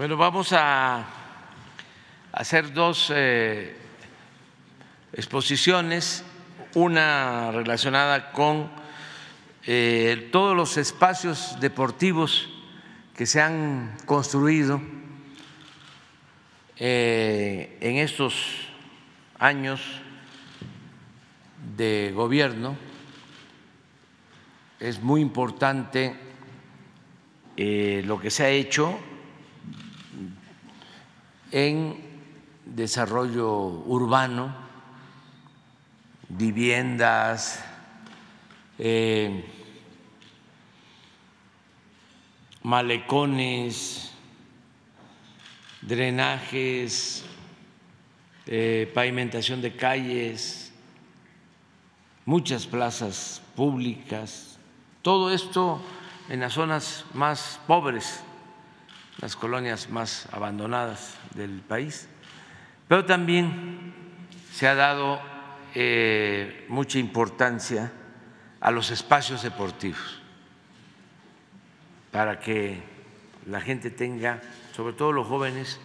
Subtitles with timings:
[0.00, 1.04] Bueno, vamos a
[2.32, 3.76] hacer dos eh,
[5.12, 6.24] exposiciones,
[6.74, 8.70] una relacionada con
[9.66, 12.48] eh, todos los espacios deportivos
[13.14, 14.80] que se han construido
[16.78, 18.70] eh, en estos
[19.38, 19.82] años
[21.76, 22.74] de gobierno.
[24.78, 26.16] Es muy importante
[27.58, 28.98] lo que se ha hecho
[31.52, 31.96] en
[32.64, 33.50] desarrollo
[33.86, 34.54] urbano,
[36.28, 37.64] viviendas,
[38.78, 39.44] eh,
[42.62, 44.12] malecones,
[45.82, 47.24] drenajes,
[48.46, 50.72] eh, pavimentación de calles,
[52.24, 54.58] muchas plazas públicas,
[55.02, 55.80] todo esto
[56.28, 58.22] en las zonas más pobres
[59.18, 62.08] las colonias más abandonadas del país,
[62.88, 63.92] pero también
[64.52, 65.20] se ha dado
[65.74, 67.92] eh, mucha importancia
[68.60, 70.20] a los espacios deportivos
[72.10, 72.82] para que
[73.46, 74.40] la gente tenga,
[74.74, 75.78] sobre todo los jóvenes,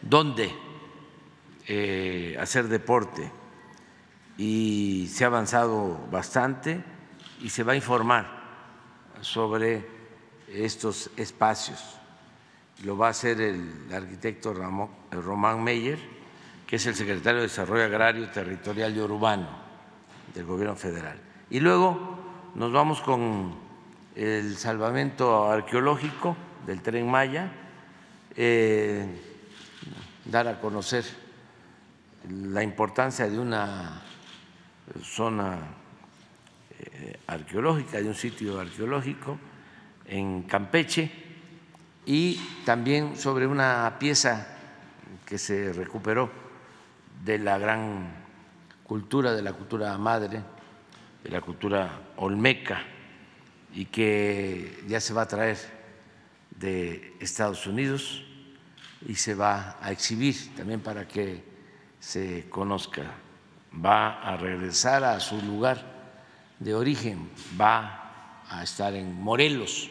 [0.00, 0.54] donde
[1.66, 3.30] eh, hacer deporte.
[4.38, 6.84] Y se ha avanzado bastante
[7.40, 8.26] y se va a informar
[9.22, 9.88] sobre
[10.48, 11.98] estos espacios
[12.84, 14.54] lo va a hacer el arquitecto
[15.10, 15.98] Román Meyer,
[16.66, 19.48] que es el secretario de Desarrollo Agrario, Territorial y Urbano
[20.34, 21.18] del Gobierno Federal.
[21.48, 22.18] Y luego
[22.54, 23.54] nos vamos con
[24.14, 27.50] el salvamento arqueológico del tren Maya,
[28.34, 29.06] eh,
[30.24, 31.04] dar a conocer
[32.28, 34.02] la importancia de una
[35.02, 35.58] zona
[36.78, 39.38] eh, arqueológica, de un sitio arqueológico
[40.06, 41.25] en Campeche
[42.06, 44.46] y también sobre una pieza
[45.26, 46.30] que se recuperó
[47.24, 48.06] de la gran
[48.84, 50.42] cultura, de la cultura madre,
[51.24, 52.80] de la cultura olmeca,
[53.74, 55.58] y que ya se va a traer
[56.50, 58.24] de Estados Unidos
[59.06, 61.44] y se va a exhibir también para que
[62.00, 63.02] se conozca.
[63.84, 65.84] Va a regresar a su lugar
[66.58, 67.28] de origen,
[67.60, 69.90] va a estar en Morelos.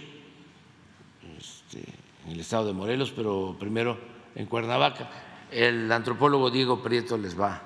[2.26, 3.98] En el estado de Morelos, pero primero
[4.34, 5.10] en Cuernavaca.
[5.52, 7.62] El antropólogo Diego Prieto les va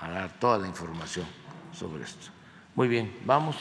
[0.00, 1.26] a dar toda la información
[1.72, 2.28] sobre esto.
[2.74, 3.56] Muy bien, vamos.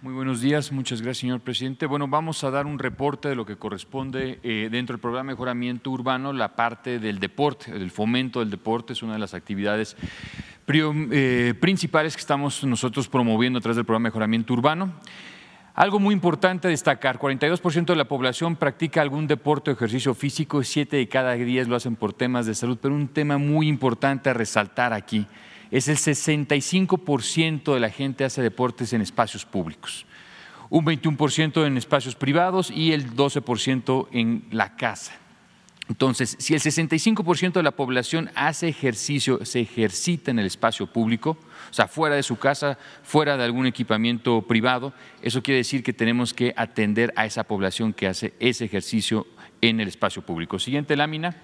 [0.00, 1.84] Muy buenos días, muchas gracias, señor presidente.
[1.84, 5.34] Bueno, vamos a dar un reporte de lo que corresponde eh, dentro del programa de
[5.34, 9.96] mejoramiento urbano, la parte del deporte, del fomento del deporte, es una de las actividades
[10.68, 14.92] principales que estamos nosotros promoviendo a través del programa de mejoramiento urbano.
[15.74, 20.62] Algo muy importante a destacar, 42% de la población practica algún deporte o ejercicio físico,
[20.62, 24.28] 7 de cada 10 lo hacen por temas de salud, pero un tema muy importante
[24.28, 25.26] a resaltar aquí
[25.70, 30.04] es el 65% de la gente hace deportes en espacios públicos,
[30.68, 35.12] un 21% en espacios privados y el 12% en la casa.
[35.88, 41.38] Entonces, si el 65% de la población hace ejercicio, se ejercita en el espacio público,
[41.70, 45.94] o sea, fuera de su casa, fuera de algún equipamiento privado, eso quiere decir que
[45.94, 49.26] tenemos que atender a esa población que hace ese ejercicio
[49.62, 50.58] en el espacio público.
[50.58, 51.36] Siguiente lámina.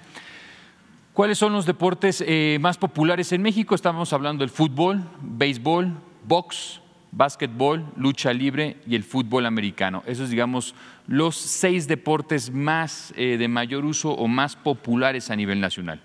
[1.15, 3.75] ¿Cuáles son los deportes eh, más populares en México?
[3.75, 5.93] Estamos hablando del fútbol, béisbol,
[6.27, 6.81] box,
[7.17, 10.03] básquetbol, lucha libre y el fútbol americano.
[10.07, 10.75] Esos, digamos,
[11.07, 16.01] los seis deportes más eh, de mayor uso o más populares a nivel nacional.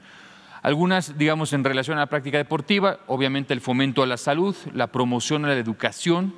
[0.62, 4.88] Algunas, digamos, en relación a la práctica deportiva, obviamente el fomento a la salud, la
[4.88, 6.34] promoción a la educación,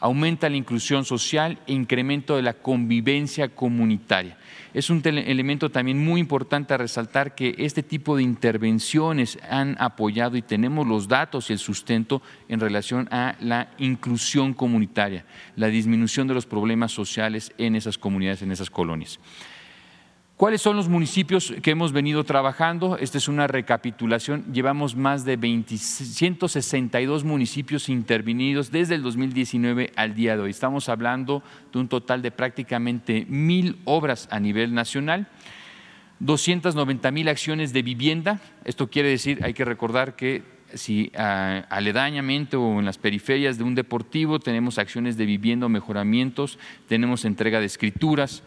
[0.00, 4.36] aumenta la inclusión social e incremento de la convivencia comunitaria.
[4.78, 10.36] Es un elemento también muy importante a resaltar que este tipo de intervenciones han apoyado
[10.36, 15.24] y tenemos los datos y el sustento en relación a la inclusión comunitaria,
[15.56, 19.18] la disminución de los problemas sociales en esas comunidades, en esas colonias.
[20.38, 22.96] ¿Cuáles son los municipios que hemos venido trabajando?
[22.96, 24.44] Esta es una recapitulación.
[24.52, 30.50] Llevamos más de 162 municipios intervenidos desde el 2019 al día de hoy.
[30.50, 31.42] Estamos hablando
[31.72, 35.26] de un total de prácticamente mil obras a nivel nacional.
[36.20, 38.40] 290 mil acciones de vivienda.
[38.64, 43.64] Esto quiere decir, hay que recordar que si ah, aledañamente o en las periferias de
[43.64, 48.44] un deportivo tenemos acciones de vivienda o mejoramientos, tenemos entrega de escrituras,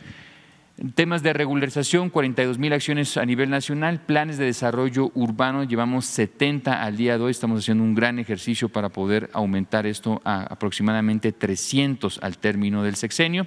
[0.96, 6.82] Temas de regularización, 42 mil acciones a nivel nacional, planes de desarrollo urbano, llevamos 70
[6.82, 11.34] al día de hoy, estamos haciendo un gran ejercicio para poder aumentar esto a aproximadamente
[11.34, 13.46] 300 al término del sexenio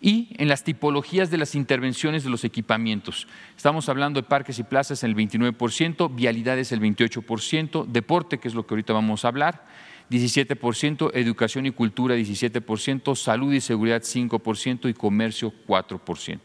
[0.00, 3.28] y en las tipologías de las intervenciones de los equipamientos.
[3.54, 8.66] Estamos hablando de parques y plazas el 29%, vialidades el 28%, deporte, que es lo
[8.66, 9.66] que ahorita vamos a hablar,
[10.10, 16.38] 17%, educación y cultura 17%, salud y seguridad 5% y comercio 4%.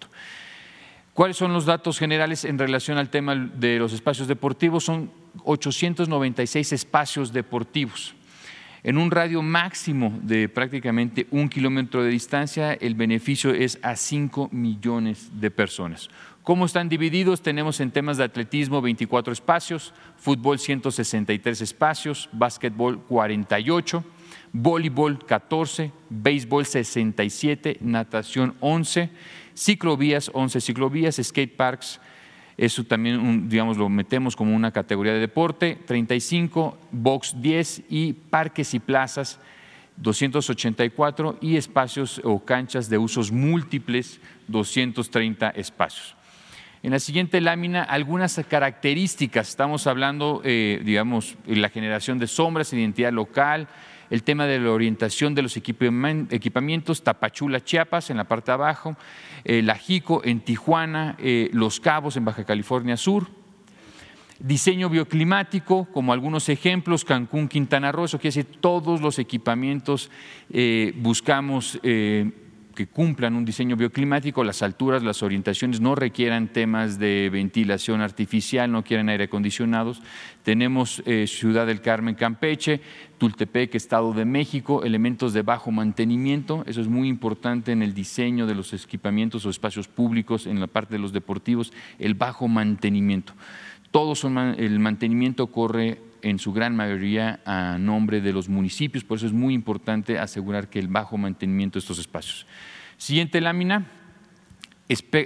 [1.14, 4.84] ¿Cuáles son los datos generales en relación al tema de los espacios deportivos?
[4.84, 5.12] Son
[5.44, 8.16] 896 espacios deportivos.
[8.82, 14.50] En un radio máximo de prácticamente un kilómetro de distancia, el beneficio es a 5
[14.52, 16.10] millones de personas.
[16.44, 17.42] ¿Cómo están divididos?
[17.42, 24.04] Tenemos en temas de atletismo 24 espacios, fútbol 163 espacios, básquetbol 48,
[24.52, 29.10] voleibol 14, béisbol 67, natación 11,
[29.56, 32.02] ciclovías 11 ciclovías, skate parks
[32.58, 38.74] eso también, digamos, lo metemos como una categoría de deporte, 35, box 10 y parques
[38.74, 39.40] y plazas
[39.96, 44.20] 284 y espacios o canchas de usos múltiples
[44.50, 46.18] 230 espacios.
[46.84, 49.48] En la siguiente lámina, algunas características.
[49.48, 53.70] Estamos hablando, eh, digamos, la generación de sombras, identidad local,
[54.10, 58.98] el tema de la orientación de los equipamientos, Tapachula, Chiapas, en la parte de abajo,
[59.46, 63.30] eh, La Jico en Tijuana, eh, Los Cabos en Baja California Sur,
[64.40, 70.12] diseño bioclimático, como algunos ejemplos, Cancún, Quintana Roo, eso quiere decir todos los equipamientos
[70.52, 71.80] eh, buscamos
[72.74, 78.72] que cumplan un diseño bioclimático, las alturas, las orientaciones no requieran temas de ventilación artificial,
[78.72, 80.02] no quieren aire acondicionados.
[80.44, 82.82] Tenemos eh, Ciudad del Carmen, Campeche,
[83.18, 86.64] Tultepec, Estado de México, elementos de bajo mantenimiento.
[86.68, 90.68] Eso es muy importante en el diseño de los equipamientos o espacios públicos, en la
[90.68, 93.34] parte de los deportivos, el bajo mantenimiento.
[93.92, 94.14] Todo
[94.58, 99.34] el mantenimiento corre en su gran mayoría a nombre de los municipios, por eso es
[99.34, 102.48] muy importante asegurar que el bajo mantenimiento de estos espacios.
[102.98, 103.86] Siguiente lámina,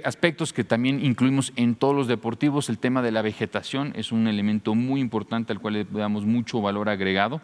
[0.04, 4.26] aspectos que también incluimos en todos los deportivos, el tema de la vegetación es un
[4.26, 7.40] elemento muy importante al cual le damos mucho valor agregado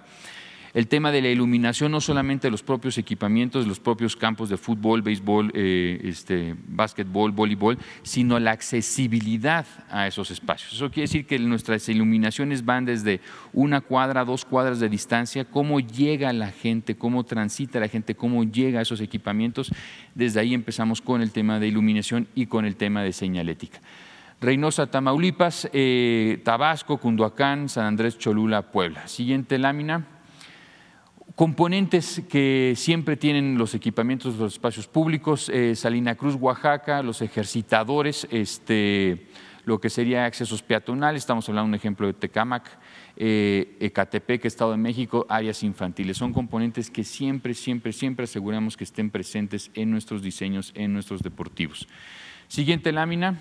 [0.74, 5.02] el tema de la iluminación, no solamente los propios equipamientos, los propios campos de fútbol,
[5.02, 10.72] béisbol, eh, este, básquetbol, voleibol, sino la accesibilidad a esos espacios.
[10.72, 13.20] Eso quiere decir que nuestras iluminaciones van desde
[13.52, 18.42] una cuadra, dos cuadras de distancia, cómo llega la gente, cómo transita la gente, cómo
[18.42, 19.70] llega a esos equipamientos.
[20.16, 23.80] Desde ahí empezamos con el tema de iluminación y con el tema de señalética.
[24.40, 29.06] Reynosa, Tamaulipas, eh, Tabasco, Cunduacán, San Andrés, Cholula, Puebla.
[29.06, 30.08] Siguiente lámina
[31.34, 37.22] componentes que siempre tienen los equipamientos de los espacios públicos, eh, Salina Cruz, Oaxaca, los
[37.22, 39.26] ejercitadores, este,
[39.64, 42.78] lo que sería accesos peatonales, estamos hablando de un ejemplo de Tecamac,
[43.16, 46.16] eh, Ecatepec, Estado de México, áreas infantiles.
[46.16, 51.22] Son componentes que siempre, siempre, siempre aseguramos que estén presentes en nuestros diseños, en nuestros
[51.22, 51.88] deportivos.
[52.48, 53.38] Siguiente lámina.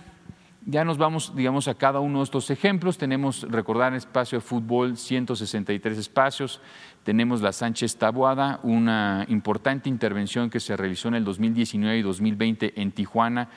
[0.66, 2.98] Ya nos vamos, digamos, a cada uno de estos ejemplos.
[2.98, 6.62] Tenemos, recordar, espacio de fútbol, 163 espacios.
[7.04, 12.82] Tenemos la Sánchez Taboada, una importante intervención que se realizó en el 2019 y 2020
[12.82, 13.50] en Tijuana.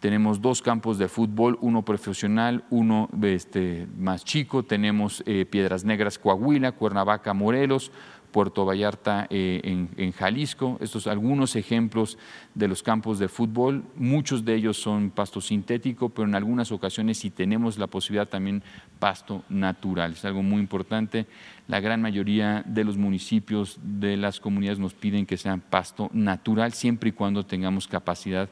[0.00, 4.64] Tenemos dos campos de fútbol, uno profesional, uno este, más chico.
[4.64, 7.92] Tenemos eh, Piedras Negras, Coahuila, Cuernavaca, Morelos,
[8.30, 10.78] Puerto Vallarta eh, en, Jalisco.
[10.80, 12.18] Estos algunos ejemplos
[12.54, 13.84] de los campos de fútbol.
[13.96, 18.62] Muchos de ellos son pasto sintético, pero en algunas ocasiones si tenemos la posibilidad también
[18.98, 20.12] pasto natural.
[20.12, 21.26] Es algo muy importante.
[21.66, 26.72] La gran mayoría de los municipios, de las comunidades nos piden que sean pasto natural,
[26.72, 28.48] siempre y cuando tengamos capacidad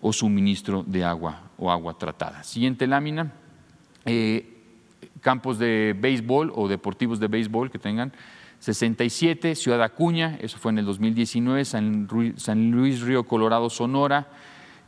[0.00, 2.42] o suministro de agua o agua tratada.
[2.42, 3.32] Siguiente lámina.
[4.04, 4.50] Eh,
[5.22, 8.12] campos de béisbol o deportivos de béisbol que tengan
[8.64, 12.08] 67, Ciudad Acuña, eso fue en el 2019, San,
[12.70, 14.28] Luis Río Colorado, Sonora,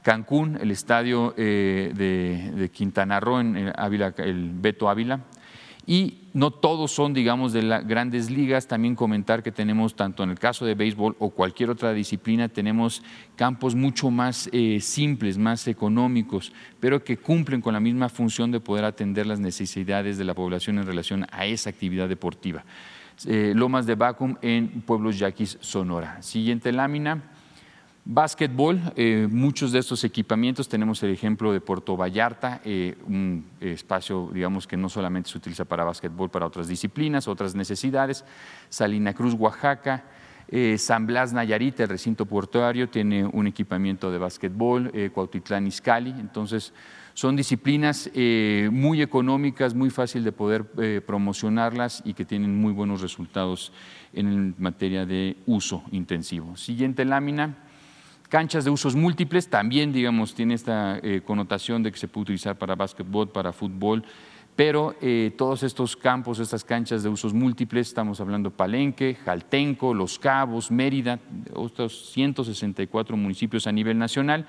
[0.01, 5.21] Cancún, el estadio eh, de, Quintana Roo, en Ávila, el Beto Ávila.
[5.85, 8.67] Y no todos son, digamos, de las grandes ligas.
[8.67, 13.03] También comentar que tenemos, tanto en el caso de béisbol o cualquier otra disciplina, tenemos
[13.37, 18.59] campos mucho más eh, simples, más económicos, pero que cumplen con la misma función de
[18.59, 22.65] poder atender las necesidades de la población en relación a esa actividad deportiva.
[23.25, 26.21] Eh, Lomas de Vacuum en Pueblos Yaquis, Sonora.
[26.21, 27.23] Siguiente lámina.
[28.05, 34.31] Básquetbol, eh, muchos de estos equipamientos, tenemos el ejemplo de Puerto Vallarta, eh, un espacio,
[34.33, 38.25] digamos, que no solamente se utiliza para básquetbol, para otras disciplinas, otras necesidades.
[38.69, 40.05] Salina Cruz, Oaxaca,
[40.77, 46.73] San Blas Nayarit, el recinto portuario, tiene un equipamiento de básquetbol, Cuautitlán Izcalli, entonces
[47.17, 52.75] son disciplinas eh, muy económicas, muy fácil de poder eh, promocionarlas y que tienen muy
[52.75, 53.73] buenos resultados
[54.13, 56.59] en materia de uso intensivo.
[56.59, 57.57] Siguiente lámina.
[58.29, 62.59] Canchas de usos múltiples también, digamos, tiene esta eh, connotación de que se puede utilizar
[62.59, 64.05] para básquetbol, para fútbol,
[64.55, 64.95] pero
[65.37, 71.19] todos estos campos, estas canchas de usos múltiples, estamos hablando Palenque, Jaltenco, Los Cabos, Mérida,
[71.53, 74.47] otros 164 municipios a nivel nacional,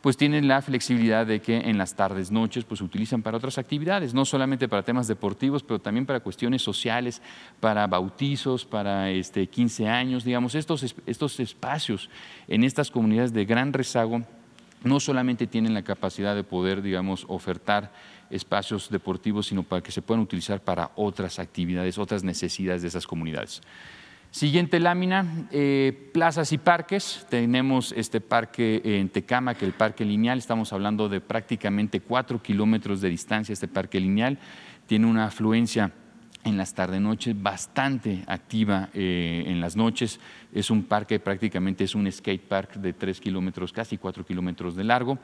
[0.00, 3.58] pues tienen la flexibilidad de que en las tardes, noches, pues se utilizan para otras
[3.58, 7.20] actividades, no solamente para temas deportivos, pero también para cuestiones sociales,
[7.60, 12.08] para bautizos, para este, 15 años, digamos, estos, estos espacios
[12.48, 14.22] en estas comunidades de gran rezago
[14.82, 17.92] no solamente tienen la capacidad de poder, digamos, ofertar
[18.30, 23.06] espacios deportivos, sino para que se puedan utilizar para otras actividades, otras necesidades de esas
[23.06, 23.60] comunidades.
[24.30, 27.26] Siguiente lámina, eh, plazas y parques.
[27.28, 30.38] Tenemos este parque en Tecama, que el parque lineal.
[30.38, 34.38] Estamos hablando de prácticamente cuatro kilómetros de distancia este parque lineal.
[34.86, 35.90] Tiene una afluencia
[36.44, 40.20] en las tarde-noches bastante activa eh, en las noches.
[40.54, 44.84] Es un parque, prácticamente es un skate park de tres kilómetros, casi cuatro kilómetros de
[44.84, 45.18] largo.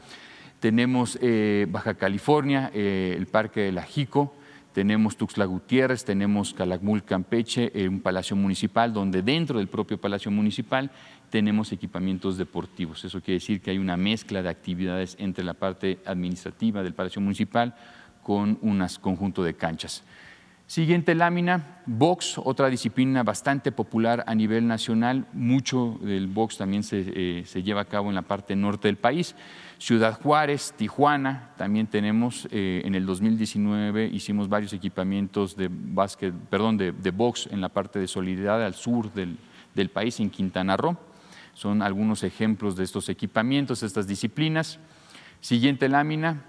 [0.59, 4.35] Tenemos eh, Baja California, el parque de la Jico
[4.77, 10.31] tenemos Tuxtla Gutiérrez, tenemos Calakmul, Campeche, eh, un palacio municipal, donde dentro del propio palacio
[10.31, 10.91] municipal
[11.31, 13.03] tenemos equipamientos deportivos.
[13.03, 17.23] Eso quiere decir que hay una mezcla de actividades entre la parte administrativa del palacio
[17.23, 17.75] municipal
[18.23, 20.05] con un conjunto de canchas.
[20.67, 25.27] Siguiente lámina, box, otra disciplina bastante popular a nivel nacional.
[25.33, 28.99] Mucho del box también se, eh, se lleva a cabo en la parte norte del
[28.99, 29.37] país.
[29.79, 36.79] Ciudad Juárez, Tijuana, también tenemos, eh, en el 2019 hicimos varios equipamientos de básquet, perdón,
[36.79, 39.39] de, box en la parte de solidaridad al sur del,
[39.91, 40.97] país, en Quintana Roo.
[41.53, 44.79] Son algunos ejemplos de estos equipamientos, estas disciplinas.
[45.41, 46.43] Siguiente lámina,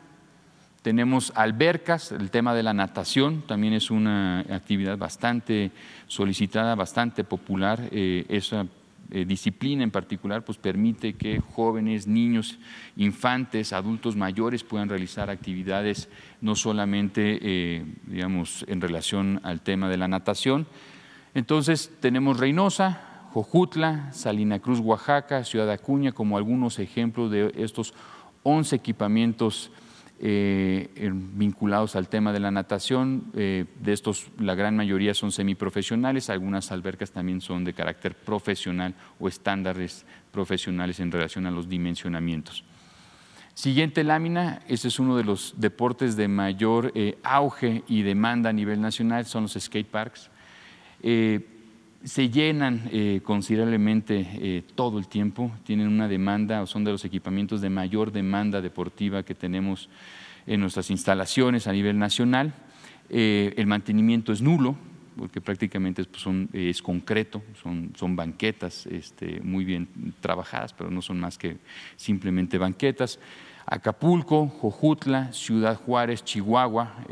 [0.81, 5.71] tenemos albercas, el tema de la natación también es una actividad bastante
[6.07, 7.89] solicitada, bastante popular.
[7.91, 8.65] Eh, esa
[9.11, 12.59] eh, disciplina en particular, pues permite que jóvenes, niños,
[12.95, 16.09] infantes, adultos mayores puedan realizar actividades
[16.41, 20.67] no solamente, eh, digamos, en relación al tema de la natación.
[21.33, 27.93] Entonces tenemos Reynosa, Jojutla, Salina Cruz, Oaxaca, Ciudad Acuña, como algunos ejemplos de estos
[28.43, 29.71] 11 equipamientos
[30.19, 33.25] eh, vinculados al tema de la natación.
[33.35, 38.95] Eh, de estos, la gran mayoría son semiprofesionales, algunas albercas también son de carácter profesional
[39.19, 42.63] o estándares profesionales en relación a los dimensionamientos.
[43.53, 48.53] Siguiente lámina, este es uno de los deportes de mayor eh, auge y demanda a
[48.53, 50.29] nivel nacional, son los skate parks
[52.03, 57.03] se llenan eh, considerablemente eh, todo el tiempo, tienen una demanda o son de los
[57.05, 59.89] equipamientos de mayor demanda deportiva que tenemos
[60.45, 62.53] en nuestras instalaciones a nivel nacional.
[63.09, 64.75] Eh, el mantenimiento es nulo,
[65.17, 69.87] porque prácticamente es, pues, es concreto, son, son banquetas este, muy bien
[70.21, 71.57] trabajadas, pero no son más que
[71.95, 73.19] simplemente banquetas.
[73.65, 77.03] Acapulco, Jojutla, Ciudad Juárez, Chihuahua,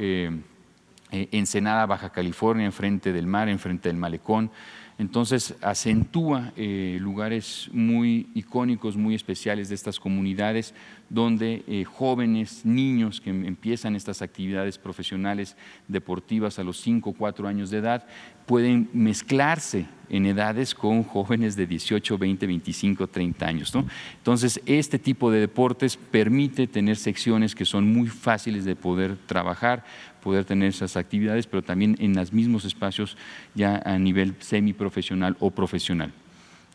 [1.32, 4.52] Ensenada, Baja California, enfrente del mar, enfrente del malecón,
[4.98, 10.74] entonces acentúa eh, lugares muy icónicos, muy especiales de estas comunidades,
[11.10, 15.58] donde eh, jóvenes, niños que empiezan estas actividades profesionales
[15.90, 18.08] deportivas a los 5 o 4 años de edad,
[18.46, 23.74] pueden mezclarse en edades con jóvenes de 18, 20, 25, 30 años.
[24.18, 29.84] Entonces, este tipo de deportes permite tener secciones que son muy fáciles de poder trabajar,
[30.26, 33.16] poder tener esas actividades, pero también en los mismos espacios
[33.54, 36.12] ya a nivel semiprofesional o profesional.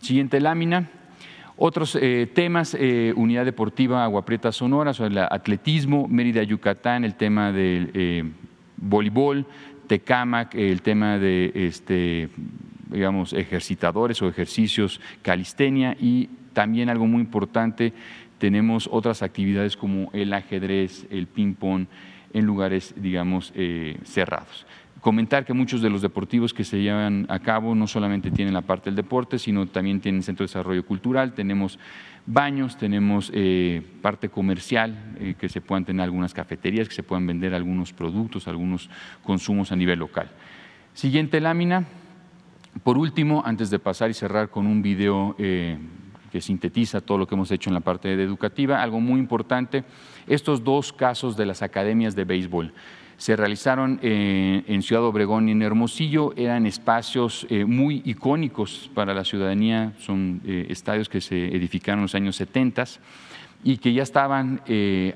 [0.00, 0.88] Siguiente lámina.
[1.57, 7.16] Otros eh, temas, eh, Unidad Deportiva Agua Prieta Sonora, sobre el atletismo, Mérida, Yucatán, el
[7.16, 8.25] tema del eh,
[8.76, 9.45] voleibol,
[9.88, 12.28] Tecamac, el tema de este,
[12.87, 17.92] digamos, ejercitadores o ejercicios, calistenia y también algo muy importante,
[18.38, 21.87] tenemos otras actividades como el ajedrez, el ping-pong,
[22.32, 24.66] en lugares, digamos, eh, cerrados.
[25.00, 28.60] Comentar que muchos de los deportivos que se llevan a cabo no solamente tienen la
[28.60, 31.78] parte del deporte, sino también tienen centro de desarrollo cultural, tenemos
[32.26, 37.26] baños, tenemos eh, parte comercial, eh, que se puedan tener algunas cafeterías, que se puedan
[37.26, 38.90] vender algunos productos, algunos
[39.22, 40.28] consumos a nivel local.
[40.92, 41.87] Siguiente lámina.
[42.84, 45.34] Por último, antes de pasar y cerrar con un video
[46.30, 48.82] que sintetiza todo lo que hemos hecho en la parte educativa.
[48.82, 49.84] Algo muy importante,
[50.26, 52.72] estos dos casos de las academias de béisbol
[53.20, 59.12] se realizaron eh, en Ciudad Obregón y en Hermosillo, eran espacios eh, muy icónicos para
[59.12, 62.84] la ciudadanía, son eh, estadios que se edificaron en los años 70
[63.62, 64.62] y que ya estaban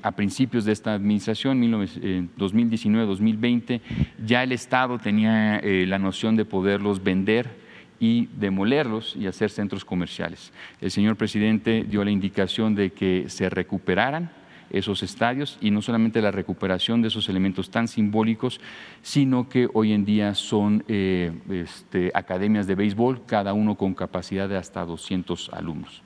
[0.03, 3.81] a principios de esta administración, 2019-2020,
[4.23, 7.64] ya el Estado tenía la noción de poderlos vender
[7.99, 10.51] y demolerlos y hacer centros comerciales.
[10.81, 14.31] El señor presidente dio la indicación de que se recuperaran
[14.69, 18.59] esos estadios y no solamente la recuperación de esos elementos tan simbólicos,
[19.01, 24.49] sino que hoy en día son eh, este, academias de béisbol, cada uno con capacidad
[24.49, 26.03] de hasta 200 alumnos.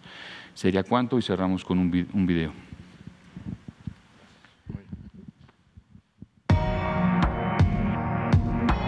[0.53, 2.68] Sería cuánto y cerramos con un, un video.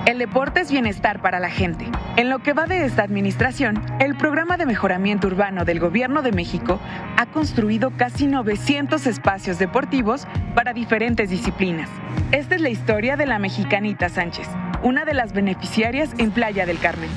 [0.07, 1.85] El deporte es bienestar para la gente.
[2.17, 6.31] En lo que va de esta administración, el programa de mejoramiento urbano del Gobierno de
[6.31, 6.79] México
[7.17, 11.87] ha construido casi 900 espacios deportivos para diferentes disciplinas.
[12.31, 14.47] Esta es la historia de la mexicanita Sánchez,
[14.81, 17.09] una de las beneficiarias en Playa del Carmen.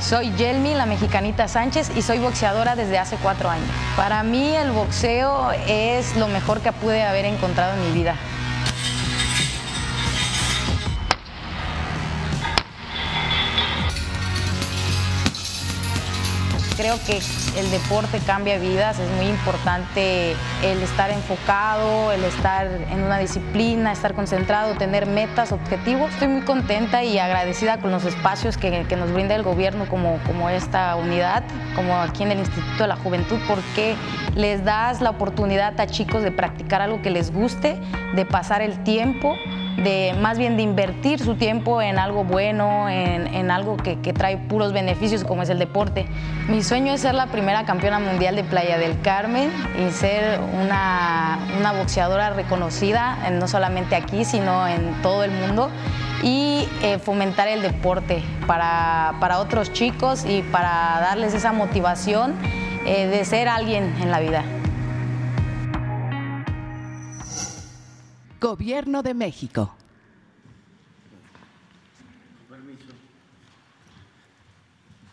[0.00, 3.66] Soy Yelmi, la mexicanita Sánchez, y soy boxeadora desde hace cuatro años.
[3.96, 8.16] Para mí el boxeo es lo mejor que pude haber encontrado en mi vida.
[16.76, 17.20] Creo que
[17.58, 23.92] el deporte cambia vidas, es muy importante el estar enfocado, el estar en una disciplina,
[23.92, 26.12] estar concentrado, tener metas, objetivos.
[26.12, 30.50] Estoy muy contenta y agradecida con los espacios que, nos brinda el gobierno como, como
[30.50, 33.94] esta unidad, como aquí en el Instituto de la Juventud, porque
[34.34, 37.80] les das la oportunidad a chicos de practicar algo que les guste,
[38.14, 39.34] de pasar el tiempo
[39.76, 44.72] de más bien de invertir su tiempo en algo bueno, en, algo que, trae puros
[44.72, 46.06] beneficios como es el deporte.
[46.48, 51.38] Mi sueño es ser la primera campeona mundial de Playa del Carmen y ser una,
[51.78, 55.70] boxeadora reconocida, no solamente aquí, sino en todo el mundo
[56.22, 62.34] y eh, fomentar el deporte para, otros chicos y para darles esa motivación
[62.86, 64.44] eh, de ser alguien en la vida.
[68.40, 69.74] Gobierno de México.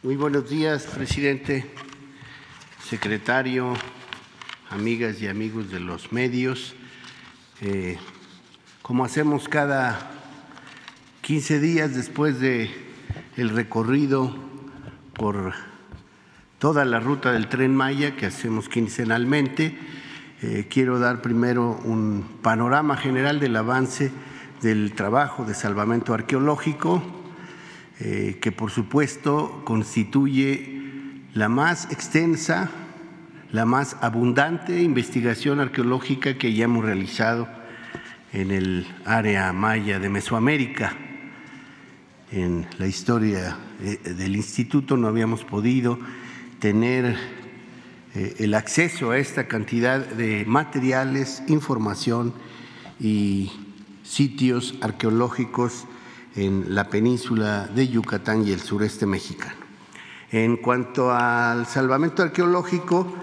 [0.01, 1.71] Muy buenos días, presidente,
[2.83, 3.73] secretario,
[4.69, 6.75] amigas y amigos de los medios.
[7.62, 7.97] Eh,
[8.81, 10.12] como hacemos cada
[11.21, 12.69] 15 días después de
[13.38, 14.36] el recorrido
[15.13, 15.53] por
[16.59, 19.77] toda la ruta del tren Maya que hacemos quincenalmente,
[20.43, 24.12] eh, quiero dar primero un panorama general del avance
[24.62, 27.01] del trabajo de salvamento arqueológico,
[28.01, 30.82] eh, que por supuesto constituye
[31.34, 32.69] la más extensa,
[33.53, 37.47] la más abundante investigación arqueológica que hayamos realizado
[38.34, 40.91] en el área maya de Mesoamérica.
[42.34, 45.99] En la historia eh, del instituto no habíamos podido
[46.60, 47.15] tener
[48.13, 52.34] el acceso a esta cantidad de materiales, información
[52.99, 53.52] y
[54.04, 55.86] sitios arqueológicos
[56.36, 59.56] en la península de Yucatán y el sureste mexicano.
[60.32, 63.13] En cuanto al salvamento arqueológico,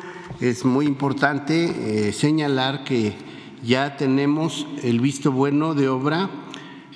[0.40, 3.14] es muy importante eh, señalar que
[3.62, 6.30] ya tenemos el visto bueno de obra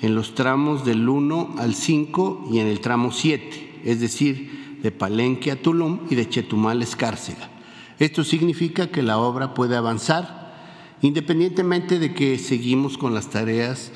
[0.01, 4.91] en los tramos del 1 al 5 y en el tramo 7, es decir, de
[4.91, 7.54] Palenque a Tulum y de Chetumal a Escárcega.
[7.99, 10.45] Esto significa que la obra puede avanzar
[11.01, 13.91] independientemente de que seguimos con las tareas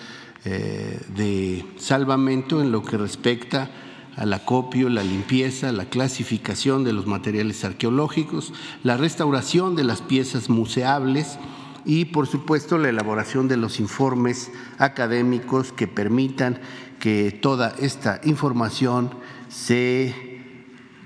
[0.46, 3.70] eh, de salvamento en lo que respecta
[4.16, 10.50] al acopio, la limpieza, la clasificación de los materiales arqueológicos, la restauración de las piezas
[10.50, 11.40] museables
[11.86, 16.60] y, por supuesto, la elaboración de los informes académicos que permitan
[17.00, 19.10] que toda esta información
[19.48, 20.14] se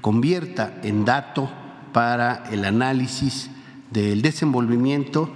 [0.02, 1.50] convierta en dato
[1.94, 3.50] para el análisis
[3.92, 5.30] del desenvolvimiento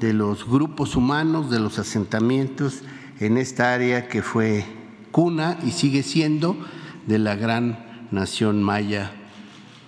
[0.00, 2.82] de los grupos humanos, de los asentamientos
[3.20, 4.64] en esta área que fue
[5.10, 6.56] cuna y sigue siendo
[7.06, 9.12] de la gran nación maya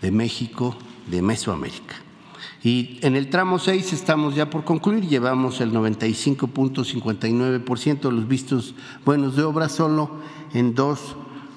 [0.02, 1.94] de México, de Mesoamérica.
[2.62, 8.74] Y en el tramo 6 estamos ya por concluir, llevamos el 95.59% de los vistos
[9.04, 10.10] buenos de obra solo
[10.52, 11.14] en dos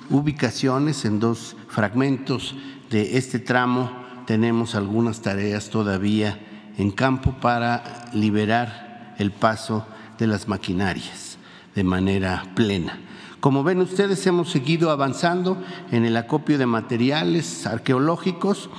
[0.10, 2.56] ubicaciones, en dos fragmentos
[2.90, 6.38] de este tramo tenemos algunas tareas todavía
[6.78, 9.88] en campo para liberar el paso
[10.20, 11.40] de las maquinarias
[11.74, 13.00] de manera plena.
[13.40, 15.60] Como ven ustedes, hemos seguido avanzando
[15.92, 18.70] en el acopio de materiales arqueológicos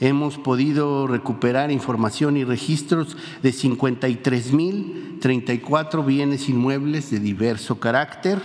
[0.00, 8.40] hemos podido recuperar información y registros de 53.034 bienes inmuebles de diverso carácter,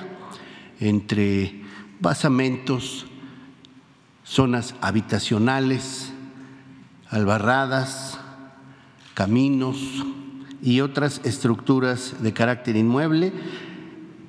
[0.82, 1.62] entre
[2.02, 3.06] basamentos,
[4.26, 6.12] zonas habitacionales,
[7.10, 8.17] albarradas,
[9.13, 9.78] caminos
[10.62, 13.32] y otras estructuras de carácter inmueble.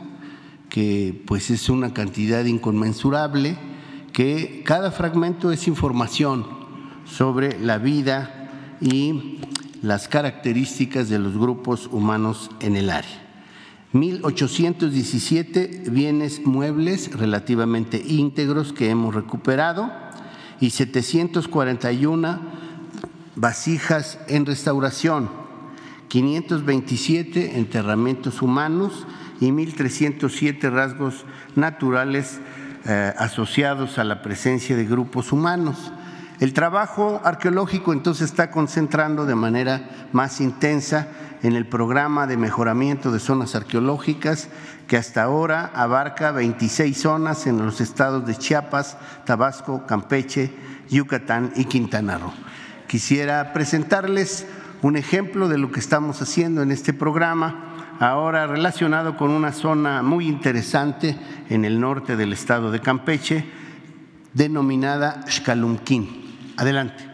[0.71, 3.57] que pues es una cantidad inconmensurable,
[4.13, 6.47] que cada fragmento es información
[7.05, 9.41] sobre la vida y
[9.83, 13.28] las características de los grupos humanos en el área.
[13.95, 19.91] 1.817 bienes muebles relativamente íntegros que hemos recuperado
[20.61, 22.41] y 741
[23.37, 25.31] vasijas en restauración,
[26.09, 29.07] 527 enterramientos humanos
[29.41, 31.25] y 1.307 rasgos
[31.55, 32.41] naturales
[32.85, 35.93] eh, asociados a la presencia de grupos humanos.
[36.41, 41.09] El trabajo arqueológico entonces está concentrando de manera más intensa
[41.43, 44.49] en el programa de mejoramiento de zonas arqueológicas
[44.87, 50.53] que hasta ahora abarca 26 zonas en los estados de Chiapas, Tabasco, Campeche,
[50.89, 52.33] Yucatán y Quintana Roo.
[52.87, 54.47] Quisiera presentarles
[54.83, 60.03] un ejemplo de lo que estamos haciendo en este programa ahora relacionado con una zona
[60.03, 63.45] muy interesante en el norte del estado de Campeche,
[64.35, 66.28] denominada Xcalumquín.
[66.59, 67.05] Adelante.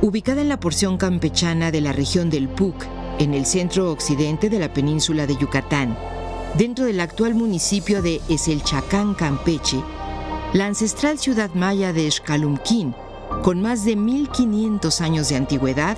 [0.00, 2.86] ubicada en la porción campechana de la región del PUC,
[3.18, 5.96] en el centro occidente de la península de Yucatán,
[6.56, 9.82] dentro del actual municipio de Eselchacán, Campeche,
[10.52, 12.94] la ancestral ciudad maya de Xcalumquín,
[13.42, 15.96] con más de 1500 años de antigüedad,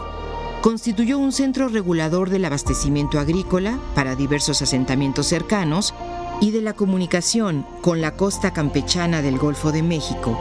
[0.62, 5.94] constituyó un centro regulador del abastecimiento agrícola para diversos asentamientos cercanos
[6.40, 10.38] y de la comunicación con la costa campechana del Golfo de México.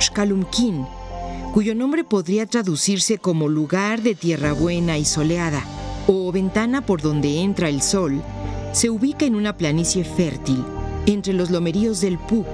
[0.00, 0.86] Xcalumquín
[1.52, 5.64] cuyo nombre podría traducirse como lugar de tierra buena y soleada
[6.06, 8.22] o ventana por donde entra el sol,
[8.72, 10.64] se ubica en una planicie fértil
[11.06, 12.46] entre los lomeríos del PUC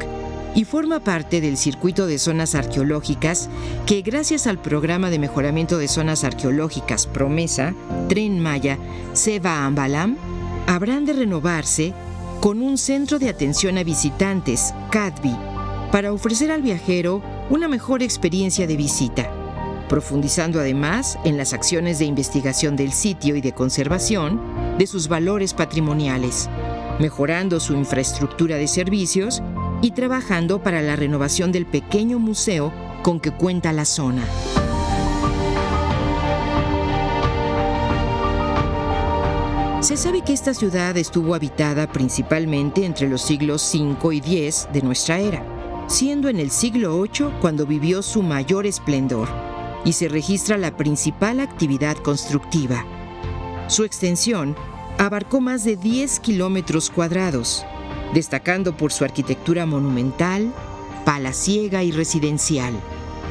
[0.55, 3.51] y forma parte del circuito de zonas arqueológicas
[3.85, 7.75] que gracias al programa de mejoramiento de zonas arqueológicas Promesa,
[8.09, 8.79] Tren Maya,
[9.13, 10.17] Seba Ambalam,
[10.67, 11.93] habrán de renovarse
[12.41, 15.37] con un centro de atención a visitantes, CADVI,
[15.93, 19.31] para ofrecer al viajero una mejor experiencia de visita,
[19.89, 25.55] profundizando además en las acciones de investigación del sitio y de conservación de sus valores
[25.55, 26.49] patrimoniales,
[26.99, 29.43] mejorando su infraestructura de servicios
[29.83, 34.23] y trabajando para la renovación del pequeño museo con que cuenta la zona.
[39.81, 44.83] Se sabe que esta ciudad estuvo habitada principalmente entre los siglos V y X de
[44.83, 49.29] nuestra era siendo en el siglo VIII cuando vivió su mayor esplendor
[49.85, 52.85] y se registra la principal actividad constructiva.
[53.69, 54.55] Su extensión
[54.97, 57.65] abarcó más de 10 kilómetros cuadrados,
[58.15, 60.53] destacando por su arquitectura monumental,
[61.05, 62.75] palaciega y residencial.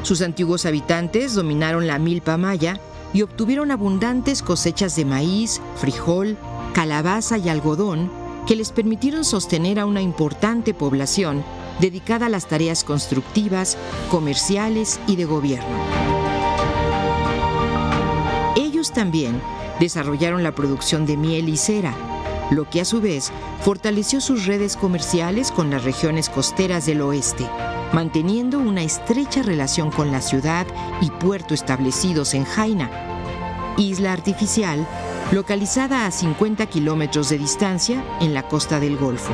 [0.03, 2.81] Sus antiguos habitantes dominaron la milpa maya
[3.13, 6.37] y obtuvieron abundantes cosechas de maíz, frijol,
[6.73, 8.11] calabaza y algodón
[8.45, 11.43] que les permitieron sostener a una importante población
[11.79, 13.77] dedicada a las tareas constructivas,
[14.11, 15.75] comerciales y de gobierno.
[18.55, 19.41] Ellos también
[19.79, 21.93] desarrollaron la producción de miel y cera,
[22.51, 27.45] lo que a su vez fortaleció sus redes comerciales con las regiones costeras del oeste,
[27.93, 30.67] manteniendo una estrecha relación con la ciudad
[31.01, 32.89] y puerto establecidos en Jaina,
[33.77, 34.85] isla artificial
[35.31, 39.33] localizada a 50 kilómetros de distancia en la costa del Golfo.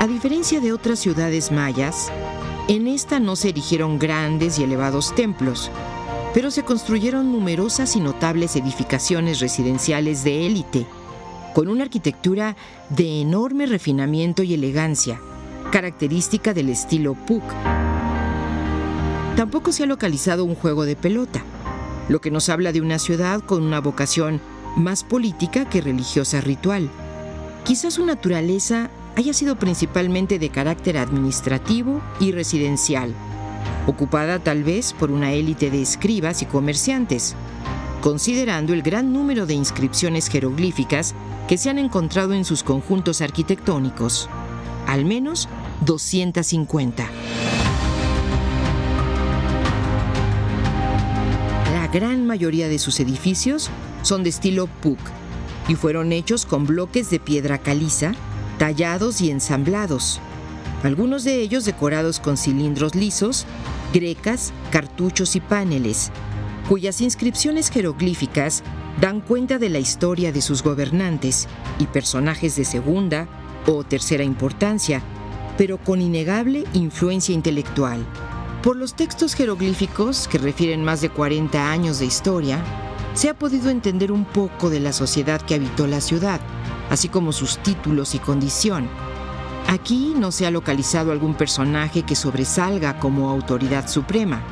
[0.00, 2.12] A diferencia de otras ciudades mayas,
[2.68, 5.70] en esta no se erigieron grandes y elevados templos,
[6.34, 10.84] pero se construyeron numerosas y notables edificaciones residenciales de élite,
[11.54, 12.56] con una arquitectura
[12.90, 15.20] de enorme refinamiento y elegancia,
[15.70, 17.44] característica del estilo Puc.
[19.36, 21.44] Tampoco se ha localizado un juego de pelota,
[22.08, 24.40] lo que nos habla de una ciudad con una vocación
[24.76, 26.90] más política que religiosa ritual.
[27.62, 33.14] Quizás su naturaleza haya sido principalmente de carácter administrativo y residencial,
[33.86, 37.34] ocupada tal vez por una élite de escribas y comerciantes,
[38.00, 41.14] considerando el gran número de inscripciones jeroglíficas
[41.48, 44.28] que se han encontrado en sus conjuntos arquitectónicos,
[44.86, 45.48] al menos
[45.84, 47.08] 250.
[51.72, 53.70] La gran mayoría de sus edificios
[54.02, 54.98] son de estilo Puc
[55.68, 58.12] y fueron hechos con bloques de piedra caliza,
[58.58, 60.20] tallados y ensamblados,
[60.84, 63.46] algunos de ellos decorados con cilindros lisos,
[63.92, 66.12] grecas, cartuchos y paneles,
[66.68, 68.62] cuyas inscripciones jeroglíficas
[69.00, 73.26] dan cuenta de la historia de sus gobernantes y personajes de segunda
[73.66, 75.02] o tercera importancia,
[75.56, 78.04] pero con innegable influencia intelectual.
[78.62, 82.62] Por los textos jeroglíficos, que refieren más de 40 años de historia,
[83.14, 86.40] se ha podido entender un poco de la sociedad que habitó la ciudad,
[86.90, 88.88] así como sus títulos y condición.
[89.66, 94.42] Aquí no se ha localizado algún personaje que sobresalga como autoridad suprema.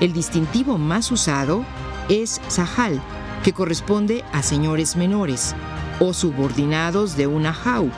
[0.00, 1.64] El distintivo más usado
[2.08, 3.00] es Sahal,
[3.44, 5.54] que corresponde a señores menores
[6.00, 7.88] o subordinados de una Jau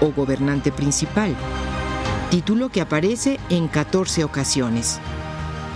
[0.00, 1.34] o gobernante principal,
[2.30, 5.00] título que aparece en 14 ocasiones.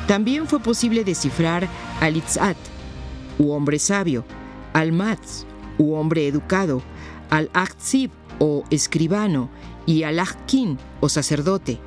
[0.07, 1.69] También fue posible descifrar
[2.01, 2.57] al Itzat,
[3.39, 4.25] u hombre sabio,
[4.75, 5.45] al Matz,
[5.79, 6.83] u hombre educado,
[7.31, 9.49] al Aktsib o escribano
[9.89, 11.81] y al Ahkin o sacerdote,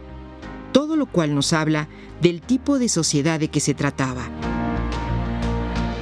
[0.72, 1.88] todo lo cual nos habla
[2.20, 4.24] del tipo de sociedad de que se trataba.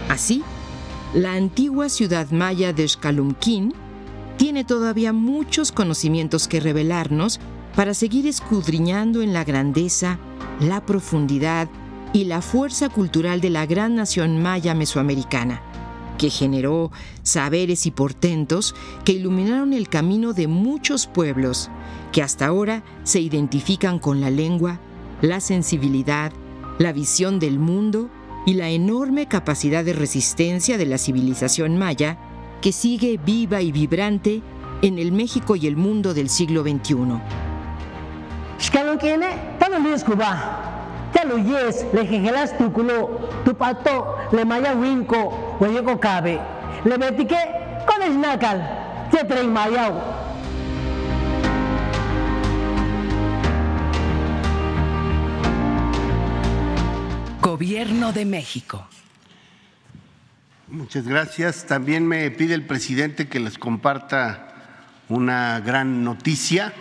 [0.08, 0.42] Así,
[1.14, 3.74] la antigua ciudad maya de Xcalumquín
[4.38, 7.42] tiene todavía muchos conocimientos que revelarnos
[7.76, 10.20] para seguir escudriñando en la grandeza,
[10.62, 11.68] la profundidad
[12.14, 15.62] y la fuerza cultural de la gran nación maya mesoamericana,
[16.20, 16.92] que generó
[17.24, 21.72] saberes y portentos que iluminaron el camino de muchos pueblos
[22.12, 24.80] que hasta ahora se identifican con la lengua,
[25.22, 26.32] la sensibilidad,
[26.78, 28.10] la visión del mundo
[28.46, 32.18] y la enorme capacidad de resistencia de la civilización maya
[32.62, 34.42] que sigue viva y vibrante
[34.82, 36.96] en el México y el mundo del siglo XXI.
[41.26, 46.40] Le jejelas tu culo, tu pato, le maya winco, hueco cabe.
[46.86, 47.38] Le betique
[47.86, 50.02] con el nacal, te traen mayao.
[57.42, 58.88] Gobierno de México.
[60.70, 61.66] Muchas gracias.
[61.66, 64.48] También me pide el presidente que les comparta
[65.10, 66.74] una gran noticia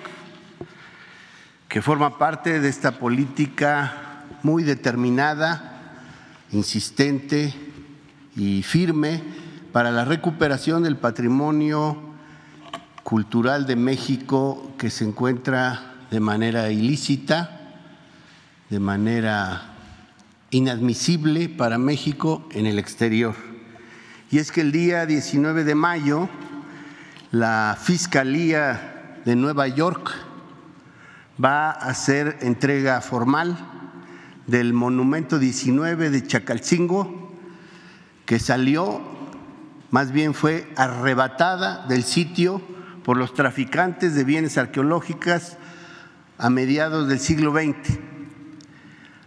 [1.68, 4.07] que forma parte de esta política
[4.42, 6.04] muy determinada,
[6.52, 7.54] insistente
[8.36, 9.22] y firme
[9.72, 11.96] para la recuperación del patrimonio
[13.02, 17.60] cultural de México que se encuentra de manera ilícita,
[18.70, 19.74] de manera
[20.50, 23.34] inadmisible para México en el exterior.
[24.30, 26.28] Y es que el día 19 de mayo,
[27.30, 30.10] la Fiscalía de Nueva York
[31.42, 33.56] va a hacer entrega formal
[34.48, 37.30] del monumento 19 de Chacalcingo,
[38.24, 39.00] que salió,
[39.90, 42.62] más bien fue arrebatada del sitio
[43.04, 45.58] por los traficantes de bienes arqueológicas
[46.38, 47.98] a mediados del siglo XX.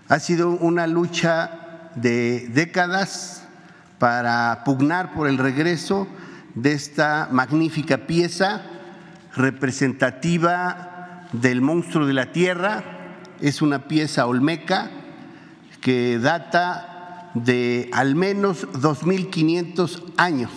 [0.10, 3.47] Ha sido una lucha de décadas
[3.99, 6.07] para pugnar por el regreso
[6.55, 8.63] de esta magnífica pieza
[9.36, 12.84] representativa del monstruo de la tierra.
[13.39, 14.89] Es una pieza olmeca
[15.82, 20.52] que data de al menos 2.500 años.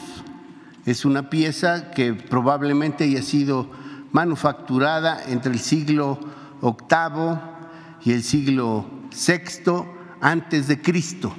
[0.86, 3.70] Es una pieza que probablemente haya sido
[4.12, 6.20] manufacturada entre el siglo
[6.62, 7.38] VIII
[8.04, 9.84] y el siglo VI
[10.20, 11.34] antes de Cristo,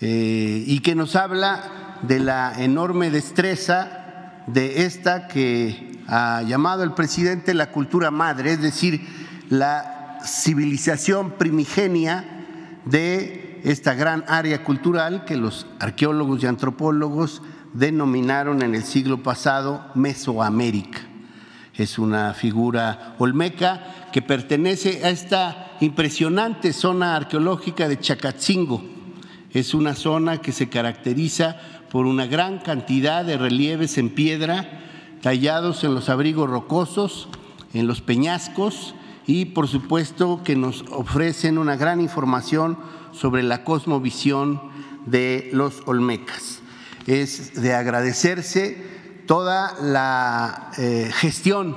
[0.00, 6.92] eh, y que nos habla de la enorme destreza de esta que ha llamado el
[6.92, 9.06] presidente la cultura madre, es decir,
[9.48, 12.41] la civilización primigenia
[12.84, 17.42] de esta gran área cultural que los arqueólogos y antropólogos
[17.72, 21.00] denominaron en el siglo pasado Mesoamérica.
[21.74, 28.82] Es una figura olmeca que pertenece a esta impresionante zona arqueológica de Chacatzingo.
[29.50, 31.56] Es una zona que se caracteriza
[31.90, 34.80] por una gran cantidad de relieves en piedra
[35.22, 37.28] tallados en los abrigos rocosos,
[37.72, 38.94] en los peñascos
[39.26, 42.78] y por supuesto que nos ofrecen una gran información
[43.12, 44.60] sobre la cosmovisión
[45.06, 46.60] de los olmecas.
[47.06, 48.76] Es de agradecerse
[49.26, 51.76] toda la eh, gestión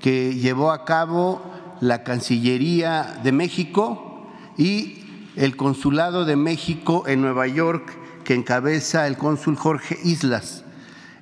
[0.00, 1.42] que llevó a cabo
[1.80, 5.04] la Cancillería de México y
[5.36, 10.64] el Consulado de México en Nueva York que encabeza el cónsul Jorge Islas.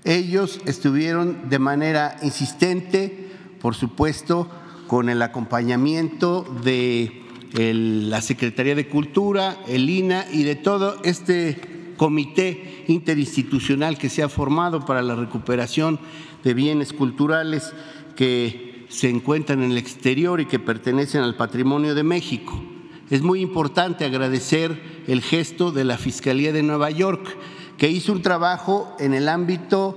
[0.05, 4.49] Ellos estuvieron de manera insistente, por supuesto,
[4.93, 7.23] con el acompañamiento de
[7.55, 14.29] la Secretaría de Cultura, el INA y de todo este comité interinstitucional que se ha
[14.29, 15.99] formado para la recuperación
[16.45, 17.73] de bienes culturales
[18.17, 22.63] que se encuentran en el exterior y que pertenecen al patrimonio de México.
[23.09, 27.35] Es muy importante agradecer el gesto de la Fiscalía de Nueva York,
[27.79, 29.97] que hizo un trabajo en el ámbito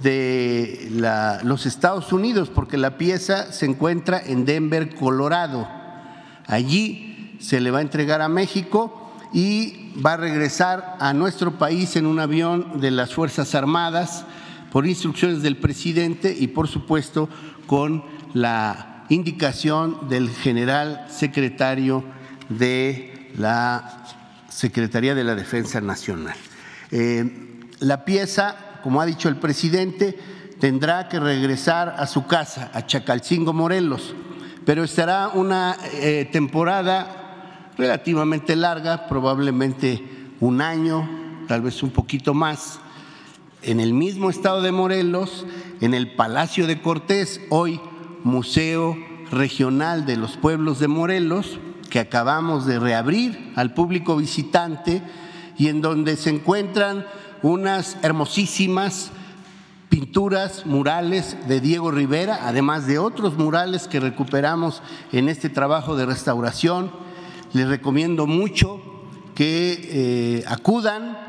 [0.00, 0.88] de
[1.42, 5.68] los Estados Unidos, porque la pieza se encuentra en Denver, Colorado.
[6.46, 11.96] Allí se le va a entregar a México y va a regresar a nuestro país
[11.96, 14.24] en un avión de las Fuerzas Armadas
[14.70, 17.28] por instrucciones del presidente y por supuesto
[17.66, 18.04] con
[18.34, 22.04] la indicación del general secretario
[22.48, 24.04] de la
[24.48, 26.36] Secretaría de la Defensa Nacional.
[26.90, 28.56] Eh, la pieza,
[28.86, 30.16] como ha dicho el presidente,
[30.60, 34.14] tendrá que regresar a su casa, a Chacalcingo, Morelos,
[34.64, 40.00] pero estará una eh, temporada relativamente larga, probablemente
[40.38, 42.78] un año, tal vez un poquito más,
[43.62, 45.44] en el mismo estado de Morelos,
[45.80, 47.80] en el Palacio de Cortés, hoy
[48.22, 48.96] Museo
[49.32, 51.58] Regional de los Pueblos de Morelos,
[51.90, 55.02] que acabamos de reabrir al público visitante
[55.58, 57.04] y en donde se encuentran
[57.42, 59.10] unas hermosísimas
[59.88, 66.06] pinturas, murales de Diego Rivera, además de otros murales que recuperamos en este trabajo de
[66.06, 66.90] restauración.
[67.52, 68.80] Les recomiendo mucho
[69.34, 71.26] que eh, acudan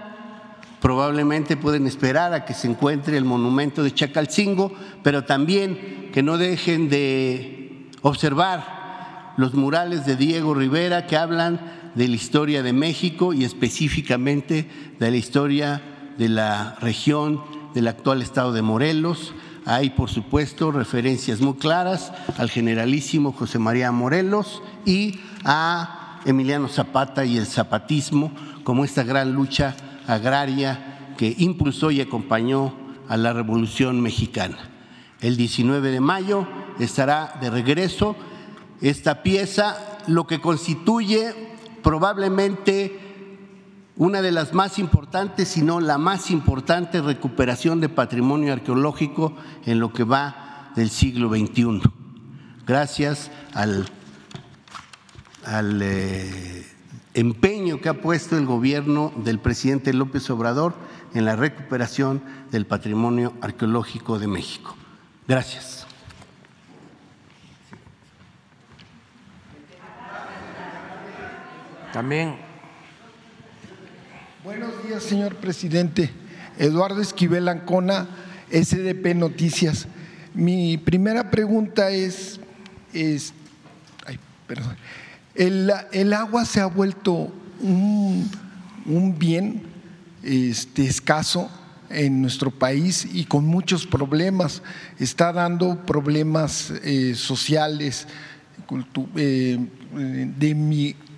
[0.80, 4.72] Probablemente pueden esperar a que se encuentre el monumento de Chacalcingo,
[5.04, 11.60] pero también que no dejen de observar los murales de Diego Rivera que hablan
[11.96, 15.82] de la historia de México y específicamente de la historia
[16.17, 17.41] de la región
[17.73, 19.34] del actual estado de Morelos.
[19.65, 27.25] Hay, por supuesto, referencias muy claras al generalísimo José María Morelos y a Emiliano Zapata
[27.25, 28.32] y el zapatismo
[28.63, 29.75] como esta gran lucha
[30.08, 32.73] agraria que impulsó y acompañó
[33.10, 34.58] a la Revolución Mexicana.
[35.21, 36.47] El 19 de mayo
[36.80, 38.15] estará de regreso
[38.82, 41.34] esta pieza, lo que constituye
[41.82, 43.07] probablemente
[43.97, 49.79] una de las más importantes, si no la más importante recuperación de patrimonio arqueológico en
[49.79, 51.81] lo que va del siglo XXI.
[52.65, 53.89] Gracias al,
[55.81, 56.67] eh,
[57.13, 60.75] empeño que ha puesto el gobierno del presidente López Obrador
[61.13, 64.75] en la recuperación del patrimonio arqueológico de México.
[65.27, 65.88] Gracias.
[71.91, 72.46] También.
[74.47, 76.10] Buenos días, señor presidente.
[76.57, 78.07] Eduardo Esquivel Ancona,
[78.49, 79.88] SDP Noticias.
[80.33, 82.39] Mi primera pregunta es,
[85.36, 87.29] el, agua se ha vuelto
[87.60, 88.29] un,
[89.19, 89.63] bien
[90.23, 91.51] este, escaso
[91.89, 94.62] en nuestro país y con muchos problemas.
[94.97, 98.07] Está dando problemas eh, sociales,
[99.17, 99.60] eh,
[100.38, 100.55] de,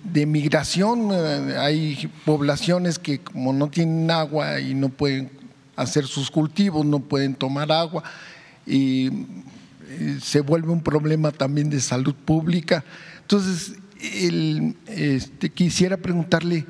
[0.04, 1.10] de migración.
[1.12, 5.30] Eh, hay poblaciones que como no tienen agua y no pueden
[5.76, 8.02] hacer sus cultivos, no pueden tomar agua
[8.66, 9.10] y
[10.20, 12.84] se vuelve un problema también de salud pública.
[13.22, 16.66] Entonces, el, este, quisiera preguntarle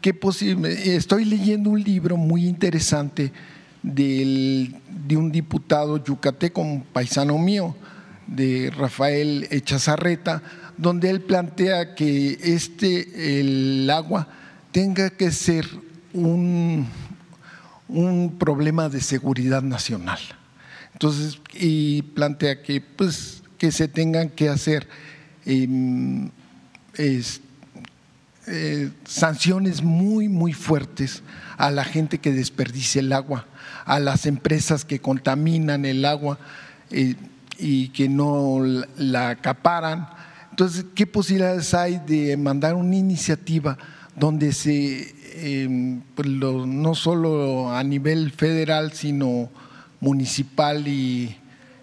[0.00, 0.96] qué posible.
[0.96, 3.32] Estoy leyendo un libro muy interesante
[3.82, 7.74] de un diputado yucateco, un paisano mío,
[8.26, 10.42] de Rafael Echazarreta,
[10.76, 14.28] donde él plantea que este, el agua
[14.72, 15.66] tenga que ser
[16.12, 16.86] un,
[17.88, 20.18] un problema de seguridad nacional.
[20.92, 24.88] Entonces, y plantea que, pues, que se tengan que hacer
[25.44, 26.30] em,
[28.46, 31.22] eh, sanciones muy, muy fuertes
[31.58, 33.46] a la gente que desperdicia el agua,
[33.84, 36.38] a las empresas que contaminan el agua
[36.90, 37.14] eh,
[37.58, 38.58] y que no
[38.96, 40.08] la acaparan.
[40.52, 43.78] Entonces, ¿qué posibilidades hay de mandar una iniciativa
[44.14, 49.48] donde se, em, pues, no solo a nivel federal, sino
[49.98, 51.38] municipal y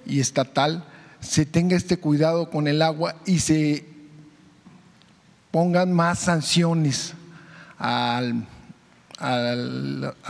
[0.06, 0.86] estatal,
[1.20, 3.86] se tenga este cuidado con el agua y se
[5.50, 7.16] pongan más sanciones
[7.80, 8.22] a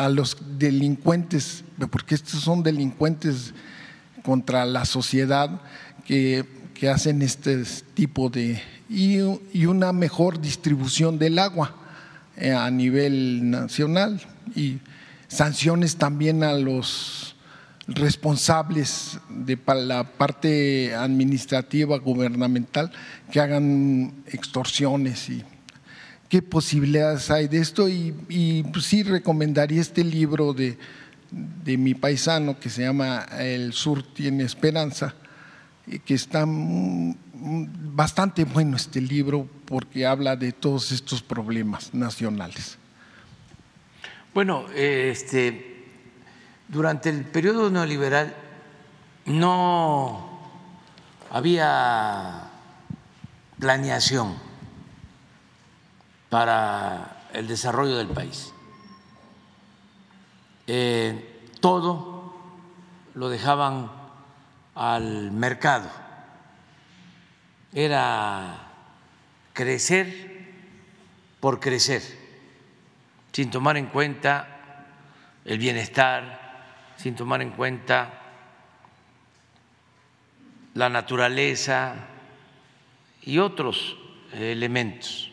[0.09, 3.53] los delincuentes, porque estos son delincuentes
[4.23, 5.61] contra la sociedad
[6.05, 7.63] que, hacen este
[7.93, 8.61] tipo de...
[8.89, 9.19] Y,
[9.65, 11.75] una mejor distribución del agua
[12.37, 14.21] eh, a nivel nacional
[14.55, 14.77] y
[15.27, 17.35] sanciones también a los
[17.85, 22.91] responsables de la parte administrativa gubernamental
[23.31, 25.43] que hagan extorsiones y
[26.29, 27.89] qué posibilidades hay de esto.
[27.89, 30.77] Y, y pues sí recomendaría este libro de,
[31.31, 35.13] de mi paisano que se llama El Sur tiene esperanza
[35.97, 42.77] que está bastante bueno este libro porque habla de todos estos problemas nacionales.
[44.33, 45.87] Bueno, este,
[46.67, 48.35] durante el periodo neoliberal
[49.25, 50.39] no
[51.31, 52.49] había
[53.59, 54.35] planeación
[56.29, 58.53] para el desarrollo del país.
[60.67, 62.33] Eh, todo
[63.15, 63.98] lo dejaban
[64.79, 65.91] al mercado.
[67.73, 68.69] Era
[69.51, 70.53] crecer
[71.41, 72.01] por crecer,
[73.33, 74.47] sin tomar en cuenta
[75.43, 78.21] el bienestar, sin tomar en cuenta
[80.75, 81.95] la naturaleza
[83.21, 83.97] y otros
[84.31, 85.29] elementos.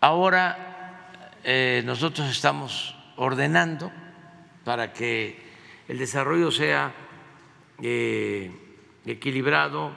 [0.00, 3.90] Ahora eh, nosotros estamos ordenando
[4.64, 5.49] para que
[5.90, 6.94] el desarrollo sea
[7.82, 8.48] eh,
[9.04, 9.90] equilibrado,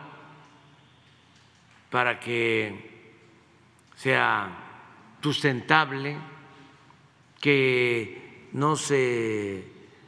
[1.91, 2.89] para que
[3.95, 4.57] sea
[5.21, 6.17] sustentable,
[7.39, 9.65] que no se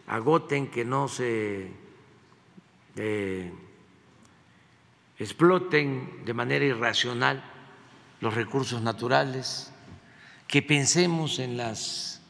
[0.07, 1.69] agoten, que no se
[2.95, 3.53] eh,
[5.19, 7.43] exploten de manera irracional
[8.21, 9.71] los recursos naturales,
[10.47, 12.23] que pensemos en las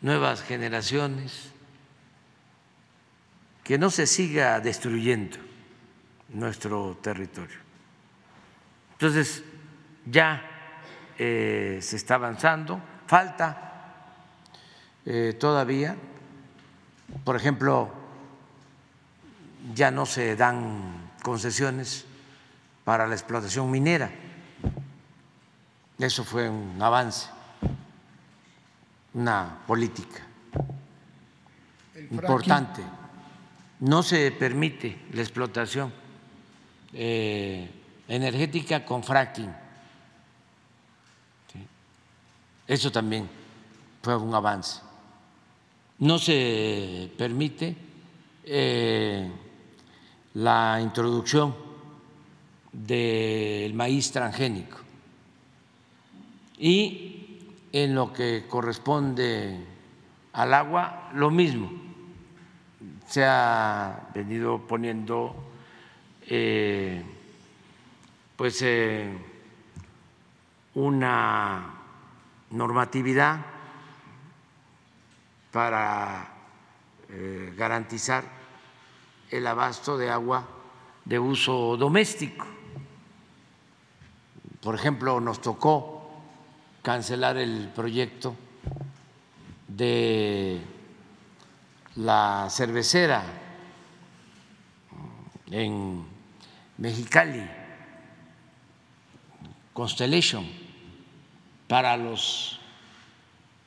[0.00, 1.52] nuevas generaciones
[3.66, 5.38] que no se siga destruyendo
[6.28, 7.58] nuestro territorio.
[8.92, 9.42] Entonces,
[10.04, 10.40] ya
[11.18, 14.04] eh, se está avanzando, falta
[15.04, 15.96] eh, todavía,
[17.24, 17.92] por ejemplo,
[19.74, 22.06] ya no se dan concesiones
[22.84, 24.12] para la explotación minera.
[25.98, 27.28] Eso fue un avance,
[29.14, 30.24] una política
[32.10, 32.84] importante
[33.80, 35.92] no se permite la explotación
[36.92, 37.68] eh,
[38.08, 39.52] energética con fracking.
[42.66, 43.28] Eso también
[44.02, 44.80] fue un avance.
[45.98, 47.76] No se permite
[48.44, 49.30] eh,
[50.34, 51.54] la introducción
[52.72, 54.78] del maíz transgénico.
[56.58, 57.38] Y
[57.72, 59.64] en lo que corresponde
[60.32, 61.85] al agua, lo mismo
[63.06, 65.34] se ha venido poniendo
[66.28, 67.02] eh,
[68.36, 69.16] pues eh,
[70.74, 71.74] una
[72.50, 73.40] normatividad
[75.52, 76.28] para
[77.08, 78.24] eh, garantizar
[79.30, 80.46] el abasto de agua
[81.04, 82.46] de uso doméstico.
[84.60, 86.10] Por ejemplo, nos tocó
[86.82, 88.34] cancelar el proyecto
[89.68, 90.60] de
[91.96, 93.22] la cervecera
[95.50, 96.04] en
[96.78, 97.48] Mexicali,
[99.72, 100.46] Constellation,
[101.68, 102.60] para los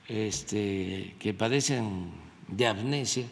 [0.08, 2.12] este, que padecen
[2.48, 3.28] de amnesia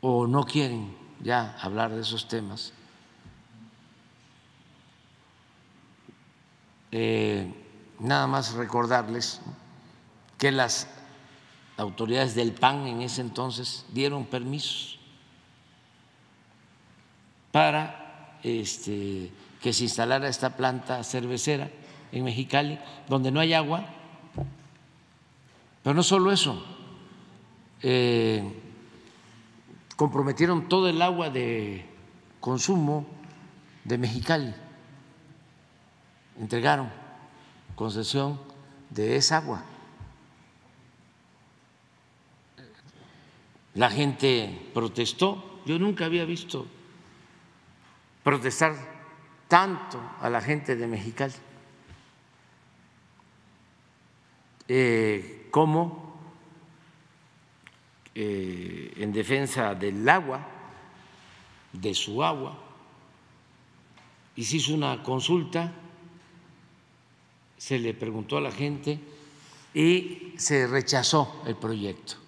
[0.00, 2.72] o no quieren ya hablar de esos temas.
[6.92, 7.52] Eh,
[8.00, 9.40] nada más recordarles
[10.38, 10.88] que las
[11.80, 14.98] autoridades del PAN en ese entonces dieron permisos
[17.52, 21.70] para este, que se instalara esta planta cervecera
[22.12, 22.78] en Mexicali,
[23.08, 23.86] donde no hay agua.
[25.82, 26.62] Pero no solo eso,
[27.82, 28.42] eh,
[29.96, 31.86] comprometieron todo el agua de
[32.40, 33.06] consumo
[33.84, 34.54] de Mexicali,
[36.38, 36.90] entregaron
[37.74, 38.38] concesión
[38.90, 39.64] de esa agua.
[43.74, 45.60] La gente protestó.
[45.66, 46.66] Yo nunca había visto
[48.22, 48.74] protestar
[49.48, 51.34] tanto a la gente de Mexicali
[54.68, 56.10] eh, como
[58.14, 60.46] eh, en defensa del agua,
[61.72, 62.56] de su agua,
[64.36, 65.72] y se hizo una consulta,
[67.56, 69.00] se le preguntó a la gente
[69.74, 72.19] y se rechazó el proyecto.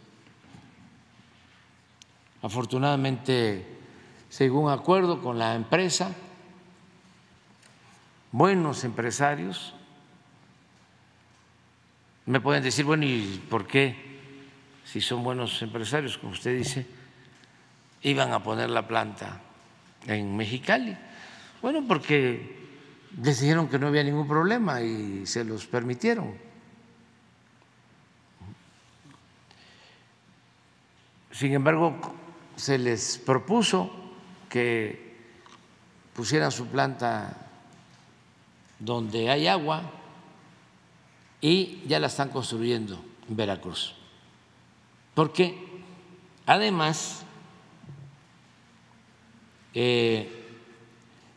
[2.43, 3.65] Afortunadamente,
[4.29, 6.13] según acuerdo con la empresa,
[8.33, 9.75] buenos empresarios
[12.27, 13.97] me pueden decir, bueno, ¿y por qué,
[14.85, 16.87] si son buenos empresarios, como usted dice,
[18.03, 19.41] iban a poner la planta
[20.07, 20.97] en Mexicali?
[21.61, 22.61] Bueno, porque
[23.21, 26.33] les dijeron que no había ningún problema y se los permitieron.
[31.33, 31.99] Sin embargo,
[32.63, 33.91] se les propuso
[34.49, 35.17] que
[36.15, 37.37] pusieran su planta
[38.79, 39.83] donde hay agua
[41.41, 43.97] y ya la están construyendo en Veracruz.
[45.13, 45.59] Porque
[46.47, 47.25] además
[49.75, 50.31] eh,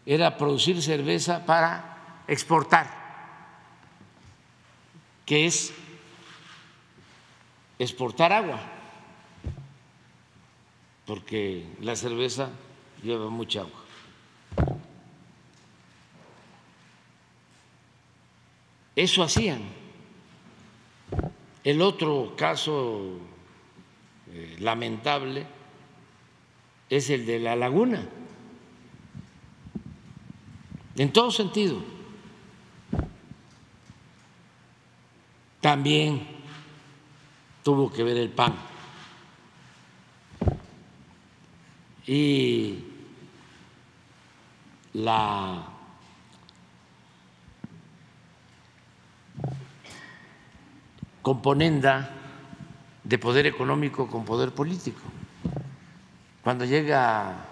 [0.06, 2.88] era producir cerveza para exportar,
[5.26, 5.74] que es
[7.80, 8.75] exportar agua,
[11.06, 12.49] porque la cerveza
[13.03, 13.86] lleva mucha agua.
[18.95, 19.62] Eso hacían.
[21.64, 23.18] El otro caso
[24.32, 25.45] eh, lamentable
[26.89, 28.08] es el de la laguna,
[30.95, 31.78] en todo sentido.
[35.60, 36.28] También
[37.64, 38.75] tuvo que ver el PAN.
[42.08, 42.84] Y
[44.93, 45.68] la
[51.22, 52.12] componenda
[53.03, 55.01] de poder económico con poder político.
[56.43, 57.45] Cuando llega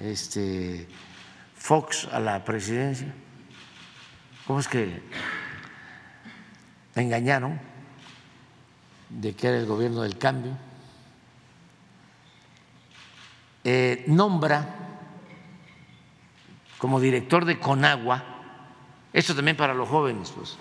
[0.00, 0.88] este
[1.54, 3.14] Fox a la presidencia,
[4.46, 5.00] ¿cómo es que
[6.96, 7.60] engañaron
[9.08, 10.56] de que era el gobierno del cambio?
[13.64, 14.84] Eh, nombra
[16.76, 18.22] como director de Conagua,
[19.10, 20.58] esto también para los jóvenes, pues,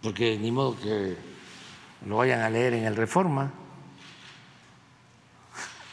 [0.00, 1.16] porque ni modo que
[2.06, 3.50] lo vayan a leer en el Reforma,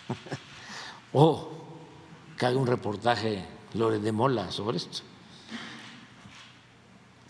[1.14, 1.49] o
[2.38, 3.43] que haga un reportaje
[3.74, 5.02] Lore de Mola sobre esto.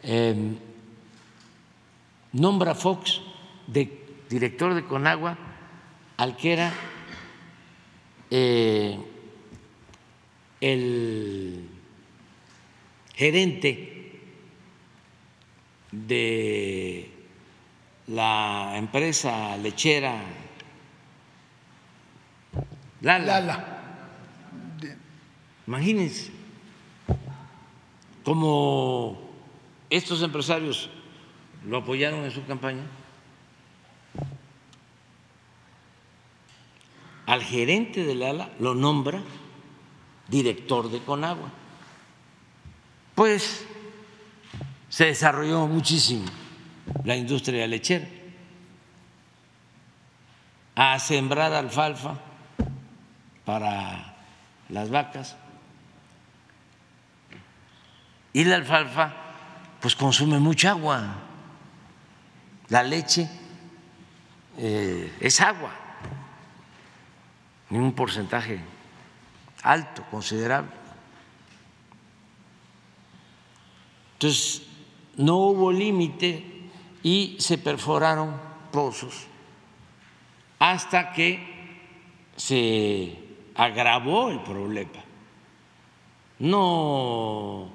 [0.03, 0.57] Em,
[2.33, 3.21] nombra Fox
[3.67, 5.37] de director de Conagua
[6.17, 6.73] al que era
[8.31, 8.97] eh,
[10.61, 11.67] el
[13.13, 14.19] gerente
[15.91, 17.11] de
[18.07, 20.23] la empresa lechera
[23.01, 23.81] Lala.
[25.67, 26.31] Imagínense
[28.23, 29.29] cómo
[29.89, 30.89] estos empresarios
[31.65, 32.83] lo apoyaron en su campaña.
[37.31, 39.21] Al gerente de Lala lo nombra
[40.27, 41.49] director de Conagua.
[43.15, 43.65] Pues
[44.89, 46.25] se desarrolló muchísimo
[47.05, 48.05] la industria lechera,
[50.75, 52.19] a sembrar alfalfa
[53.45, 54.13] para
[54.67, 55.37] las vacas.
[58.33, 59.13] Y la alfalfa
[59.79, 61.15] pues consume mucha agua,
[62.67, 63.29] la leche
[64.57, 65.71] eh, es agua,
[67.71, 68.59] en un porcentaje
[69.63, 70.71] alto, considerable.
[74.13, 74.67] Entonces,
[75.17, 76.43] no hubo límite
[77.01, 78.35] y se perforaron
[78.71, 79.25] pozos
[80.59, 81.39] hasta que
[82.35, 83.17] se
[83.55, 85.03] agravó el problema.
[86.39, 87.69] No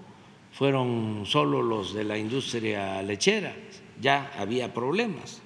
[0.52, 3.54] fueron solo los de la industria lechera,
[4.00, 5.40] ya había problemas,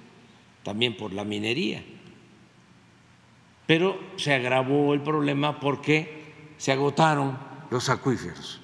[0.63, 1.83] también por la minería.
[3.67, 7.37] Pero se agravó el problema porque se agotaron
[7.69, 8.59] los acuíferos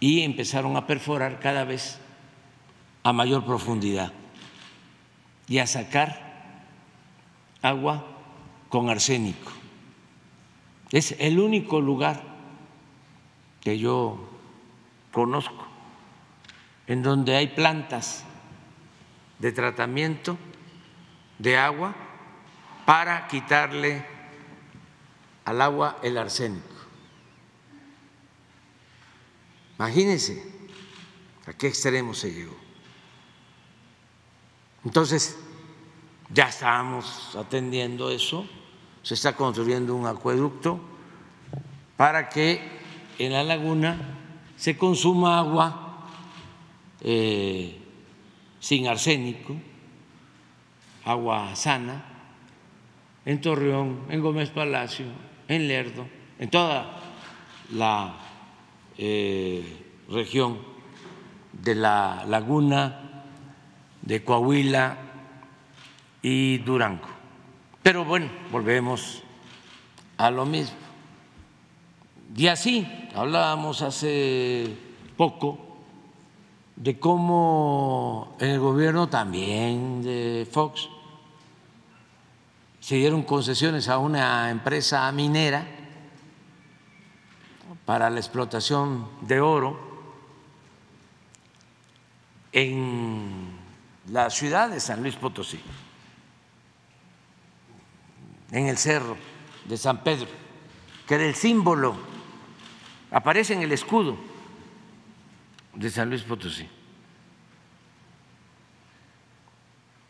[0.00, 1.98] y empezaron a perforar cada vez
[3.02, 4.12] a mayor profundidad
[5.46, 6.64] y a sacar
[7.62, 8.04] agua
[8.68, 9.52] con arsénico.
[10.90, 12.22] Es el único lugar
[13.60, 14.28] que yo
[15.12, 15.66] conozco
[16.86, 18.24] en donde hay plantas
[19.38, 20.36] de tratamiento
[21.38, 21.94] de agua
[22.90, 24.04] para quitarle
[25.44, 26.74] al agua el arsénico.
[29.78, 30.68] Imagínense
[31.46, 32.56] a qué extremo se llegó.
[34.84, 35.38] Entonces,
[36.30, 38.44] ya estábamos atendiendo eso,
[39.04, 40.80] se está construyendo un acueducto
[41.96, 42.60] para que
[43.20, 44.18] en la laguna
[44.56, 46.08] se consuma agua
[47.02, 47.80] eh,
[48.58, 49.54] sin arsénico,
[51.04, 52.09] agua sana,
[53.24, 55.06] en Torreón, en Gómez Palacio,
[55.48, 56.06] en Lerdo,
[56.38, 56.96] en toda
[57.72, 58.14] la
[58.96, 59.62] eh,
[60.08, 60.58] región
[61.52, 63.24] de la laguna
[64.02, 64.96] de Coahuila
[66.22, 67.08] y Durango.
[67.82, 69.22] Pero bueno, volvemos
[70.16, 70.76] a lo mismo.
[72.36, 74.66] Y así, hablábamos hace
[75.16, 75.58] poco
[76.76, 80.88] de cómo en el gobierno también de Fox
[82.90, 85.64] se dieron concesiones a una empresa minera
[87.86, 89.78] para la explotación de oro
[92.50, 93.56] en
[94.08, 95.60] la ciudad de San Luis Potosí,
[98.50, 99.16] en el cerro
[99.66, 100.26] de San Pedro,
[101.06, 101.94] que era el símbolo,
[103.12, 104.16] aparece en el escudo
[105.74, 106.68] de San Luis Potosí.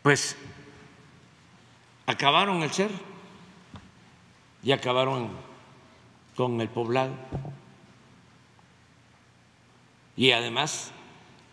[0.01, 0.35] Pues
[2.11, 2.95] acabaron el cerro
[4.63, 5.29] y acabaron
[6.35, 7.13] con el poblado.
[10.15, 10.91] Y además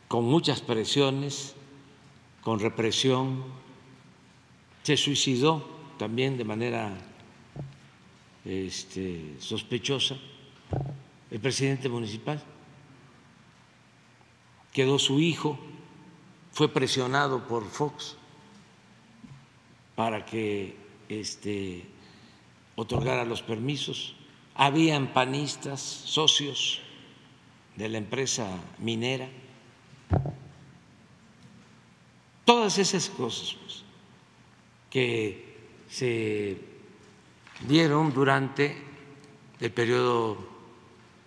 [0.08, 1.54] con muchas presiones,
[2.42, 3.44] con represión,
[4.82, 6.96] se suicidó también de manera
[8.44, 10.16] este, sospechosa
[11.30, 12.42] el presidente municipal,
[14.72, 15.58] quedó su hijo,
[16.52, 18.17] fue presionado por Fox
[19.98, 20.76] para que
[21.08, 21.84] este,
[22.76, 24.14] otorgara los permisos,
[24.54, 26.82] habían panistas, socios
[27.74, 28.46] de la empresa
[28.78, 29.28] minera,
[32.44, 33.82] Todas esas cosas pues,
[34.88, 35.56] que
[35.90, 36.58] se
[37.66, 38.80] dieron durante
[39.60, 40.38] el periodo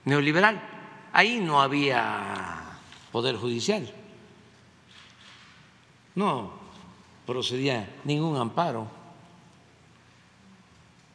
[0.05, 0.63] neoliberal.
[1.11, 2.79] Ahí no había
[3.11, 3.93] poder judicial,
[6.15, 6.60] no
[7.25, 8.87] procedía ningún amparo,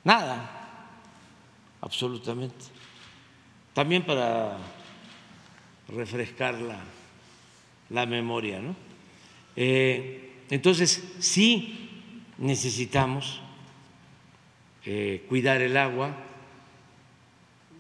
[0.04, 0.50] nada,
[1.80, 2.64] absolutamente.
[3.74, 4.56] También para
[5.88, 6.78] refrescar la,
[7.90, 8.74] la memoria, ¿no?
[9.54, 11.90] Eh, entonces, sí
[12.38, 13.40] necesitamos
[14.84, 16.14] eh, cuidar el agua,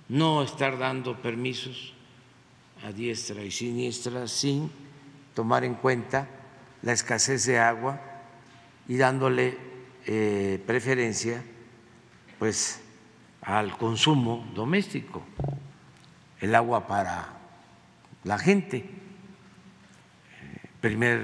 [0.08, 1.92] no estar dando permisos
[2.84, 4.70] a diestra y siniestra sin
[5.34, 6.28] tomar en cuenta
[6.82, 8.15] la escasez de agua
[8.88, 9.58] y dándole
[10.06, 11.42] eh, preferencia
[12.38, 12.80] pues
[13.42, 15.24] al consumo doméstico,
[16.40, 17.28] el agua para
[18.24, 18.84] la gente,
[20.80, 21.18] primer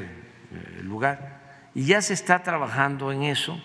[0.52, 1.40] eh, lugar.
[1.74, 3.60] Y ya se está trabajando en eso,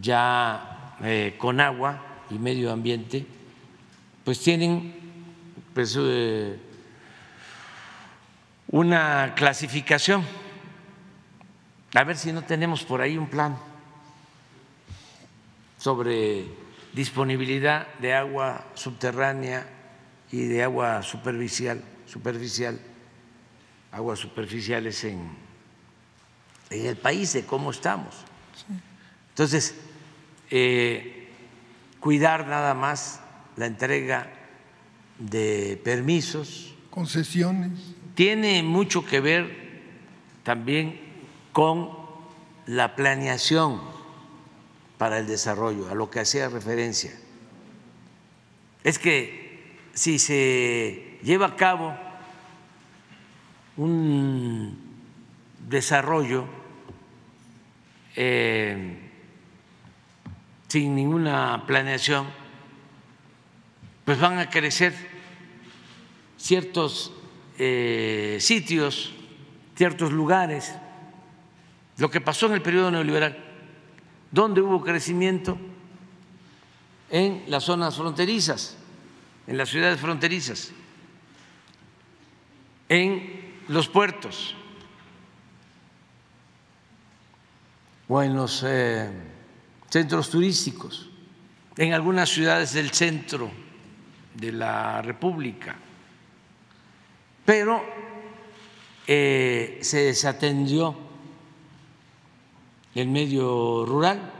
[0.00, 3.26] ya eh, con agua y medio ambiente,
[4.24, 4.94] pues tienen
[5.74, 6.58] pues, eh,
[8.68, 10.24] una clasificación.
[11.94, 13.56] A ver si no tenemos por ahí un plan
[15.78, 16.46] sobre
[16.92, 19.66] disponibilidad de agua subterránea
[20.30, 22.78] y de agua superficial, superficial
[23.92, 25.30] aguas superficiales en,
[26.70, 28.14] en el país, de cómo estamos.
[29.30, 29.74] Entonces,
[30.50, 31.28] eh,
[32.00, 33.20] cuidar nada más
[33.56, 34.30] la entrega
[35.18, 36.74] de permisos.
[36.90, 37.94] Concesiones.
[38.14, 39.68] Tiene mucho que ver
[40.42, 41.07] también
[41.52, 41.90] con
[42.66, 43.80] la planeación
[44.98, 47.12] para el desarrollo, a lo que hacía referencia.
[48.84, 51.96] Es que si se lleva a cabo
[53.76, 54.76] un
[55.68, 56.46] desarrollo
[58.16, 58.98] eh,
[60.66, 62.26] sin ninguna planeación,
[64.04, 64.94] pues van a crecer
[66.36, 67.12] ciertos
[67.58, 69.14] eh, sitios,
[69.76, 70.74] ciertos lugares.
[71.98, 73.36] Lo que pasó en el periodo neoliberal,
[74.30, 75.58] donde hubo crecimiento
[77.10, 78.76] en las zonas fronterizas,
[79.48, 80.70] en las ciudades fronterizas,
[82.88, 84.54] en los puertos
[88.06, 89.10] o en los eh,
[89.90, 91.10] centros turísticos,
[91.76, 93.50] en algunas ciudades del centro
[94.34, 95.76] de la República,
[97.44, 97.82] pero
[99.04, 101.07] eh, se desatendió
[103.00, 104.32] el medio rural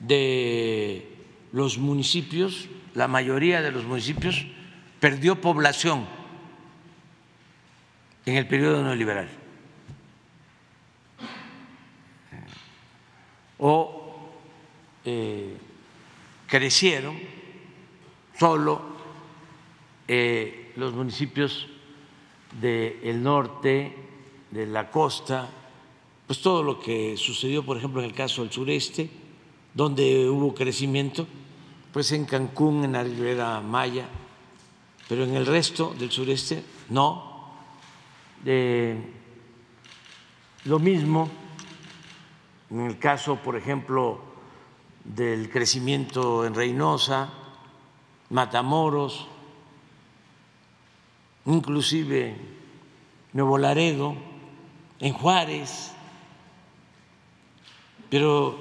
[0.00, 1.16] de
[1.52, 4.44] los municipios, la mayoría de los municipios
[5.00, 6.06] perdió población
[8.26, 9.30] en el periodo neoliberal.
[13.58, 14.30] O
[15.06, 15.56] eh,
[16.46, 17.18] crecieron
[18.38, 18.82] solo
[20.06, 21.66] eh, los municipios
[22.60, 23.96] del norte,
[24.50, 25.48] de la costa,
[26.26, 29.10] pues todo lo que sucedió, por ejemplo, en el caso del sureste,
[29.74, 31.26] donde hubo crecimiento,
[31.92, 34.06] pues en Cancún, en la Ribera Maya,
[35.08, 37.50] pero en el resto del sureste no,
[40.64, 41.28] lo mismo
[42.72, 44.18] en el caso, por ejemplo,
[45.04, 47.28] del crecimiento en Reynosa,
[48.30, 49.28] Matamoros,
[51.44, 52.34] inclusive
[53.34, 54.14] Nuevo Laredo,
[55.00, 55.91] en Juárez,
[58.12, 58.58] pero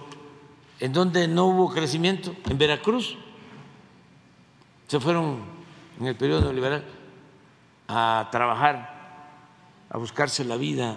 [0.79, 3.17] en donde no hubo crecimiento, en Veracruz,
[4.87, 5.41] se fueron
[5.99, 6.85] en el periodo neoliberal
[7.89, 9.27] a trabajar,
[9.89, 10.95] a buscarse la vida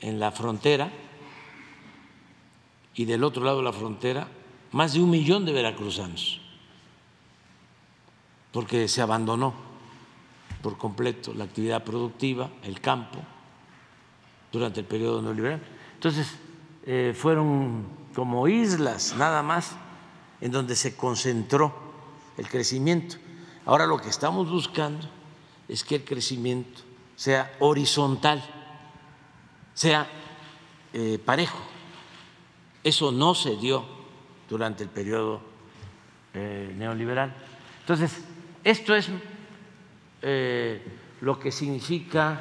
[0.00, 0.90] en la frontera.
[2.96, 4.26] Y del otro lado de la frontera
[4.72, 6.40] más de un millón de veracruzanos,
[8.50, 9.54] porque se abandonó
[10.60, 13.20] por completo la actividad productiva, el campo,
[14.50, 15.62] durante el periodo neoliberal.
[15.94, 16.36] Entonces,
[16.88, 17.84] eh, fueron
[18.14, 19.72] como islas nada más
[20.40, 21.74] en donde se concentró
[22.36, 23.16] el crecimiento.
[23.64, 25.08] Ahora lo que estamos buscando
[25.66, 26.82] es que el crecimiento
[27.16, 28.40] sea horizontal,
[29.74, 30.06] sea
[30.92, 31.58] eh, parejo.
[32.84, 33.84] Eso no se dio
[34.48, 35.40] durante el periodo
[36.34, 37.34] eh, neoliberal.
[37.80, 38.22] Entonces,
[38.62, 39.08] esto es
[41.20, 42.40] lo que significa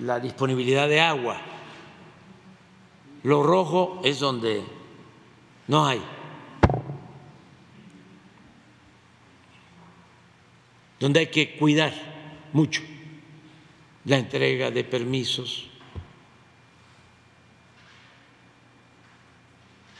[0.00, 1.55] la disponibilidad de agua.
[3.22, 4.62] Lo rojo es donde
[5.68, 6.02] no hay.
[11.00, 11.92] Donde hay que cuidar
[12.52, 12.82] mucho
[14.04, 15.68] la entrega de permisos,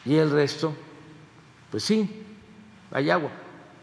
[0.06, 0.74] y el resto,
[1.70, 2.08] pues sí,
[2.92, 3.30] hay agua.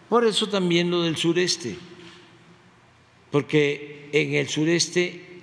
[0.08, 1.78] Por eso también lo del sureste,
[3.30, 5.42] porque en el sureste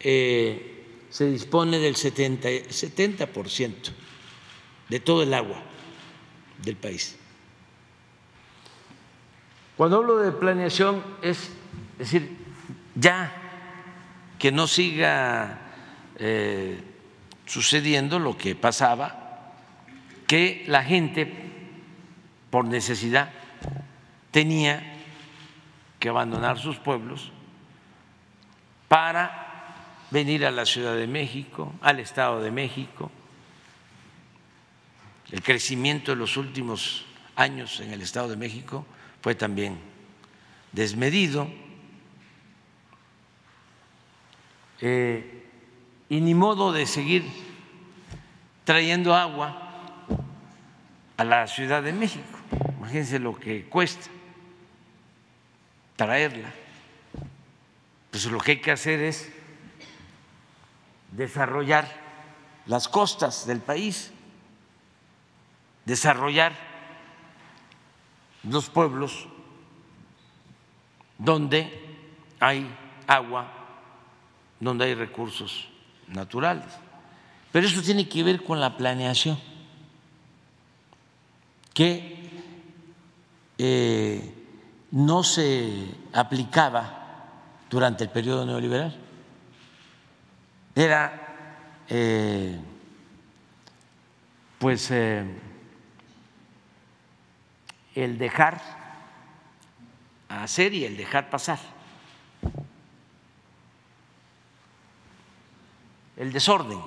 [0.00, 0.69] eh,
[1.10, 3.74] se dispone del 70, 70%
[4.88, 5.60] de todo el agua
[6.62, 7.16] del país.
[9.76, 11.50] Cuando hablo de planeación es
[11.98, 12.36] decir,
[12.94, 13.34] ya
[14.38, 15.58] que no siga
[16.16, 16.80] eh,
[17.46, 19.20] sucediendo lo que pasaba
[20.26, 21.32] que la gente,
[22.50, 23.30] por necesidad,
[24.30, 24.80] tenía
[25.98, 27.32] que abandonar sus pueblos
[28.86, 29.49] para
[30.10, 33.10] venir a la Ciudad de México, al Estado de México.
[35.30, 37.04] El crecimiento de los últimos
[37.36, 38.84] años en el Estado de México
[39.22, 39.78] fue también
[40.72, 41.48] desmedido.
[44.80, 45.46] Eh,
[46.08, 47.24] y ni modo de seguir
[48.64, 49.70] trayendo agua
[51.16, 52.38] a la Ciudad de México.
[52.78, 54.08] Imagínense lo que cuesta
[55.94, 56.50] traerla.
[58.10, 59.30] Pues lo que hay que hacer es
[61.12, 61.88] desarrollar
[62.66, 64.12] las costas del país,
[65.84, 66.52] desarrollar
[68.44, 69.26] los pueblos
[71.18, 71.70] donde
[72.38, 72.70] hay
[73.06, 73.48] agua,
[74.58, 75.68] donde hay recursos
[76.08, 76.66] naturales.
[77.52, 79.38] Pero eso tiene que ver con la planeación
[81.74, 82.30] que
[83.58, 84.34] eh,
[84.90, 87.00] no se aplicaba
[87.68, 88.96] durante el periodo neoliberal.
[90.74, 92.58] Era eh,
[94.58, 95.24] pues eh,
[97.94, 98.60] el dejar
[100.28, 101.58] hacer y el dejar pasar.
[106.16, 106.78] El desorden.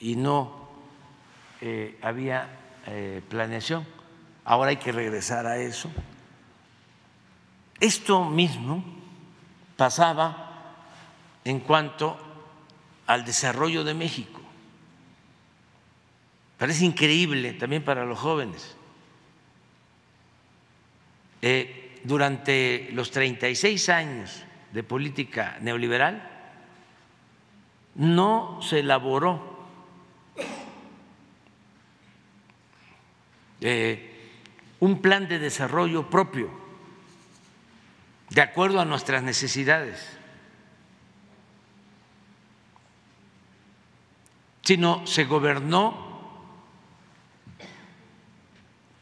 [0.00, 0.68] Y no
[1.60, 2.48] eh, había
[2.86, 3.86] eh, planeación.
[4.44, 5.90] Ahora hay que regresar a eso.
[7.78, 9.01] Esto mismo
[9.76, 10.74] pasaba
[11.44, 12.16] en cuanto
[13.06, 14.40] al desarrollo de México.
[16.58, 18.76] Parece increíble también para los jóvenes.
[21.40, 26.28] Eh, durante los 36 años de política neoliberal,
[27.94, 29.52] no se elaboró
[34.80, 36.50] un plan de desarrollo propio,
[38.32, 40.00] de acuerdo a nuestras necesidades,
[44.62, 46.40] sino se gobernó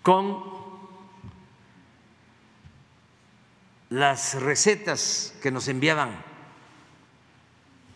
[0.02, 0.42] con
[3.90, 6.24] las recetas que nos enviaban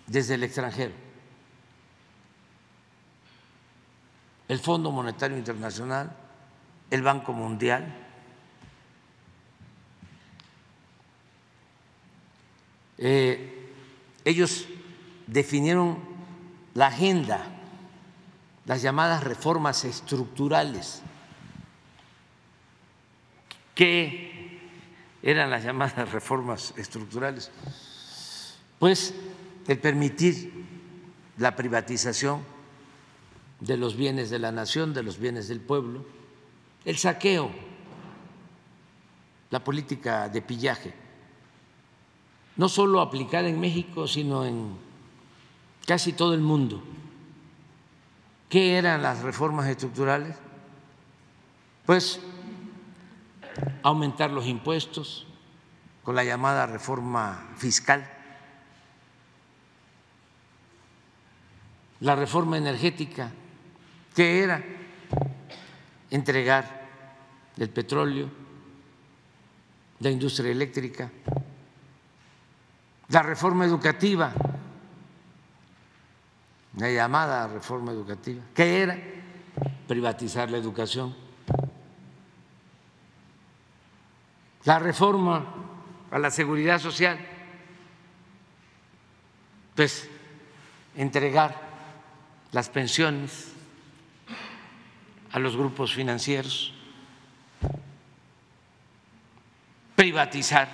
[0.06, 0.92] desde el extranjero.
[4.46, 6.16] El Fondo Monetario Internacional,
[6.92, 8.03] el Banco Mundial.
[12.98, 13.72] Eh,
[14.24, 14.66] ellos
[15.26, 15.98] definieron
[16.74, 17.46] la agenda,
[18.66, 21.02] las llamadas reformas estructurales,
[23.74, 24.60] que
[25.22, 27.50] eran las llamadas reformas estructurales?
[28.78, 29.14] Pues
[29.66, 30.52] el permitir
[31.38, 32.42] la privatización
[33.60, 36.04] de los bienes de la nación, de los bienes del pueblo,
[36.84, 37.50] el saqueo,
[39.50, 40.92] la política de pillaje,
[42.56, 44.76] no solo aplicada en México, sino en
[45.86, 46.82] casi todo el mundo.
[48.48, 50.36] ¿Qué eran las reformas estructurales?
[51.86, 52.20] Pues
[53.82, 55.26] aumentar los impuestos
[56.02, 58.08] con la llamada reforma fiscal,
[62.00, 63.30] la reforma energética,
[64.14, 64.62] ¿qué era?
[66.10, 66.84] Entregar
[67.56, 68.28] el petróleo,
[70.00, 71.10] la industria eléctrica,
[73.08, 74.32] la reforma educativa,
[76.76, 78.98] la llamada reforma educativa, ¿qué era?
[79.86, 81.14] Privatizar la educación.
[84.64, 85.44] La reforma
[86.10, 87.18] a la seguridad social,
[89.74, 90.08] pues
[90.96, 91.60] entregar
[92.52, 93.52] las pensiones
[95.32, 96.72] a los grupos financieros,
[99.96, 100.68] privatizar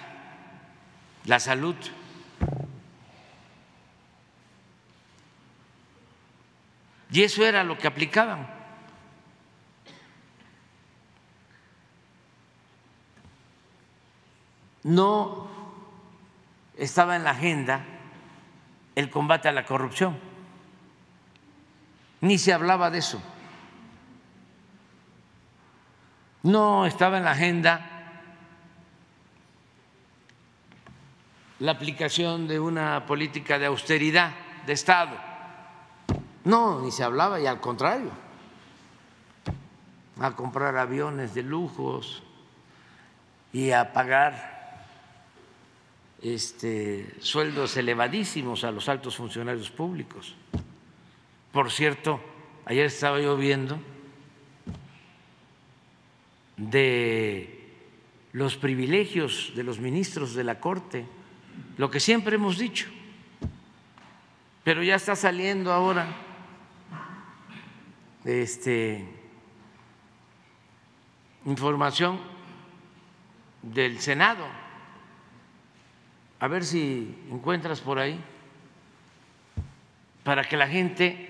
[1.24, 1.74] la salud.
[7.12, 8.48] Y eso era lo que aplicaban.
[14.82, 15.48] No
[16.76, 17.84] estaba en la agenda
[18.94, 20.18] el combate a la corrupción,
[22.20, 23.20] ni se hablaba de eso.
[26.42, 27.86] No estaba en la agenda
[31.58, 34.32] la aplicación de una política de austeridad
[34.64, 35.29] de Estado
[36.45, 38.11] no, ni se hablaba, y al contrario,
[40.20, 42.22] a comprar aviones de lujos
[43.53, 44.86] y a pagar
[46.22, 50.34] este, sueldos elevadísimos a los altos funcionarios públicos.
[51.53, 52.20] Por cierto,
[52.66, 53.78] ayer estaba yo viendo
[56.57, 57.72] de
[58.32, 61.07] los privilegios de los ministros de la Corte,
[61.78, 62.88] lo que siempre hemos dicho,
[64.62, 66.29] pero ya está saliendo ahora
[68.24, 69.04] este,
[71.46, 72.20] información
[73.62, 74.46] del Senado.
[76.38, 78.18] A ver si encuentras por ahí,
[80.24, 81.28] para que la gente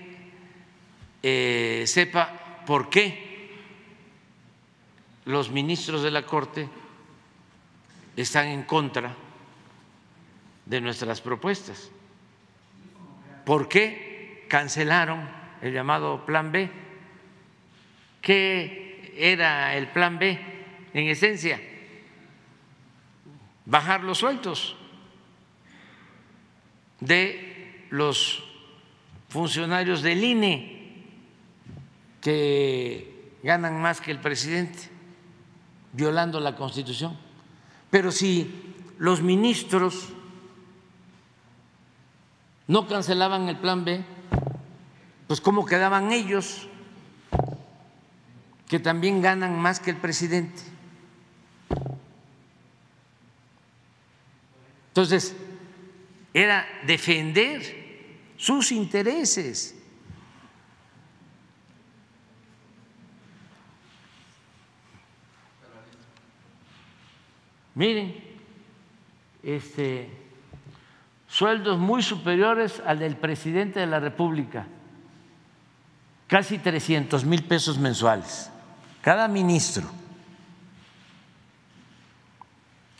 [1.23, 3.51] eh, sepa por qué
[5.25, 6.69] los ministros de la Corte
[8.15, 9.15] están en contra
[10.65, 11.89] de nuestras propuestas.
[13.45, 16.69] ¿Por qué cancelaron el llamado Plan B?
[18.21, 20.39] ¿Qué era el plan B?
[20.93, 21.59] En esencia,
[23.65, 24.75] bajar los sueldos
[26.99, 28.43] de los
[29.29, 31.05] funcionarios del INE
[32.19, 34.89] que ganan más que el presidente,
[35.93, 37.17] violando la Constitución.
[37.89, 40.09] Pero si los ministros
[42.67, 44.03] no cancelaban el plan B,
[45.31, 46.67] pues ¿cómo quedaban ellos?
[48.67, 50.61] que también ganan más que el presidente.
[54.89, 55.33] Entonces,
[56.33, 59.73] era defender sus intereses.
[67.73, 68.21] Miren,
[69.43, 70.09] este,
[71.29, 74.67] sueldos muy superiores al del presidente de la República,
[76.31, 78.49] casi 300 mil pesos mensuales
[79.01, 79.91] cada ministro,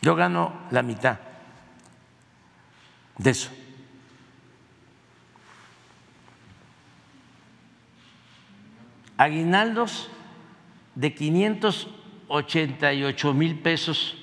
[0.02, 1.18] yo gano la mitad
[3.16, 3.48] de eso.
[9.16, 10.10] Aguinaldos
[10.96, 14.18] de 588 mil pesos,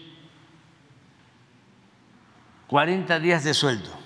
[2.67, 3.98] 40 días de sueldo.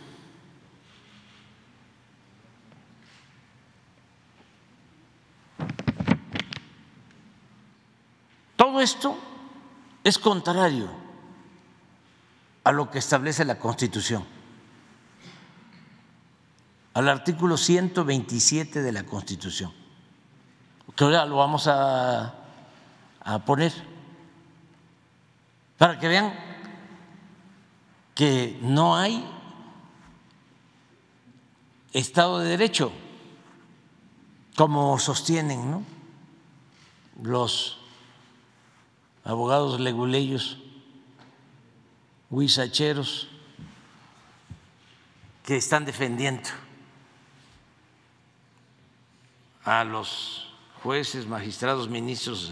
[8.74, 9.16] Todo esto
[10.04, 10.90] es contrario
[12.64, 14.26] a lo que establece la Constitución,
[16.96, 19.72] al artículo 127 de la Constitución,
[20.96, 22.34] que ahora lo vamos a,
[23.20, 23.72] a poner
[25.78, 26.34] para que vean
[28.16, 29.24] que no hay
[31.92, 32.92] Estado de Derecho,
[34.56, 35.84] como sostienen ¿no?
[37.22, 37.83] los
[39.24, 40.58] abogados leguleyos
[42.30, 43.30] huizacheros
[45.44, 46.50] que están defendiendo
[49.64, 52.52] a los jueces, magistrados, ministros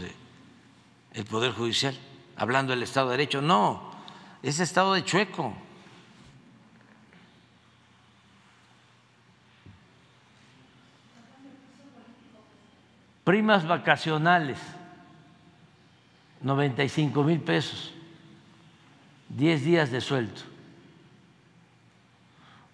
[1.14, 1.98] del Poder Judicial,
[2.38, 3.42] hablando del Estado de Derecho.
[3.42, 3.92] No,
[4.44, 5.54] es Estado de Chueco.
[13.24, 14.58] Primas vacacionales,
[16.44, 17.94] 95 mil pesos,
[19.30, 20.42] 10 días de sueldo.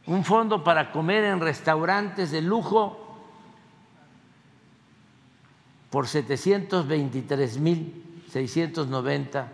[0.05, 2.97] Un fondo para comer en restaurantes de lujo
[5.89, 9.51] por 723 mil 690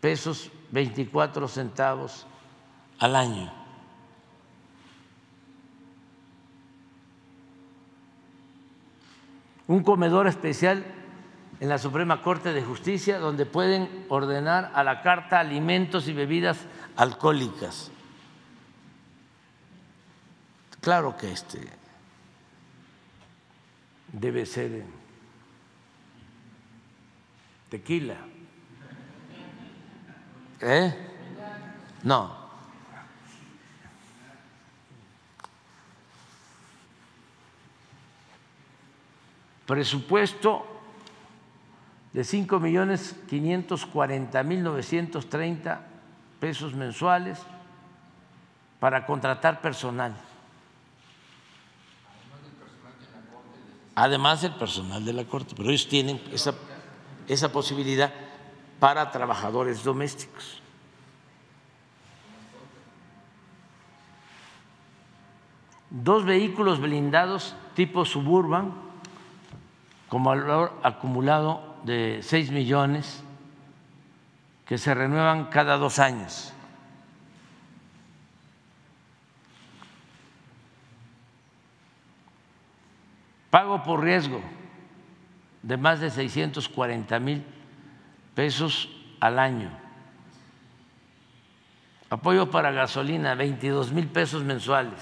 [0.00, 2.26] pesos 24 centavos
[2.98, 3.52] al año.
[9.66, 10.84] Un comedor especial
[11.60, 16.58] en la Suprema Corte de Justicia donde pueden ordenar a la carta alimentos y bebidas
[16.96, 17.90] alcohólicas.
[20.80, 21.68] Claro que este
[24.08, 24.84] debe ser
[27.68, 28.16] tequila.
[30.62, 30.94] ¿Eh?
[32.02, 32.40] No.
[39.66, 40.69] Presupuesto
[42.12, 45.86] de cinco millones quinientos cuarenta mil novecientos treinta
[46.40, 47.38] pesos mensuales
[48.80, 50.16] para contratar personal.
[53.94, 56.54] Además del personal de la Corte, pero ellos tienen esa,
[57.28, 58.12] esa posibilidad
[58.78, 60.62] para trabajadores domésticos.
[65.90, 68.72] Dos vehículos blindados tipo suburban
[70.08, 73.22] con valor acumulado de 6 millones
[74.66, 76.52] que se renuevan cada dos años.
[83.50, 84.40] Pago por riesgo
[85.62, 87.44] de más de 640 mil
[88.34, 89.70] pesos al año.
[92.08, 95.00] Apoyo para gasolina, 22 mil pesos mensuales.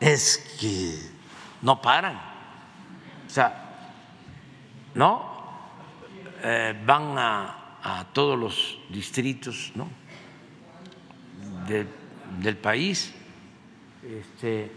[0.00, 1.10] Es que
[1.62, 2.20] no paran.
[3.26, 3.63] O sea,
[4.94, 5.34] ¿no?
[6.42, 7.60] Eh, van a,
[8.12, 9.88] todos los distritos ¿no?
[12.40, 13.14] del país.
[14.02, 14.70] Este,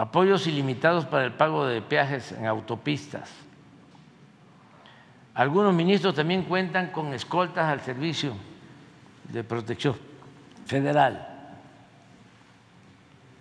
[0.00, 3.30] apoyos ilimitados para el pago de peajes en autopistas.
[5.34, 8.34] Algunos ministros también cuentan con escoltas al servicio
[9.24, 9.94] de protección
[10.64, 11.29] federal,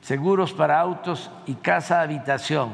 [0.01, 2.71] seguros para autos y casa habitación,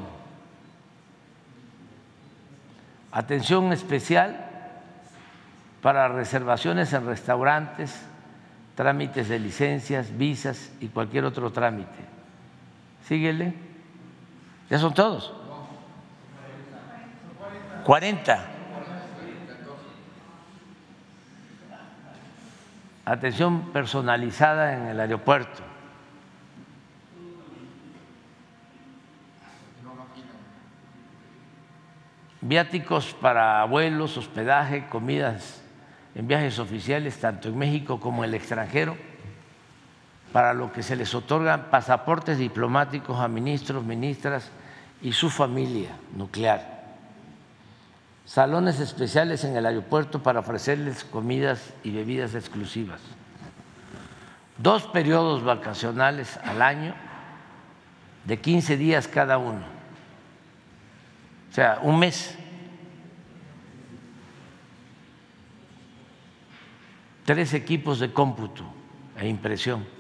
[3.11, 4.45] atención especial
[5.82, 7.95] para reservaciones en restaurantes,
[8.76, 11.91] trámites de licencias, visas y cualquier otro trámite.
[13.07, 13.53] Síguele.
[14.69, 15.32] ¿Ya son todos?
[17.86, 18.45] 40.
[23.05, 25.74] Atención personalizada en el aeropuerto.
[32.48, 35.64] Viáticos para vuelos, hospedaje, comidas
[36.14, 38.96] en viajes oficiales, tanto en México como en el extranjero
[40.32, 44.52] para lo que se les otorgan pasaportes diplomáticos a ministros, ministras
[45.02, 46.84] y su familia nuclear.
[48.26, 53.02] Salones especiales en el aeropuerto para ofrecerles comidas y bebidas exclusivas.
[54.60, 56.93] Dos periodos vacacionales al año
[58.26, 59.74] de 15 días cada uno.
[61.56, 62.38] O sea, un mes.
[67.24, 68.66] Tres equipos de cómputo
[69.16, 69.95] e impresión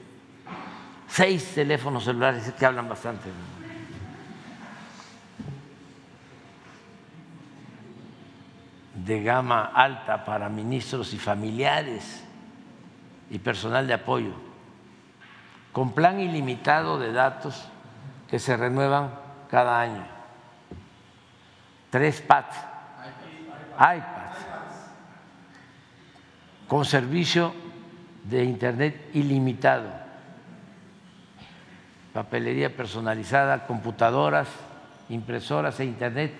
[1.07, 3.29] seis teléfonos celulares que hablan bastante.
[8.93, 12.23] de gama alta para ministros y familiares
[13.29, 14.33] y personal de apoyo,
[15.71, 17.69] con plan ilimitado de datos
[18.27, 19.13] que se renuevan
[19.47, 20.14] cada año.
[21.95, 22.57] Tres pads,
[23.79, 24.37] iPads,
[26.67, 27.53] con servicio
[28.25, 29.87] de Internet ilimitado.
[32.11, 34.49] Papelería personalizada, computadoras,
[35.07, 36.33] impresoras e internet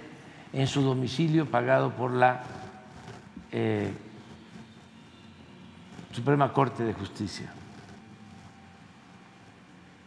[0.51, 2.43] en su domicilio pagado por la
[3.49, 3.93] eh,
[6.11, 7.49] Suprema Corte de Justicia.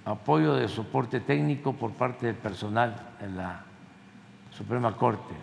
[0.05, 3.68] apoyo de soporte técnico por parte del personal en la
[4.59, 5.35] Suprema Corte.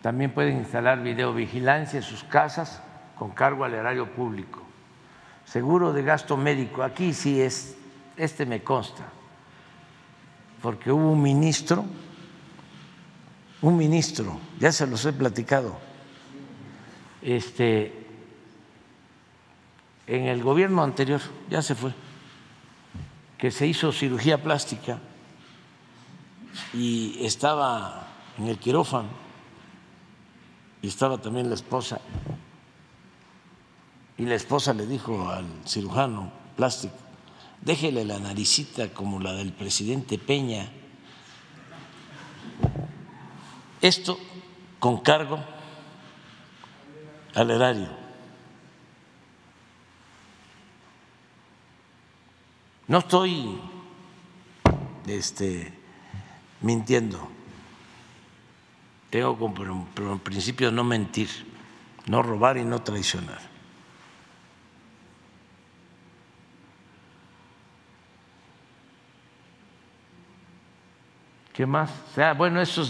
[0.00, 2.80] También pueden instalar videovigilancia en sus casas
[3.18, 4.62] con cargo al erario público.
[5.44, 7.76] Seguro de gasto médico, aquí sí es,
[8.16, 9.02] este me consta,
[10.62, 11.84] porque hubo un ministro,
[13.60, 15.76] un ministro, ya se los he platicado,
[17.22, 18.06] este,
[20.06, 21.20] en el gobierno anterior,
[21.50, 21.92] ya se fue,
[23.36, 25.00] que se hizo cirugía plástica
[26.72, 29.08] y estaba en el quirófano
[30.82, 32.00] y estaba también la esposa.
[34.18, 36.94] Y la esposa le dijo al cirujano plástico,
[37.60, 40.70] déjele la naricita como la del presidente Peña.
[43.80, 44.18] Esto
[44.78, 45.38] con cargo
[47.34, 47.88] al erario.
[52.88, 53.58] No estoy
[55.06, 55.81] este,
[56.62, 57.28] mintiendo.
[59.10, 61.28] Tengo como principio no mentir,
[62.06, 63.40] no robar y no traicionar.
[71.52, 71.90] ¿Qué más?
[72.10, 72.88] O sea, bueno, eso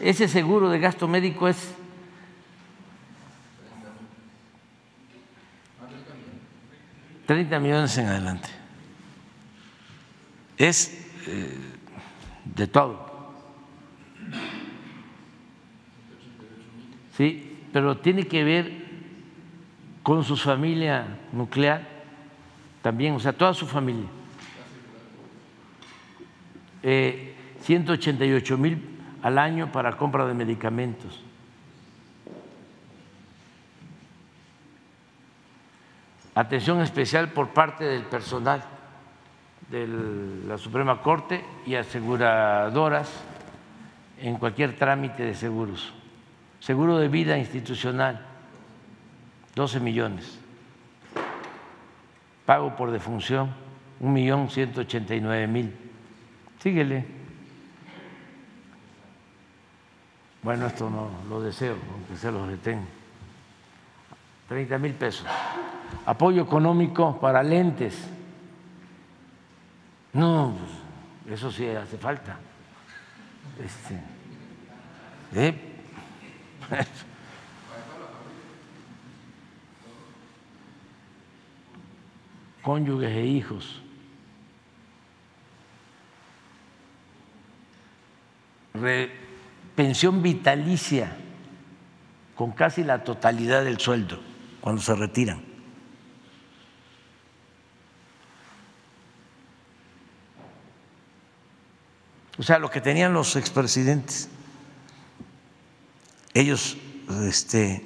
[0.00, 1.74] ese seguro de gasto médico es
[7.24, 8.66] Treinta millones en adelante
[10.58, 11.75] es eh,
[12.54, 13.06] de todo.
[17.16, 18.86] Sí, pero tiene que ver
[20.02, 21.86] con su familia nuclear
[22.82, 24.06] también, o sea, toda su familia.
[26.82, 28.80] Eh, 188 mil
[29.22, 31.20] al año para compra de medicamentos.
[36.34, 38.62] Atención especial por parte del personal
[39.70, 39.88] de
[40.46, 43.10] la Suprema Corte y aseguradoras
[44.20, 45.92] en cualquier trámite de seguros.
[46.60, 48.24] Seguro de vida institucional,
[49.54, 50.38] 12 millones.
[52.44, 53.50] Pago por defunción,
[54.00, 55.74] un millón ciento ochenta y nueve mil.
[56.60, 57.04] Síguele.
[60.42, 62.86] Bueno, esto no lo deseo, aunque se los detengo.
[64.48, 65.26] 30 mil pesos.
[66.04, 68.08] Apoyo económico para lentes
[70.16, 70.56] no,
[71.24, 72.38] pues, eso sí hace falta.
[73.62, 74.00] Este,
[75.34, 75.54] ¿eh?
[82.62, 83.82] Cónyuges e hijos.
[89.74, 91.16] pensión vitalicia
[92.34, 94.20] con casi la totalidad del sueldo
[94.60, 95.45] cuando se retiran.
[102.38, 104.28] O sea, lo que tenían los expresidentes,
[106.34, 106.76] ellos
[107.24, 107.82] este,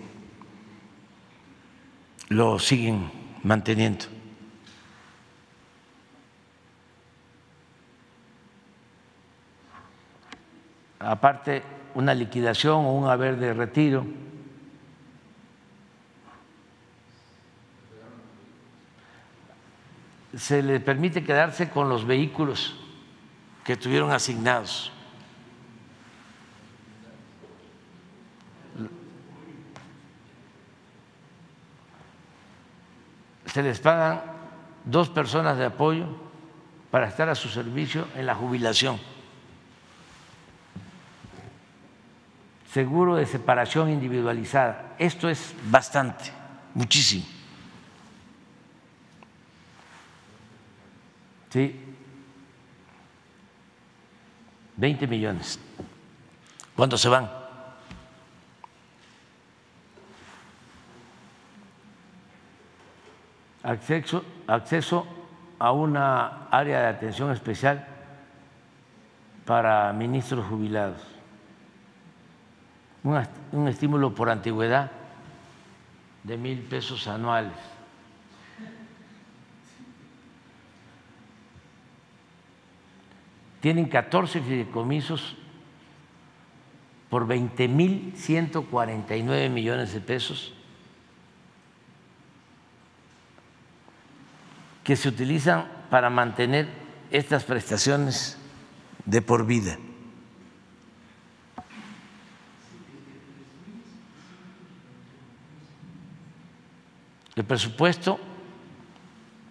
[2.29, 3.13] lo siguen
[3.45, 4.07] manteniendo.
[10.99, 11.63] Aparte,
[11.95, 14.05] una liquidación o un haber de retiro.
[20.37, 22.80] Se le permite quedarse con los vehículos
[23.65, 24.93] que tuvieron asignados.
[33.47, 34.23] Se les pagan
[34.85, 36.07] dos personas de apoyo
[36.91, 38.99] para estar a su servicio en la jubilación.
[42.73, 44.95] Seguro de separación individualizada.
[44.99, 46.31] Esto es bastante,
[46.75, 47.25] muchísimo.
[51.51, 51.90] Sí,
[54.81, 55.61] 20 millones.
[56.75, 57.31] ¿Cuándo se van?
[63.63, 65.07] Acceso, acceso
[65.59, 67.87] a una área de atención especial
[69.45, 71.03] para ministros jubilados.
[73.05, 74.91] Un, un estímulo por antigüedad
[76.25, 77.53] de mil pesos anuales.
[83.61, 85.37] Tienen 14 fideicomisos
[87.09, 90.55] por 20 mil 149 millones de pesos
[94.85, 96.69] que se utilizan para mantener
[97.11, 98.39] estas prestaciones
[99.05, 99.77] de por vida.
[107.37, 108.21] El presupuesto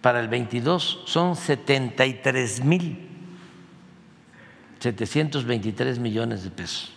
[0.00, 3.09] para el 22 son 73 mil
[4.80, 6.92] 723 millones de pesos.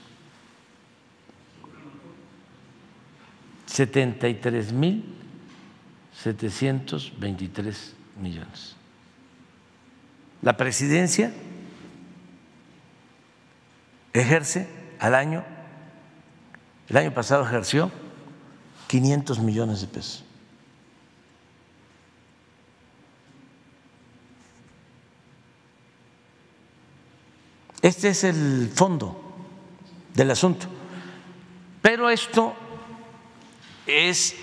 [3.67, 5.13] 73 mil
[6.23, 8.75] 723 millones.
[10.41, 11.31] La presidencia
[14.13, 14.67] ejerce
[14.99, 15.43] al año,
[16.87, 17.91] el año pasado ejerció
[18.87, 20.23] 500 millones de pesos.
[27.83, 29.21] Este es el fondo
[30.13, 30.67] del asunto.
[31.81, 32.55] Pero esto
[33.85, 34.37] es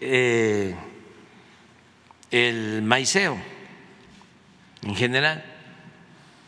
[0.00, 0.74] eh,
[2.30, 3.36] el maiceo
[4.80, 5.44] en general.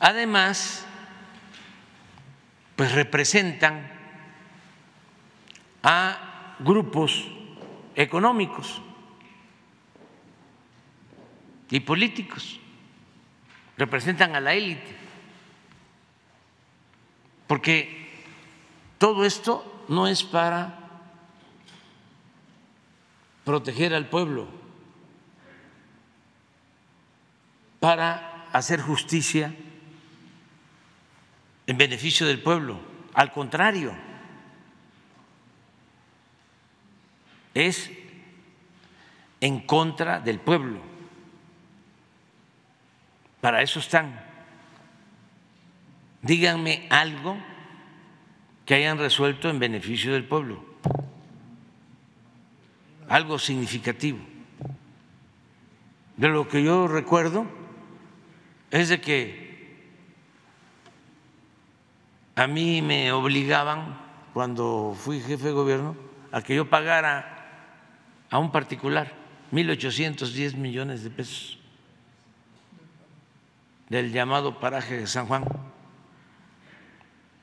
[0.00, 0.86] Además,
[2.76, 3.92] pues representan
[5.82, 7.28] a grupos
[7.94, 8.80] económicos
[11.68, 12.58] y políticos,
[13.76, 14.97] representan a la élite
[17.48, 18.08] porque
[18.98, 20.78] todo esto no es para
[23.44, 24.46] proteger al pueblo,
[27.80, 29.54] para hacer justicia
[31.66, 32.78] en beneficio del pueblo.
[33.14, 33.94] Al contrario,
[37.54, 37.90] es
[39.40, 40.80] en contra del pueblo.
[43.40, 44.27] Para eso están
[46.22, 47.36] díganme algo
[48.64, 50.62] que hayan resuelto en beneficio del pueblo,
[53.08, 54.18] algo significativo.
[56.16, 57.46] De lo que yo recuerdo
[58.70, 59.48] es de que
[62.34, 63.98] a mí me obligaban
[64.34, 65.96] cuando fui jefe de gobierno
[66.32, 67.36] a que yo pagara
[68.30, 69.12] a un particular
[69.52, 71.58] 1.810 millones de pesos
[73.88, 75.44] del llamado paraje de San Juan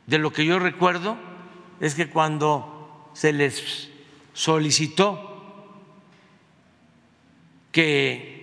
[0.08, 1.18] de lo que yo recuerdo
[1.80, 3.90] es que cuando se les
[4.34, 5.32] solicitó
[7.72, 8.36] que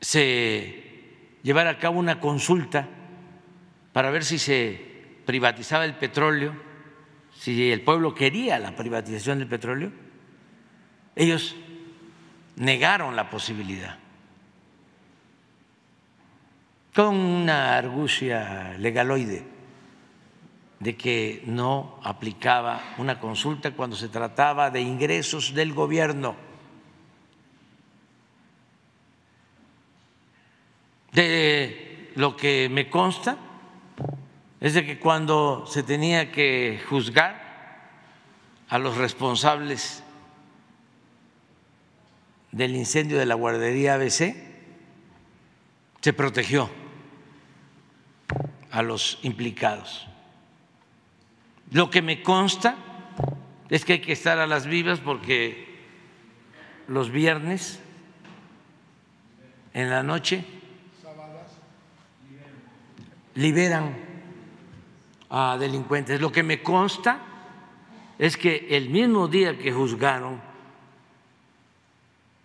[0.00, 2.88] se llevara a cabo una consulta
[3.92, 4.80] para ver si se
[5.26, 6.52] privatizaba el petróleo,
[7.36, 9.92] si el pueblo quería la privatización del petróleo,
[11.14, 11.54] ellos
[12.56, 13.99] negaron la posibilidad
[17.00, 19.42] con una argucia legaloide
[20.80, 26.36] de que no aplicaba una consulta cuando se trataba de ingresos del gobierno.
[31.12, 33.38] De lo que me consta
[34.60, 37.88] es de que cuando se tenía que juzgar
[38.68, 40.02] a los responsables
[42.52, 44.36] del incendio de la guardería ABC,
[46.02, 46.79] se protegió
[48.70, 50.06] a los implicados.
[51.70, 52.76] Lo que me consta
[53.68, 55.68] es que hay que estar a las vivas porque
[56.88, 57.80] los viernes
[59.72, 60.44] en la noche
[63.36, 63.96] liberan
[65.30, 66.20] a delincuentes.
[66.20, 67.20] Lo que me consta
[68.18, 70.40] es que el mismo día que juzgaron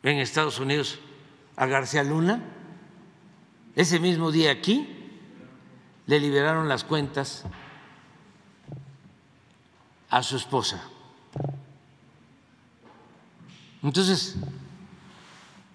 [0.03, 0.99] en Estados Unidos
[1.55, 2.43] a García Luna,
[3.75, 4.94] ese mismo día aquí
[6.07, 7.43] le liberaron las cuentas
[10.09, 10.83] a su esposa.
[13.81, 14.37] Entonces,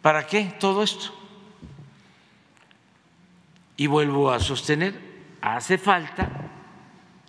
[0.03, 1.15] ¿para qué todo esto?
[3.77, 5.01] Y vuelvo a sostener,
[5.41, 6.51] hace falta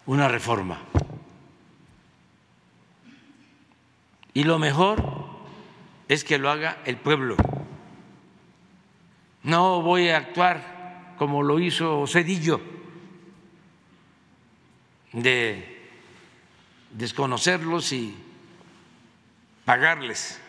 [0.05, 0.79] una reforma.
[4.33, 5.03] Y lo mejor
[6.07, 7.35] es que lo haga el pueblo.
[9.43, 12.70] No voy a actuar como lo hizo Cedillo
[15.13, 15.89] de
[16.91, 18.15] desconocerlos y
[19.65, 20.39] pagarles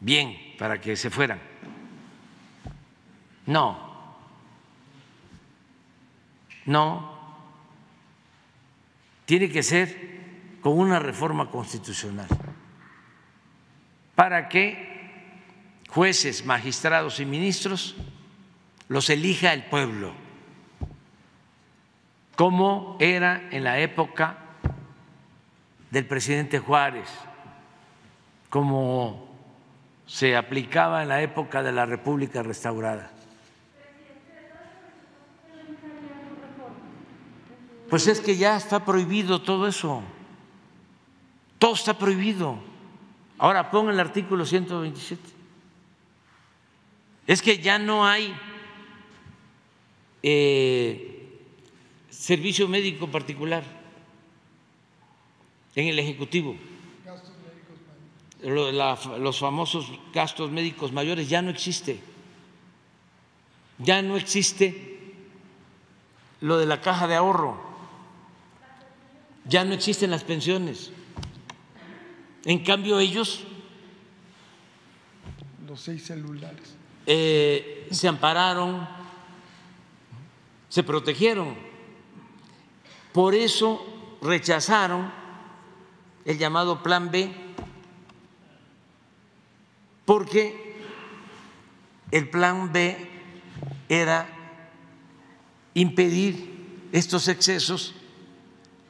[0.00, 1.40] bien para que se fueran.
[3.46, 4.16] No,
[6.64, 7.16] no,
[9.24, 10.16] tiene que ser
[10.60, 12.28] con una reforma constitucional.
[14.14, 14.96] Para que
[15.88, 17.94] jueces, magistrados y ministros
[18.88, 20.25] los elija el pueblo
[22.36, 24.38] como era en la época
[25.90, 27.08] del presidente Juárez,
[28.50, 29.26] como
[30.06, 33.10] se aplicaba en la época de la República restaurada.
[37.88, 40.02] Pues es que ya está prohibido todo eso,
[41.58, 42.58] todo está prohibido.
[43.38, 45.22] Ahora pon el artículo 127.
[47.26, 48.34] Es que ya no hay
[50.22, 51.15] eh,
[52.16, 53.62] servicio médico particular
[55.74, 56.56] en el Ejecutivo.
[58.42, 62.00] los famosos gastos médicos mayores ya no existe.
[63.78, 64.96] Ya no existe
[66.40, 67.60] lo de la caja de ahorro.
[69.44, 70.90] Ya no existen las pensiones.
[72.46, 73.44] En cambio, ellos.
[75.66, 76.74] Los seis celulares.
[77.06, 78.88] Eh, se ampararon,
[80.68, 81.65] se protegieron.
[83.16, 83.82] Por eso
[84.20, 85.10] rechazaron
[86.26, 87.32] el llamado Plan B,
[90.04, 90.76] porque
[92.10, 93.08] el Plan B
[93.88, 94.28] era
[95.72, 97.94] impedir estos excesos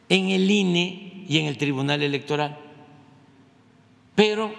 [0.09, 2.59] en el INE y en el Tribunal Electoral.
[4.17, 4.53] Pero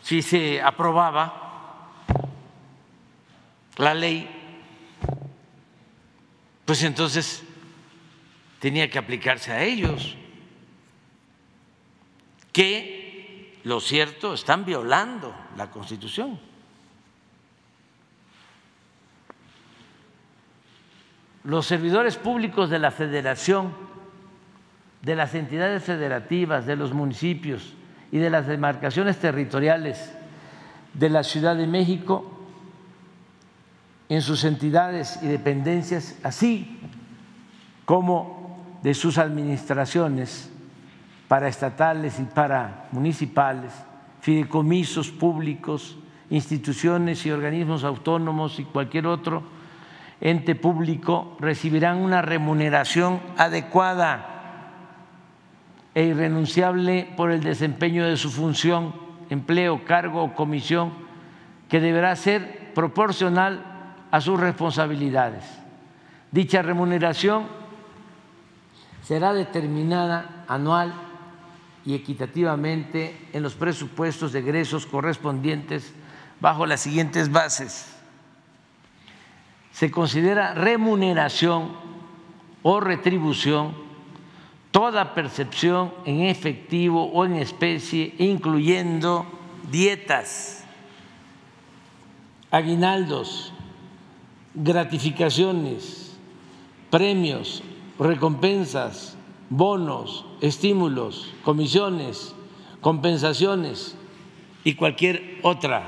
[0.00, 1.92] si se aprobaba
[3.76, 4.26] la ley,
[6.64, 7.42] pues entonces
[8.60, 10.16] tenía que aplicarse a ellos,
[12.52, 16.40] que, lo cierto, están violando la Constitución.
[21.44, 23.72] Los servidores públicos de la Federación,
[25.02, 27.76] de las entidades federativas, de los municipios,
[28.12, 30.12] y de las demarcaciones territoriales
[30.94, 32.32] de la Ciudad de México
[34.08, 36.78] en sus entidades y dependencias, así
[37.84, 38.35] como
[38.82, 40.50] de sus administraciones
[41.28, 43.72] paraestatales y para municipales,
[44.20, 45.96] fideicomisos públicos,
[46.30, 49.42] instituciones y organismos autónomos y cualquier otro
[50.20, 54.32] ente público recibirán una remuneración adecuada
[55.94, 58.94] e irrenunciable por el desempeño de su función,
[59.30, 60.92] empleo, cargo o comisión,
[61.68, 63.64] que deberá ser proporcional
[64.10, 65.44] a sus responsabilidades.
[66.30, 67.46] Dicha remuneración
[69.06, 70.92] será determinada anual
[71.84, 75.92] y equitativamente en los presupuestos de egresos correspondientes
[76.40, 77.86] bajo las siguientes bases.
[79.70, 81.70] Se considera remuneración
[82.62, 83.76] o retribución
[84.72, 89.24] toda percepción en efectivo o en especie, incluyendo
[89.70, 90.64] dietas,
[92.50, 93.52] aguinaldos,
[94.54, 96.16] gratificaciones,
[96.90, 97.62] premios,
[97.98, 99.16] recompensas,
[99.50, 102.34] bonos, estímulos, comisiones,
[102.80, 103.96] compensaciones
[104.64, 105.84] y cualquier otra,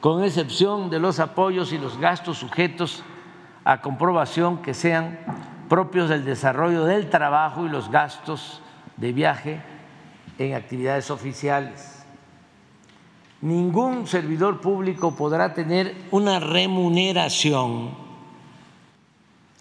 [0.00, 3.02] con excepción de los apoyos y los gastos sujetos
[3.64, 5.18] a comprobación que sean
[5.68, 8.60] propios del desarrollo del trabajo y los gastos
[8.96, 9.62] de viaje
[10.38, 12.04] en actividades oficiales.
[13.40, 17.90] Ningún servidor público podrá tener una remuneración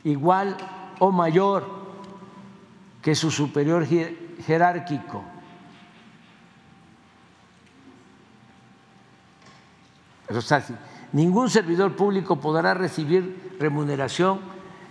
[0.03, 0.57] igual
[1.03, 1.67] o mayor
[3.01, 3.85] que su superior
[4.47, 5.21] jerárquico.
[11.11, 14.39] ningún servidor público podrá recibir remuneración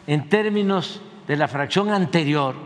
[0.07, 2.57] en términos de la fracción anterior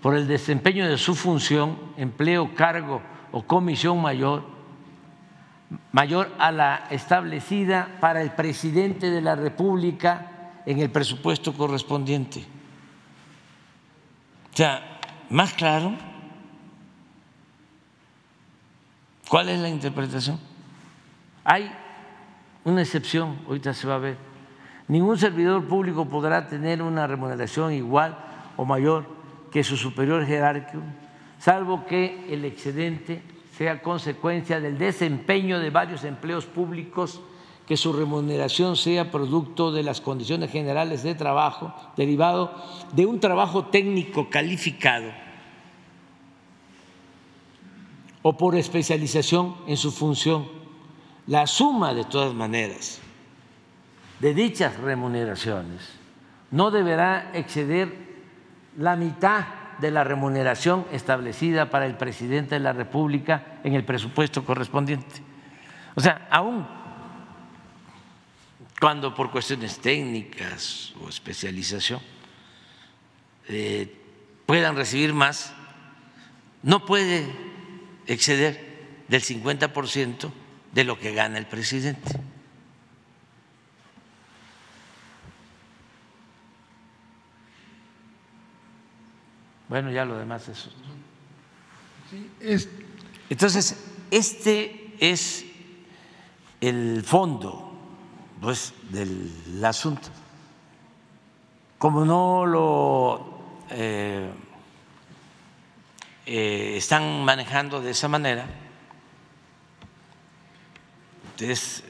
[0.00, 4.44] por el desempeño de su función, empleo, cargo o comisión mayor,
[5.92, 12.61] mayor a la establecida para el presidente de la República en el presupuesto correspondiente.
[14.52, 15.00] O sea,
[15.30, 15.94] más claro,
[19.28, 20.38] ¿cuál es la interpretación?
[21.44, 21.72] Hay
[22.64, 24.32] una excepción, ahorita se va a ver
[24.88, 28.18] Ningún servidor público podrá tener una remuneración igual
[28.58, 29.06] o mayor
[29.50, 30.82] que su superior jerárquico,
[31.38, 33.22] salvo que el excedente
[33.56, 37.22] sea consecuencia del desempeño de varios empleos públicos,
[37.66, 42.52] que su remuneración sea producto de las condiciones generales de trabajo derivado
[42.92, 45.10] de un trabajo técnico calificado
[48.22, 50.46] o por especialización en su función.
[51.26, 53.00] La suma, de todas maneras,
[54.20, 56.02] de dichas remuneraciones
[56.50, 57.92] no deberá exceder
[58.76, 59.44] la mitad
[59.78, 65.22] de la remuneración establecida para el presidente de la República en el presupuesto correspondiente.
[65.94, 66.66] O sea, aún
[68.82, 72.00] cuando por cuestiones técnicas o especialización
[73.46, 73.86] eh,
[74.44, 75.52] puedan recibir más,
[76.64, 77.30] no puede
[78.08, 80.32] exceder del 50%
[80.72, 82.18] de lo que gana el presidente.
[89.68, 90.70] Bueno, ya lo demás es.
[92.10, 92.68] Sí, es,
[93.30, 93.76] Entonces,
[94.10, 95.44] este es
[96.60, 97.71] el fondo
[98.42, 100.08] pues, del asunto.
[101.78, 103.38] Como no lo
[103.70, 104.28] eh,
[106.26, 108.46] eh, están manejando de esa manera,
[111.30, 111.84] entonces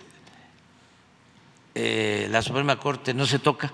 [1.74, 3.72] eh, la Suprema Corte no se toca.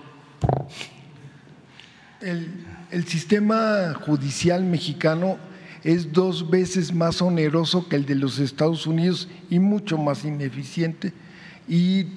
[2.21, 5.37] El, el sistema judicial mexicano
[5.83, 11.13] es dos veces más oneroso que el de los Estados Unidos y mucho más ineficiente
[11.69, 12.07] y,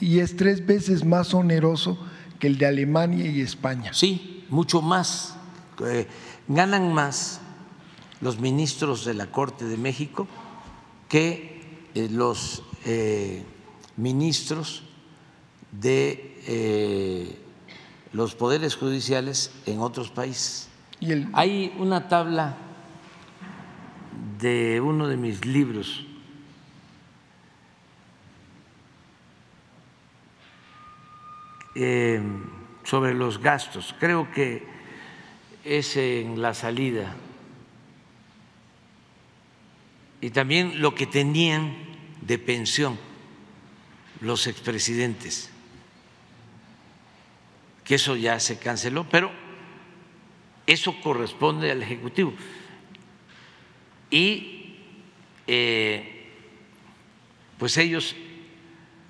[0.00, 1.98] y, es tres veces más oneroso
[2.38, 3.92] que el de Alemania y España.
[3.92, 5.36] Sí, mucho más.
[5.84, 6.06] Eh,
[6.48, 7.40] ganan más
[8.20, 10.26] los ministros de la Corte de México
[11.08, 13.44] que eh, los eh,
[13.96, 14.82] ministros
[15.72, 16.24] de
[18.12, 20.68] los poderes judiciales en otros países.
[20.98, 22.56] ¿Y el, Hay una tabla
[24.40, 26.07] de uno de mis libros
[31.74, 32.20] eh,
[32.84, 34.66] sobre los gastos, creo que
[35.64, 37.14] es en la salida,
[40.20, 41.76] y también lo que tenían
[42.22, 42.98] de pensión
[44.20, 45.50] los expresidentes,
[47.84, 49.30] que eso ya se canceló, pero
[50.66, 52.34] eso corresponde al Ejecutivo.
[54.10, 54.76] Y
[55.46, 56.30] eh,
[57.58, 58.14] pues ellos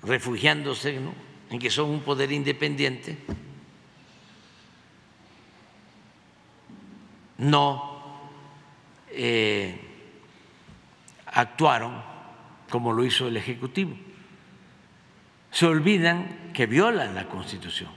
[0.01, 1.13] refugiándose ¿no?
[1.49, 3.17] En que son un poder independiente,
[7.39, 7.89] no
[9.09, 9.79] eh,
[11.25, 12.01] actuaron
[12.69, 13.95] como lo hizo el Ejecutivo.
[15.51, 17.89] Se olvidan que violan la Constitución.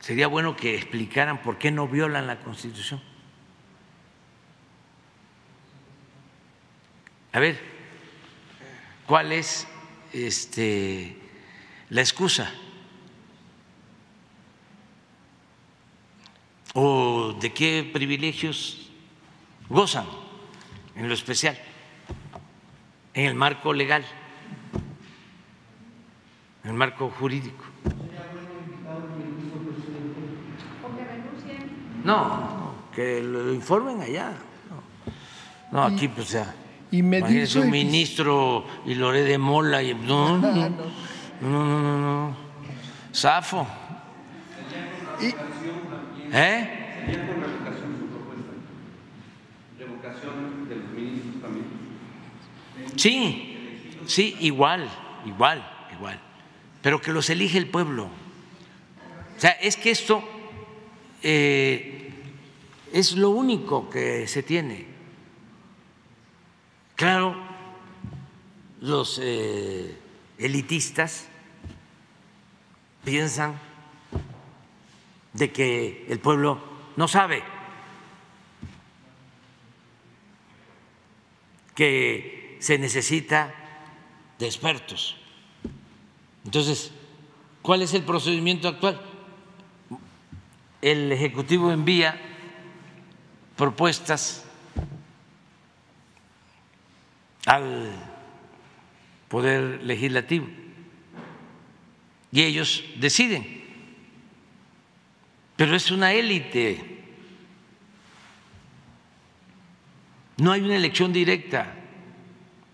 [0.00, 3.00] Sería bueno que explicaran por qué no violan la Constitución.
[7.32, 7.58] A ver,
[9.06, 9.66] ¿cuál es
[10.12, 11.16] este,
[11.88, 12.52] la excusa?
[16.74, 18.90] ¿O de qué privilegios
[19.68, 20.06] gozan
[20.94, 21.58] en lo especial,
[23.14, 24.04] en el marco legal,
[26.64, 27.64] en el marco jurídico?
[32.04, 34.32] No, no, que lo informen allá.
[35.70, 36.52] No, no aquí pues ya.
[36.92, 40.68] Y me Imagínese dice un ministro y Loré de Mola y no, no, no,
[41.40, 41.98] no, no, no,
[42.28, 42.36] no.
[43.12, 43.66] Zafo.
[45.20, 45.34] y-
[46.34, 46.78] ¿Eh?
[52.96, 54.88] Sí, sí, igual,
[55.26, 55.64] igual,
[55.96, 56.20] igual.
[56.82, 58.04] Pero que los elige el pueblo.
[58.04, 60.22] O sea, es que esto
[61.22, 62.10] eh,
[62.92, 64.91] es lo único que se tiene.
[67.02, 67.34] Claro,
[68.80, 69.98] los eh,
[70.38, 71.26] elitistas
[73.04, 73.58] piensan
[75.32, 76.62] de que el pueblo
[76.94, 77.42] no sabe,
[81.74, 83.52] que se necesita
[84.38, 85.16] de expertos.
[86.44, 86.92] Entonces,
[87.62, 89.00] ¿cuál es el procedimiento actual?
[90.80, 92.16] El Ejecutivo envía
[93.56, 94.46] propuestas
[97.46, 97.90] al
[99.28, 100.46] Poder Legislativo
[102.30, 103.62] y ellos deciden
[105.62, 107.04] pero es una élite.
[110.38, 111.74] No hay una elección directa,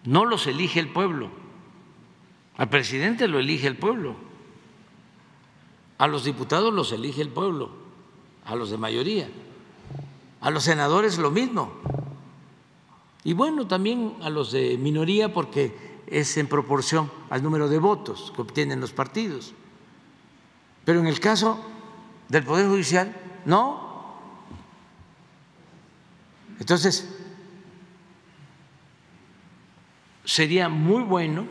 [0.04, 1.30] no los elige el pueblo.
[2.56, 4.16] Al presidente lo elige el pueblo,
[5.98, 7.72] a los diputados los elige el pueblo,
[8.46, 9.28] a los de mayoría,
[10.40, 11.74] a los senadores lo mismo.
[13.28, 15.76] Y bueno, también a los de minoría porque
[16.06, 19.52] es en proporción al número de votos que obtienen los partidos.
[20.86, 21.62] Pero en el caso
[22.30, 23.14] del Poder Judicial,
[23.44, 24.16] no.
[26.58, 27.06] Entonces,
[30.24, 31.46] sería muy bueno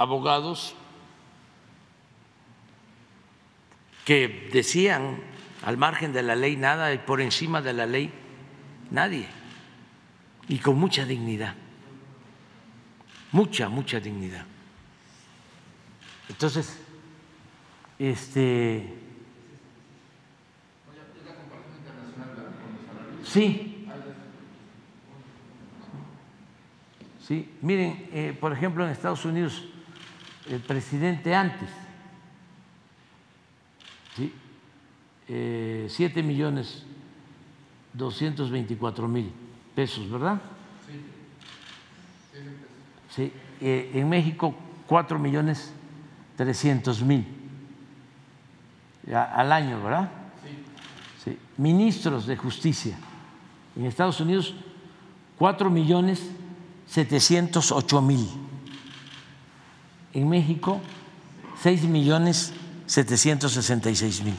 [0.00, 0.74] abogados
[4.06, 5.20] que decían
[5.62, 8.10] al margen de la ley nada y por encima de la ley
[8.90, 9.26] nadie,
[10.48, 11.54] y con mucha dignidad,
[13.30, 14.46] mucha, mucha dignidad.
[16.30, 16.78] Entonces,
[17.98, 18.94] este.
[23.22, 23.86] Sí.
[27.20, 29.68] Sí, miren, eh, por ejemplo, en Estados Unidos,
[30.50, 31.68] el presidente antes,
[34.16, 34.32] ¿sí?
[35.28, 36.84] Eh, 7 millones
[37.92, 39.32] 224 mil
[39.74, 40.40] pesos, ¿verdad?
[43.14, 43.32] Sí.
[43.60, 44.54] Eh, en México,
[44.86, 45.72] 4 millones
[46.36, 47.26] 300 mil
[49.12, 50.10] al año, ¿verdad?
[51.24, 51.38] Sí.
[51.58, 52.96] Ministros de Justicia
[53.76, 54.54] en Estados Unidos,
[55.38, 56.22] 4 millones
[56.86, 58.49] 708 mil.
[60.12, 60.80] En México,
[61.62, 62.52] 6 millones
[62.86, 64.34] 766 mil.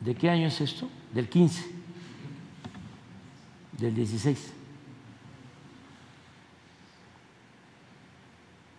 [0.00, 0.88] ¿De qué año es esto?
[1.12, 1.64] Del 15,
[3.78, 4.52] del 16.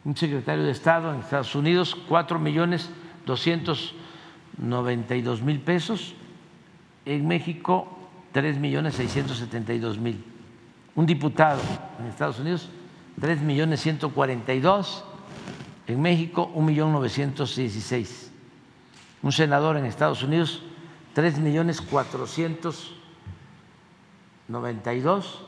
[0.06, 2.90] un secretario de Estado en Estados Unidos, cuatro millones
[3.26, 3.95] doscientos
[4.57, 6.14] noventa y dos mil pesos,
[7.06, 7.98] en México
[8.32, 10.23] tres millones seiscientos setenta y dos mil,
[10.95, 11.61] un diputado
[11.99, 12.69] en Estados Unidos
[13.19, 15.03] tres millones ciento cuarenta y dos,
[15.88, 18.31] en México un millón novecientos dieciséis,
[19.22, 20.61] un senador en Estados Unidos
[21.13, 22.93] tres millones cuatrocientos
[24.47, 25.41] noventa y dos,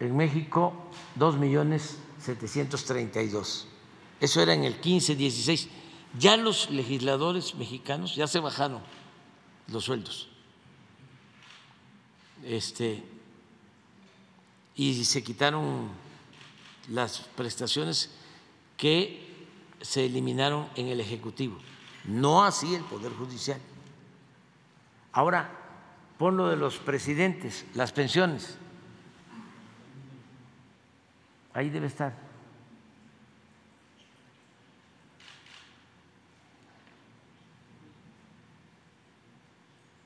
[0.00, 0.72] en México
[1.14, 3.68] dos millones 732.
[4.20, 5.68] Eso era en el 15, 16.
[6.18, 8.80] Ya los legisladores mexicanos ya se bajaron
[9.68, 10.28] los sueldos.
[12.44, 13.02] Este,
[14.76, 15.88] y se quitaron
[16.88, 18.10] las prestaciones
[18.76, 19.46] que
[19.80, 21.58] se eliminaron en el Ejecutivo.
[22.04, 23.60] No así el Poder Judicial.
[25.12, 25.50] Ahora,
[26.18, 28.56] pon lo de los presidentes, las pensiones.
[31.52, 32.24] Ahí debe estar.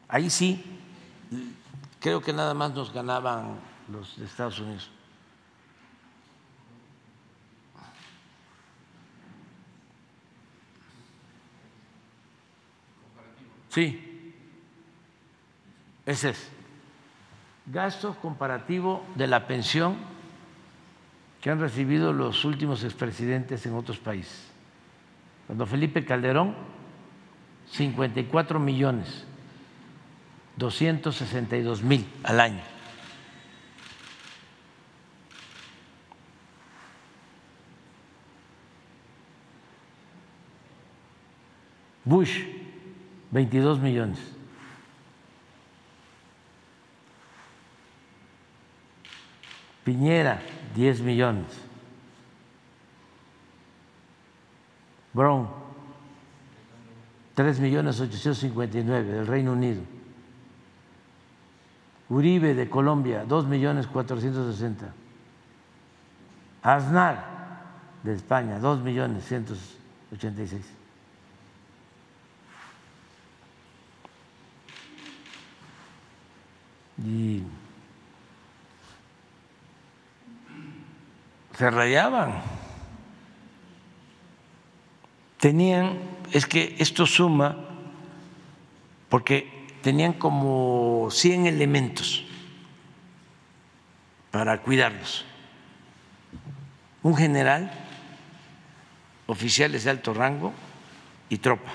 [0.09, 0.65] Ahí sí,
[2.01, 4.90] creo que nada más nos ganaban los de Estados Unidos.
[13.70, 14.35] Sí,
[16.06, 16.51] ese es.
[17.66, 19.97] Gasto comparativo de la pensión
[21.40, 24.48] que han recibido los últimos expresidentes en otros países.
[25.47, 26.55] Cuando Felipe Calderón,
[27.70, 29.24] 54 millones
[30.56, 32.78] 262 mil al año.
[42.09, 42.43] Bush,
[43.32, 44.18] 22 millones.
[49.85, 50.40] Piñera,
[50.74, 51.47] 10 millones.
[55.12, 55.48] Brown,
[57.35, 59.82] 3 millones 859 del Reino Unido.
[62.09, 64.94] Uribe de Colombia, 2 millones 460.
[66.62, 67.62] Aznar
[68.02, 70.78] de España, 2 millones 186.
[77.05, 77.43] Y
[81.57, 82.43] se rayaban.
[85.39, 85.99] Tenían,
[86.33, 87.57] es que esto suma,
[89.09, 92.25] porque tenían como 100 elementos
[94.31, 95.25] para cuidarlos.
[97.03, 97.73] Un general,
[99.27, 100.53] oficiales de alto rango
[101.29, 101.70] y tropa,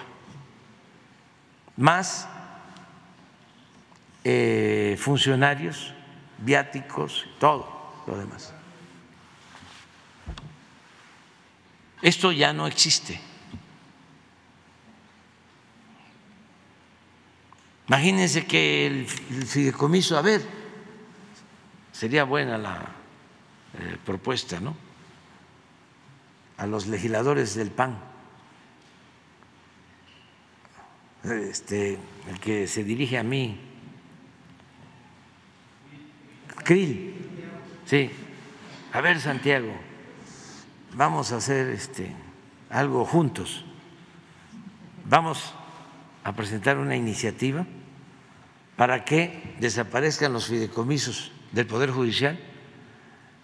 [1.77, 2.27] más
[4.23, 5.93] eh, funcionarios,
[6.37, 8.53] viáticos, todo lo demás.
[12.01, 13.19] Esto ya no existe.
[17.87, 20.41] Imagínense que el fideicomiso, a ver,
[21.91, 22.79] sería buena la
[23.79, 24.75] eh, propuesta, ¿no?
[26.57, 27.97] A los legisladores del PAN,
[31.23, 31.97] este,
[32.29, 33.59] el que se dirige a mí,
[36.63, 37.13] Krill,
[37.85, 38.09] sí,
[38.91, 39.73] a ver Santiago,
[40.93, 42.11] vamos a hacer este,
[42.69, 43.65] algo juntos,
[45.05, 45.53] vamos
[46.23, 47.65] a presentar una iniciativa
[48.75, 52.39] para que desaparezcan los fideicomisos del Poder Judicial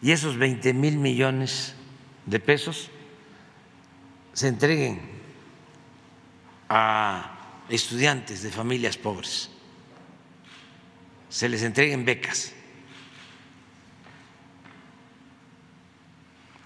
[0.01, 1.75] y esos 20 mil millones
[2.25, 2.89] de pesos
[4.33, 5.01] se entreguen
[6.69, 9.49] a estudiantes de familias pobres,
[11.29, 12.53] se les entreguen becas.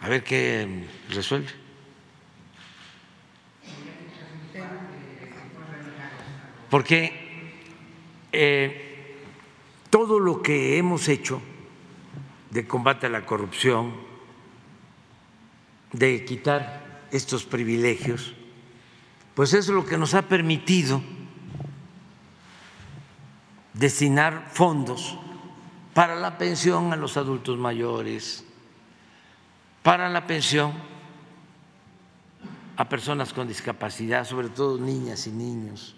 [0.03, 1.47] A ver qué resuelve.
[6.69, 7.53] Porque
[8.33, 9.15] eh,
[9.89, 11.41] todo lo que hemos hecho
[12.49, 13.93] de combate a la corrupción,
[15.93, 18.33] de quitar estos privilegios,
[19.35, 21.01] pues es lo que nos ha permitido
[23.73, 25.17] destinar fondos
[25.93, 28.45] para la pensión a los adultos mayores,
[29.83, 30.73] para la pensión
[32.77, 35.95] a personas con discapacidad, sobre todo niñas y niños.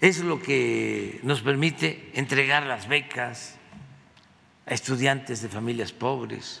[0.00, 3.58] Es lo que nos permite entregar las becas
[4.64, 6.60] a estudiantes de familias pobres,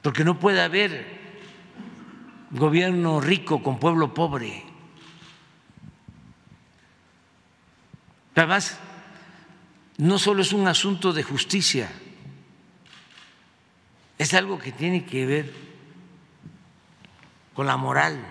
[0.00, 1.26] porque no puede haber
[2.50, 4.64] gobierno rico con pueblo pobre.
[8.34, 8.78] Además,
[9.98, 11.90] no solo es un asunto de justicia,
[14.18, 15.52] es algo que tiene que ver
[17.54, 18.24] con la moral.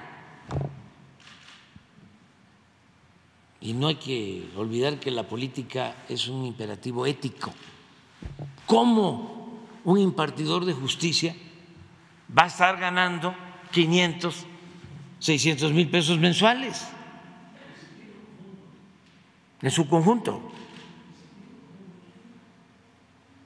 [3.62, 7.52] Y no hay que olvidar que la política es un imperativo ético.
[8.68, 11.36] ¿Cómo un impartidor de justicia
[12.38, 13.36] va a estar ganando
[13.72, 14.46] 500,
[15.20, 16.88] 600 mil pesos mensuales
[19.62, 20.55] en su conjunto?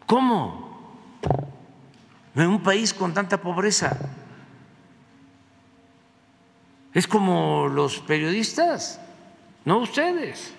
[0.10, 1.20] ¿Cómo?
[2.34, 3.96] En un país con tanta pobreza.
[6.96, 9.00] Es como los periodistas
[9.66, 10.52] no ustedes.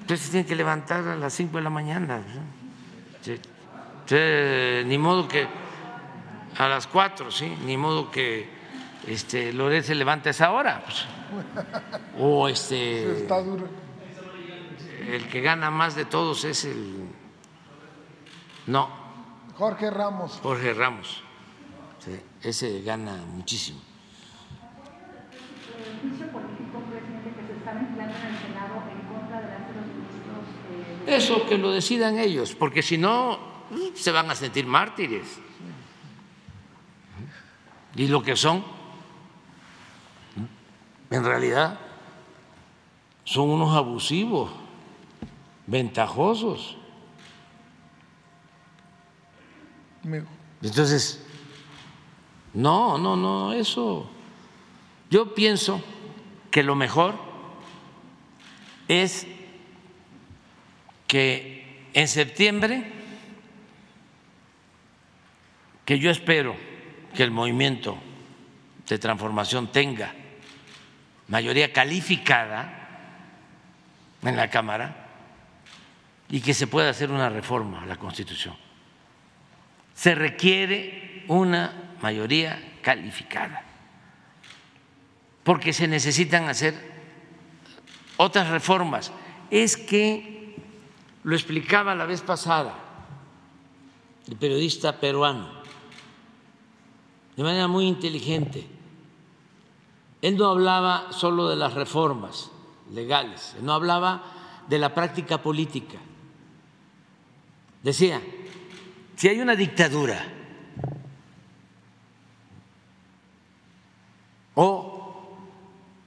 [0.00, 2.20] Ustedes se tienen que levantar a las 5 de la mañana.
[4.84, 5.46] ni modo que
[6.58, 7.56] a las 4, ¿sí?
[7.64, 8.48] Ni modo que
[9.06, 10.82] este, Loret se levante a esa hora.
[10.84, 11.06] Pues.
[12.18, 13.24] O este.
[15.08, 17.15] El que gana más de todos es el.
[18.66, 18.88] No.
[19.56, 20.40] Jorge Ramos.
[20.42, 21.22] Jorge Ramos.
[22.42, 23.80] ese gana muchísimo.
[31.06, 33.38] Eso que lo decidan ellos, porque si no,
[33.94, 35.38] se van a sentir mártires.
[37.94, 38.64] Y lo que son,
[41.10, 41.78] en realidad,
[43.24, 44.50] son unos abusivos,
[45.66, 46.76] ventajosos.
[50.62, 51.24] Entonces,
[52.54, 54.10] no, no, no, eso.
[55.10, 55.82] Yo pienso
[56.50, 57.14] que lo mejor
[58.88, 59.26] es
[61.06, 62.92] que en septiembre,
[65.84, 66.56] que yo espero
[67.14, 67.98] que el movimiento
[68.88, 70.14] de transformación tenga
[71.28, 72.76] mayoría calificada
[74.22, 75.08] en la Cámara
[76.28, 78.65] y que se pueda hacer una reforma a la Constitución.
[79.96, 83.64] Se requiere una mayoría calificada,
[85.42, 86.74] porque se necesitan hacer
[88.18, 89.10] otras reformas.
[89.50, 90.54] Es que
[91.24, 92.74] lo explicaba la vez pasada
[94.28, 95.48] el periodista peruano,
[97.34, 98.66] de manera muy inteligente.
[100.20, 102.50] Él no hablaba solo de las reformas
[102.92, 104.24] legales, no hablaba
[104.68, 105.98] de la práctica política.
[107.82, 108.20] Decía,
[109.16, 110.22] si hay una dictadura
[114.54, 115.36] o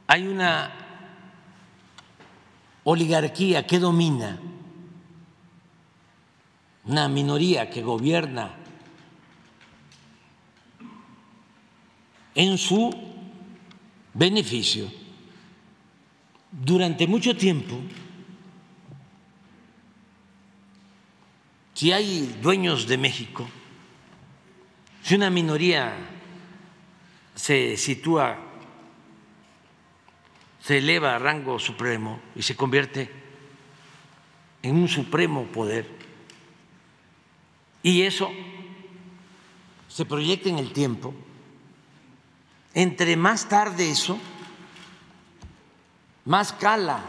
[0.08, 0.72] hay una
[2.84, 4.40] oligarquía que domina,
[6.86, 8.56] una minoría que gobierna
[12.36, 12.92] en su
[14.14, 14.92] beneficio
[16.52, 17.76] durante mucho tiempo,
[21.80, 23.48] si hay dueños de México,
[25.02, 25.96] si una minoría
[27.36, 28.38] se sitúa
[30.60, 33.10] se eleva a rango supremo y se convierte
[34.62, 35.88] en un supremo poder.
[37.82, 38.30] Y eso
[39.88, 41.14] se proyecta en el tiempo.
[42.74, 44.20] Entre más tarde eso,
[46.26, 47.06] más cala,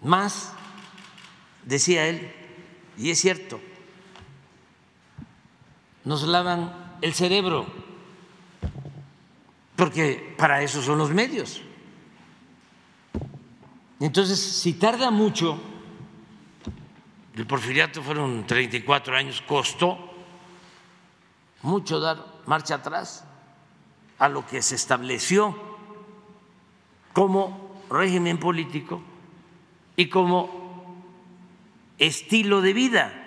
[0.00, 0.52] más,
[1.66, 2.32] decía él,
[2.96, 3.60] y es cierto,
[6.04, 7.66] nos lavan el cerebro,
[9.74, 11.60] porque para eso son los medios.
[14.00, 15.58] Entonces, si tarda mucho,
[17.34, 19.98] el porfiriato fueron 34 años, costó
[21.62, 23.24] mucho dar marcha atrás
[24.18, 25.54] a lo que se estableció
[27.12, 29.02] como régimen político
[29.96, 30.65] y como
[31.98, 33.22] estilo de vida.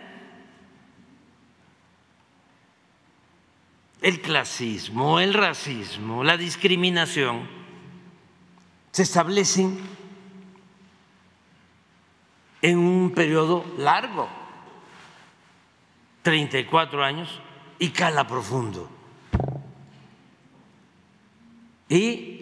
[4.02, 7.48] El clasismo, el racismo, la discriminación
[8.92, 9.78] se establecen
[12.62, 14.30] en un periodo largo,
[16.22, 17.42] 34 años,
[17.78, 18.90] y cala profundo.
[21.88, 22.40] Y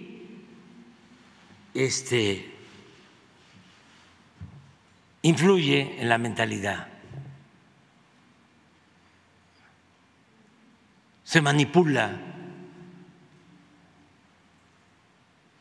[1.74, 2.57] este
[5.28, 6.88] influye en la mentalidad.
[11.24, 12.18] Se manipula.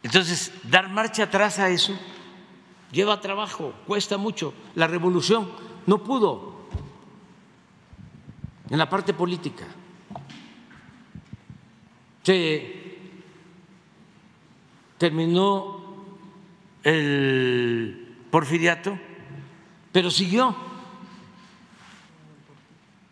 [0.03, 1.99] Entonces, dar marcha atrás a eso
[2.93, 4.55] lleva trabajo, cuesta mucho.
[4.77, 5.51] La revolución
[5.87, 6.69] no pudo
[8.71, 9.67] en la parte política.
[12.23, 12.99] Se
[14.99, 16.07] terminó
[16.85, 18.99] el porfiriato,
[19.97, 20.55] pero siguió.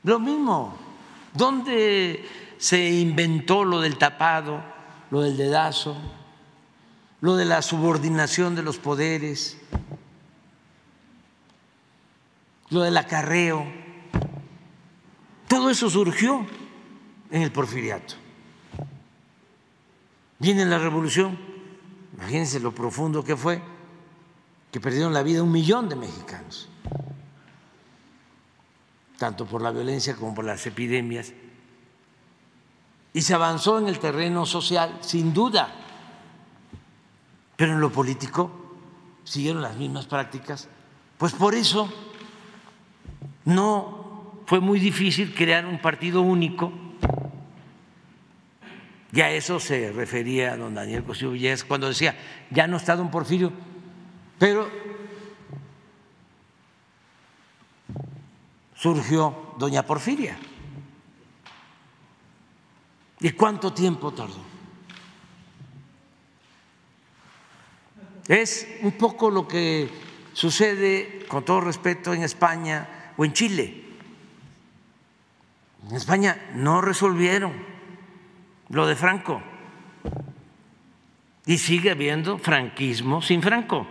[0.03, 0.77] Lo mismo,
[1.33, 2.29] ¿dónde
[2.59, 4.63] se inventó lo del tapado,
[5.11, 5.97] lo del dedazo?
[7.23, 9.57] lo de la subordinación de los poderes,
[12.69, 13.65] lo del acarreo,
[15.49, 16.47] todo eso surgió
[17.31, 18.17] en el porfiriato.
[20.39, 21.39] Viene la revolución,
[22.13, 23.63] imagínense lo profundo que fue,
[24.71, 26.69] que perdieron la vida un millón de mexicanos,
[29.19, 31.33] tanto por la violencia como por las epidemias.
[33.13, 35.85] Y se avanzó en el terreno social, sin duda
[37.57, 38.51] pero en lo político
[39.23, 40.69] siguieron las mismas prácticas.
[41.19, 41.93] Pues por eso
[43.45, 46.73] no fue muy difícil crear un partido único.
[49.13, 52.17] Y a eso se refería don Daniel Cosío Villegas cuando decía,
[52.51, 53.53] ya no está don Porfirio,
[54.41, 54.69] pero
[58.85, 60.37] surgió doña Porfiria.
[63.19, 64.45] ¿Y cuánto tiempo tardó?
[68.29, 69.89] Es un poco lo que
[70.35, 73.85] sucede, con todo respeto, en España o en Chile.
[75.89, 77.55] En España no resolvieron
[78.69, 79.41] lo de Franco
[81.47, 83.87] y sigue habiendo franquismo sin Franco.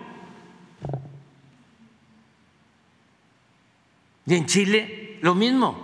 [4.25, 5.77] Y en Chile lo mismo.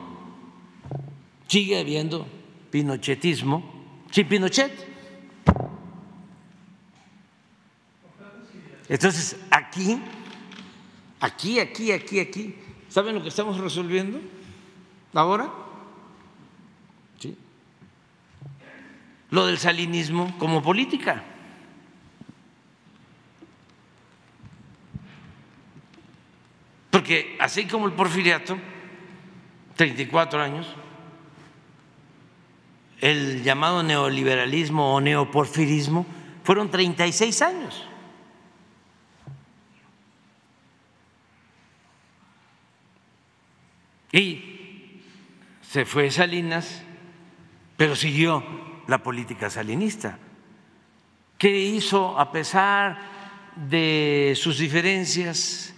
[1.47, 2.27] Sigue habiendo
[2.69, 3.79] pinochetismo
[4.11, 4.87] sin Pinochet.
[8.87, 9.99] Entonces, aquí,
[11.19, 12.55] aquí, aquí, aquí, aquí,
[12.87, 14.19] ¿saben lo que estamos resolviendo
[15.13, 15.53] ahora?
[17.19, 17.37] ¿Sí?
[19.29, 21.23] Lo del salinismo como política.
[27.09, 28.55] Porque así como el porfiriato,
[29.75, 30.67] 34 años,
[33.01, 36.05] el llamado neoliberalismo o neoporfirismo
[36.43, 37.87] fueron 36 años.
[44.11, 45.01] Y
[45.63, 46.83] se fue Salinas,
[47.75, 48.43] pero siguió
[48.85, 50.19] la política salinista.
[51.39, 52.99] ¿Qué hizo a pesar
[53.55, 55.73] de sus diferencias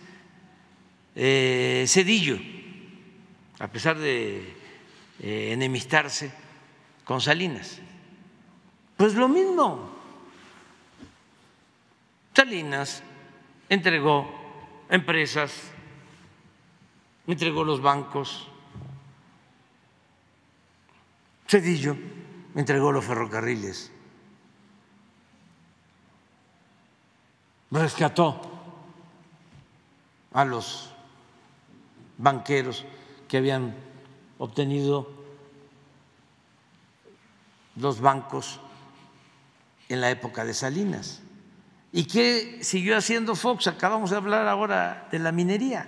[1.15, 2.37] eh, Cedillo?
[3.59, 4.55] A pesar de
[5.19, 6.31] eh, enemistarse
[7.03, 7.79] con Salinas.
[8.97, 9.89] Pues lo mismo.
[12.33, 13.03] Salinas
[13.69, 14.29] entregó
[14.89, 15.71] empresas
[17.27, 18.47] entregó los bancos,
[21.47, 21.95] Cedillo
[22.55, 23.91] entregó los ferrocarriles,
[27.71, 28.41] rescató
[30.33, 30.90] a los
[32.21, 32.85] banqueros
[33.27, 33.75] que habían
[34.37, 35.09] obtenido
[37.75, 38.59] los bancos
[39.89, 41.21] en la época de Salinas.
[41.91, 43.67] ¿Y qué siguió haciendo Fox?
[43.67, 45.87] Acabamos de hablar ahora de la minería.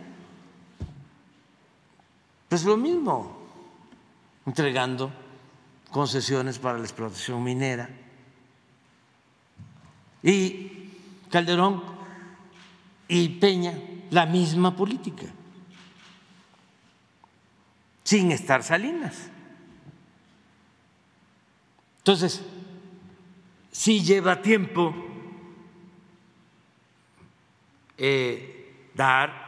[2.49, 3.37] Pues lo mismo,
[4.45, 5.11] entregando
[5.89, 7.89] concesiones para la explotación minera.
[10.21, 10.91] Y
[11.29, 11.83] Calderón
[13.07, 13.73] y Peña,
[14.11, 15.25] la misma política,
[18.03, 19.29] sin estar Salinas.
[21.99, 22.41] Entonces,
[23.71, 24.93] si lleva tiempo
[27.97, 29.43] eh, dar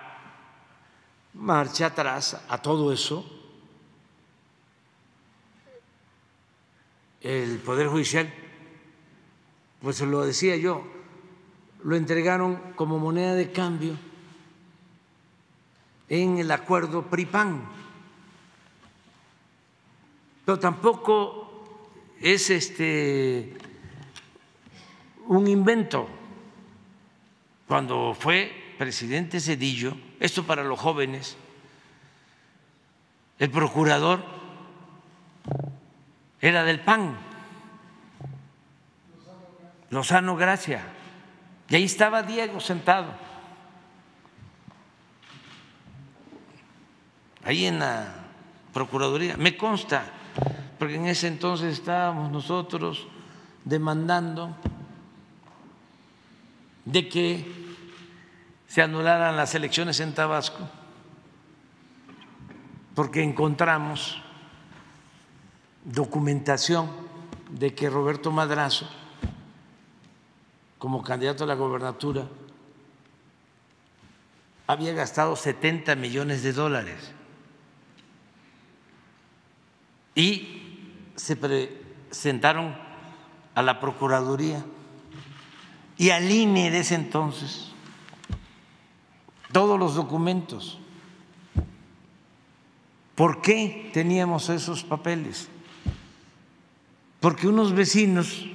[1.34, 3.30] marcha atrás a todo eso.
[7.22, 8.32] El Poder Judicial,
[9.82, 10.86] pues lo decía yo,
[11.84, 13.98] lo entregaron como moneda de cambio
[16.08, 17.85] en el acuerdo PRIPAN.
[20.46, 21.64] Pero tampoco
[22.22, 23.58] es este
[25.28, 26.08] un invento.
[27.68, 31.36] Cuando fue presidente Cedillo, esto para los jóvenes,
[33.40, 34.24] el procurador
[36.40, 37.18] era del PAN,
[39.90, 40.84] Lozano Gracia,
[41.70, 43.08] y ahí estaba Diego sentado,
[47.44, 48.26] ahí en la
[48.74, 50.04] Procuraduría, me consta,
[50.78, 53.08] porque en ese entonces estábamos nosotros
[53.64, 54.56] demandando
[56.86, 57.66] de que
[58.68, 60.68] se anularan las elecciones en Tabasco
[62.94, 64.22] porque encontramos
[65.84, 66.90] documentación
[67.52, 68.90] de que Roberto Madrazo,
[70.80, 72.26] como candidato a la gobernatura,
[74.68, 77.15] había gastado 70 millones de dólares
[80.16, 80.62] y
[81.16, 82.76] se presentaron
[83.54, 84.66] a la Procuraduría
[85.98, 87.72] y al INE de ese entonces
[89.52, 90.80] todos los documentos.
[93.16, 95.48] ¿Por qué teníamos esos papeles?
[97.22, 98.46] Porque unos vecinos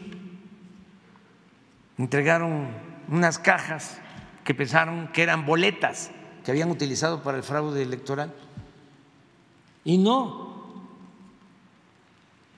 [1.97, 2.69] entregaron
[3.09, 3.99] unas cajas
[4.45, 6.11] que pensaron que eran boletas
[6.45, 8.35] que habían utilizado para el fraude electoral.
[9.85, 10.50] Y no,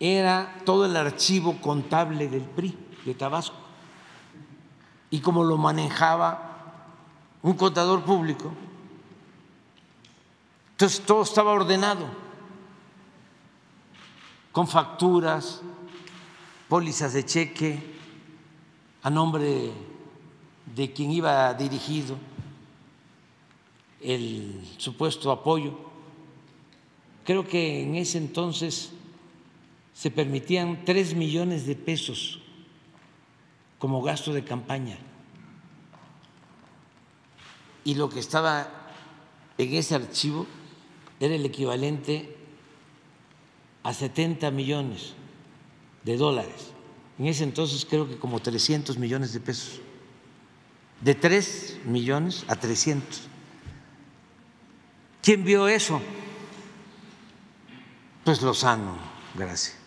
[0.05, 3.55] era todo el archivo contable del PRI de Tabasco.
[5.11, 6.49] Y como lo manejaba
[7.43, 8.53] un contador público.
[10.73, 12.07] Entonces todo estaba ordenado,
[14.51, 15.63] con facturas,
[16.69, 17.95] pólizas de cheque,
[19.05, 19.73] a nombre
[20.75, 22.17] de quien iba dirigido
[24.01, 25.79] el supuesto apoyo.
[27.25, 28.93] Creo que en ese entonces
[29.93, 32.41] se permitían tres millones de pesos
[33.79, 34.99] como gasto de campaña
[37.85, 38.69] y lo que estaba
[39.59, 40.47] en ese archivo
[41.21, 42.37] era el equivalente
[43.83, 45.15] a 70 millones
[46.05, 46.71] de dólares.
[47.19, 49.81] En ese entonces creo que como 300 millones de pesos.
[51.01, 53.23] De 3 millones a 300.
[55.21, 56.01] ¿Quién vio eso?
[58.25, 58.97] Pues Lozano,
[59.35, 59.82] gracias.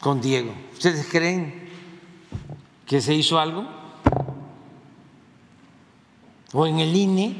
[0.00, 0.54] Con Diego.
[0.72, 1.68] ¿Ustedes creen
[2.86, 3.76] que se hizo algo?
[6.52, 7.36] o en el INE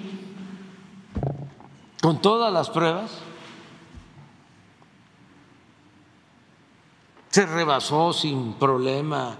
[2.03, 3.11] con todas las pruebas.
[7.31, 9.39] Se rebasó sin problema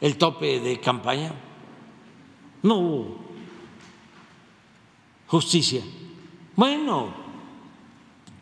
[0.00, 1.32] el tope de campaña.
[2.64, 3.16] No hubo
[5.28, 5.82] justicia.
[6.56, 7.14] Bueno,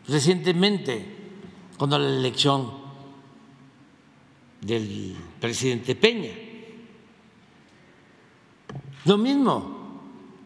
[0.07, 1.33] recientemente,
[1.77, 2.80] cuando la elección
[4.61, 6.31] del presidente Peña,
[9.05, 10.01] lo mismo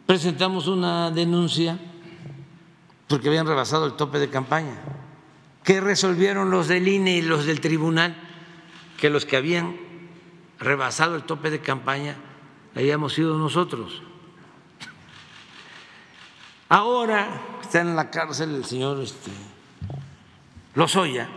[0.06, 1.78] presentamos una denuncia
[3.08, 4.78] porque habían rebasado el tope de campaña.
[5.64, 8.16] ¿Qué resolvieron los del INE y los del tribunal?
[8.98, 9.78] Que los que habían
[10.60, 12.16] rebasado el tope de campaña
[12.76, 14.02] habíamos sido nosotros.
[16.70, 19.32] Ahora está en la cárcel el señor este,
[20.74, 21.30] Lozoya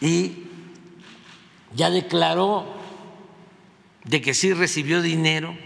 [0.00, 0.44] y
[1.74, 2.66] ya declaró
[4.04, 5.56] de que sí recibió dinero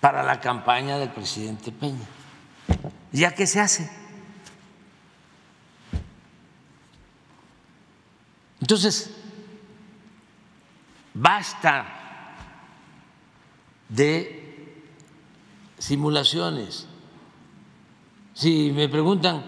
[0.00, 2.06] para la campaña del presidente Peña.
[3.12, 3.90] ¿Ya qué se hace?
[8.60, 9.10] Entonces,
[11.14, 11.86] basta
[13.88, 14.74] de
[15.78, 16.86] simulaciones.
[18.34, 19.44] Si me preguntan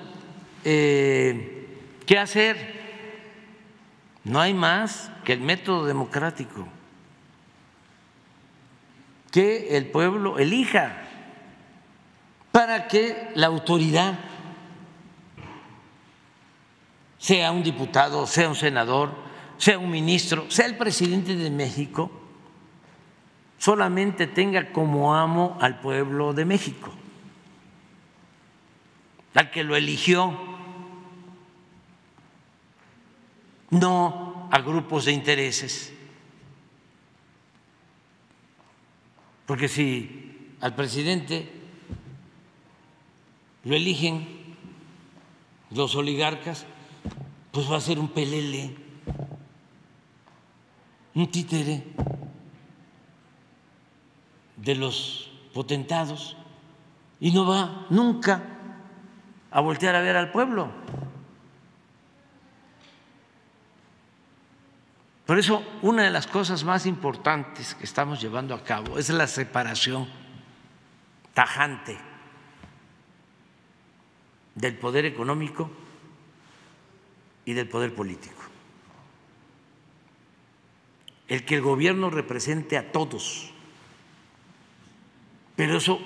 [0.64, 2.79] eh, qué hacer
[4.24, 6.68] No hay más que el método democrático,
[9.30, 10.96] que el pueblo elija
[12.52, 14.18] para que la autoridad
[17.18, 19.12] sea un diputado, sea un senador,
[19.56, 22.10] sea un ministro, sea el presidente de México,
[23.58, 26.90] solamente tenga como amo al pueblo de México,
[29.34, 30.49] al que lo eligió,
[33.70, 35.92] no a grupos de intereses.
[39.46, 41.50] Porque si al presidente
[43.64, 44.56] lo eligen
[45.70, 46.66] los oligarcas,
[47.52, 48.76] pues va a ser un pelele,
[51.14, 51.84] un títere
[54.56, 56.36] de los potentados
[57.18, 58.42] y no va nunca
[59.50, 60.70] a voltear a ver al pueblo.
[65.30, 69.28] Por eso, una de las cosas más importantes que estamos llevando a cabo es la
[69.28, 70.08] separación
[71.34, 71.96] tajante
[74.56, 75.70] del poder económico
[77.44, 78.42] y del poder político.
[81.28, 83.52] El que el gobierno represente a todos,
[85.54, 86.00] pero eso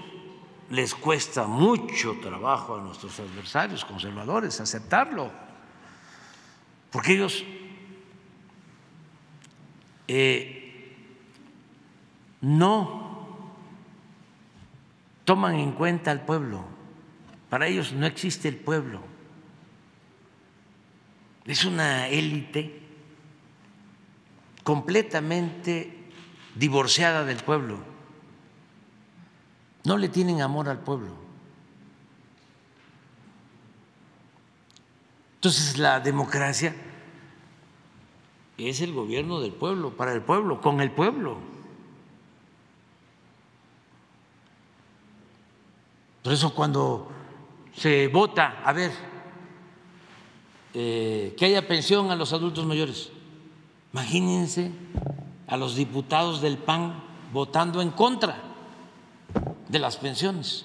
[0.69, 5.33] les cuesta mucho trabajo a nuestros adversarios conservadores aceptarlo,
[6.91, 7.43] porque ellos
[10.09, 10.97] eh,
[12.41, 13.05] no
[15.25, 16.65] toman en cuenta al pueblo,
[17.49, 19.01] para ellos no existe el pueblo,
[21.47, 22.81] es una élite
[24.63, 26.11] completamente
[26.55, 27.79] divorciada del pueblo,
[29.85, 31.25] no le tienen amor al pueblo.
[35.37, 36.75] Entonces la democracia
[38.59, 41.39] es el gobierno del pueblo, para el pueblo, con el pueblo.
[46.23, 47.09] Por eso cuando
[47.77, 48.93] se vota, a ver,
[50.73, 53.11] eh, que haya pensión a los adultos mayores,
[53.93, 54.73] imagínense
[55.47, 57.03] a los diputados del PAN
[57.33, 58.43] votando en contra
[59.69, 60.65] de las pensiones.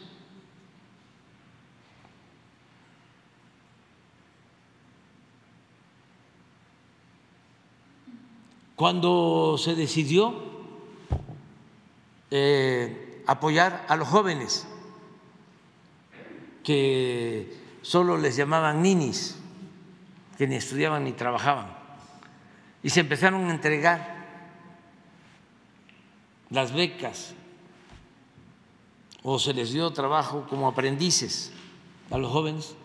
[8.80, 10.34] Cuando se decidió
[12.32, 14.66] eh, apoyar a los jóvenes
[16.64, 19.38] que solo les llamaban ninis,
[20.38, 21.76] que ni estudiaban ni trabajaban,
[22.82, 24.16] y se empezaron a entregar
[26.50, 27.34] las becas
[29.24, 31.52] o se les dio trabajo como aprendices
[32.12, 32.76] a los jóvenes.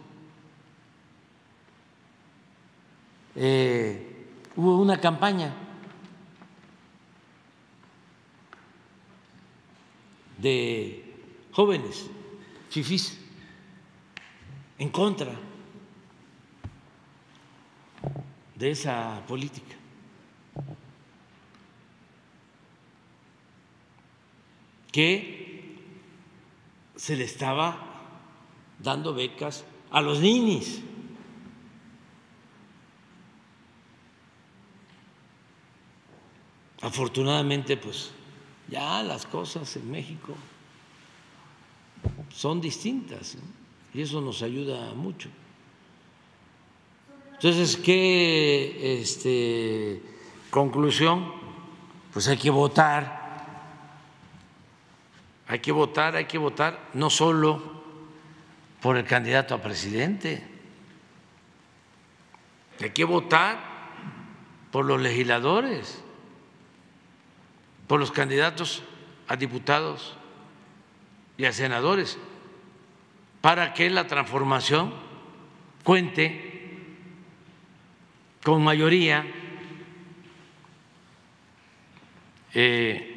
[3.37, 4.27] Eh,
[4.57, 5.64] hubo una campaña
[10.45, 11.03] de
[11.53, 12.05] jóvenes
[12.69, 13.19] fifís
[14.79, 15.33] en contra
[18.55, 19.75] de esa política.
[24.93, 25.75] que
[26.95, 27.67] se le estaba
[28.79, 30.79] dando becas a los niños.
[36.81, 38.13] Afortunadamente, pues
[38.69, 40.35] ya las cosas en México
[42.33, 43.37] son distintas
[43.93, 45.29] y eso nos ayuda mucho.
[47.35, 50.03] Entonces, ¿qué este,
[50.51, 51.33] conclusión?
[52.13, 53.45] Pues hay que votar,
[55.49, 57.83] hay que votar, hay que votar no solo
[58.81, 60.47] por el candidato a presidente,
[62.81, 63.59] hay que votar
[64.71, 66.04] por los legisladores
[67.87, 68.83] por los candidatos
[69.29, 70.17] a diputados
[71.37, 72.19] y a senadores
[73.41, 74.95] para que la transformación
[75.83, 76.79] cuente
[78.43, 79.27] con mayoría
[82.55, 83.15] eh,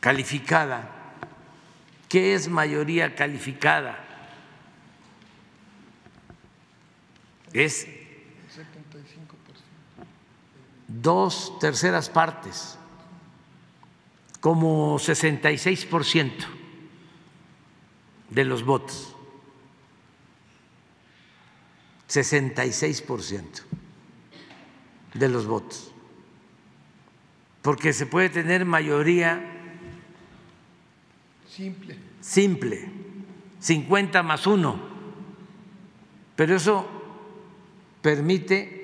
[0.00, 0.94] calificada.
[2.08, 4.04] ¿Qué es mayoría calificada?
[7.52, 7.86] Es
[10.88, 12.78] dos terceras partes,
[14.40, 16.46] como 66 por ciento
[18.30, 19.14] de los votos.
[22.08, 23.62] 66 por ciento
[25.12, 25.92] de los votos.
[27.60, 29.44] Porque se puede tener mayoría
[31.48, 31.98] simple.
[32.20, 32.90] Simple,
[33.60, 34.80] 50 más uno.
[36.34, 36.86] Pero eso
[38.00, 38.77] permite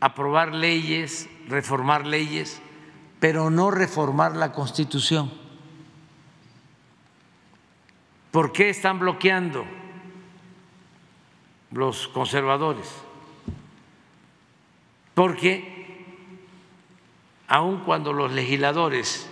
[0.00, 2.60] aprobar leyes, reformar leyes,
[3.20, 5.32] pero no reformar la Constitución.
[8.30, 9.64] ¿Por qué están bloqueando
[11.70, 12.88] los conservadores?
[15.14, 15.76] Porque
[17.48, 19.28] aun cuando los legisladores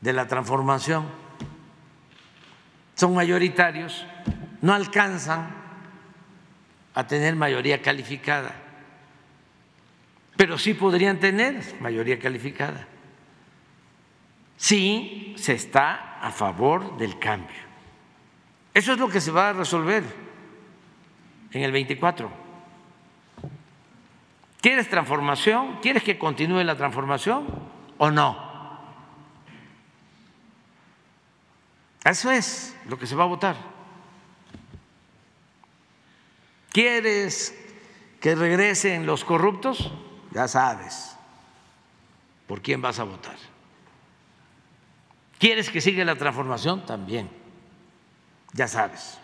[0.00, 1.06] de la transformación
[2.96, 4.04] son mayoritarios,
[4.60, 5.61] no alcanzan
[6.94, 8.54] a tener mayoría calificada,
[10.36, 12.86] pero sí podrían tener mayoría calificada.
[14.56, 17.56] Sí se está a favor del cambio.
[18.74, 20.04] Eso es lo que se va a resolver
[21.50, 22.30] en el 24.
[24.60, 25.78] ¿Quieres transformación?
[25.82, 27.46] ¿Quieres que continúe la transformación
[27.98, 28.52] o no?
[32.04, 33.71] Eso es lo que se va a votar.
[36.72, 37.54] ¿Quieres
[38.20, 39.92] que regresen los corruptos?
[40.30, 41.16] Ya sabes
[42.46, 43.36] por quién vas a votar.
[45.38, 46.86] ¿Quieres que siga la transformación?
[46.86, 47.28] También,
[48.52, 49.18] ya sabes.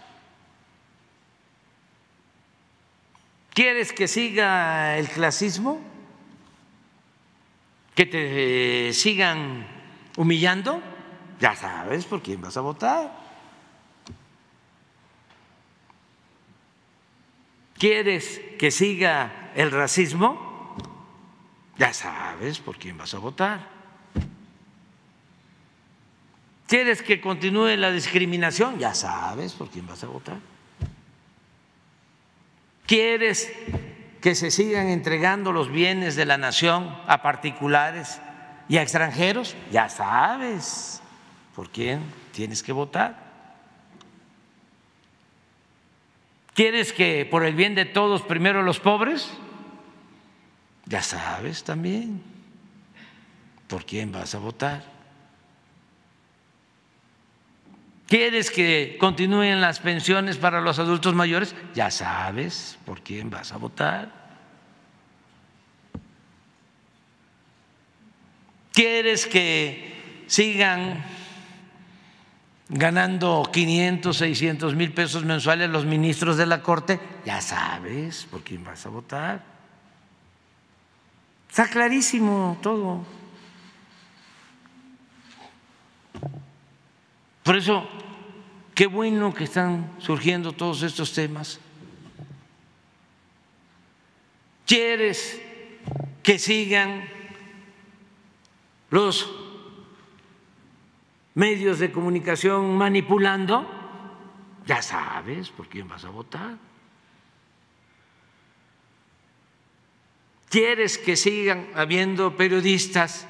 [3.55, 5.81] ¿Quieres que siga el clasismo?
[7.95, 9.67] ¿Que te sigan
[10.17, 10.83] humillando?
[11.41, 13.28] Ya sabes por quién vas a votar.
[17.79, 20.77] ¿Quieres que siga el racismo?
[21.79, 23.69] Ya sabes por quién vas a votar.
[26.67, 28.79] ¿Quieres que continúe la discriminación?
[28.79, 30.39] Ya sabes por quién vas a votar.
[32.87, 33.51] ¿Quieres
[34.21, 38.21] que se sigan entregando los bienes de la nación a particulares
[38.69, 39.55] y a extranjeros?
[39.71, 41.01] Ya sabes
[41.55, 42.03] por quién
[42.33, 43.28] tienes que votar.
[46.59, 49.31] ¿Quieres que por el bien de todos primero los pobres?
[50.87, 52.21] Ya sabes también
[53.69, 54.83] por quién vas a votar.
[58.09, 61.55] ¿Quieres que continúen las pensiones para los adultos mayores?
[61.77, 64.11] Ya sabes por quién vas a votar.
[68.73, 71.05] ¿Quieres que sigan
[72.69, 78.63] ganando 500, 600 mil pesos mensuales los ministros de la Corte, ya sabes por quién
[78.65, 79.43] vas a votar.
[81.49, 83.05] Está clarísimo todo.
[87.43, 87.89] Por eso,
[88.75, 91.59] qué bueno que están surgiendo todos estos temas.
[94.67, 95.41] ¿Quieres
[96.23, 97.09] que sigan
[98.91, 99.38] los
[101.39, 103.65] medios de comunicación manipulando,
[104.67, 106.59] ya sabes por quién vas a votar.
[110.51, 113.29] ¿Quieres que sigan habiendo periodistas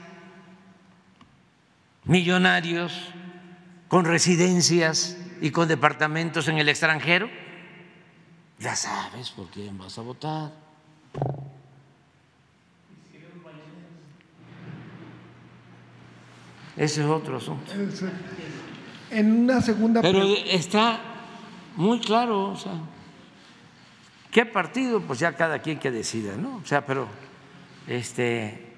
[2.05, 3.13] millonarios
[3.89, 7.29] con residencias y con departamentos en el extranjero?
[8.59, 10.53] Ya sabes por quién vas a votar.
[16.79, 17.73] Ese es otro asunto.
[19.11, 21.01] En una segunda Pero está
[21.77, 22.73] muy claro, o sea,
[24.31, 25.01] ¿qué partido?
[25.01, 26.57] Pues ya cada quien que decida, ¿no?
[26.57, 27.09] O sea, pero
[27.89, 28.75] este,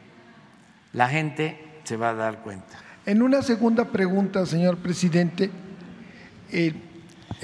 [0.94, 2.78] la gente se va a dar cuenta.
[3.04, 5.50] En una segunda pregunta, señor presidente,
[6.50, 6.74] eh,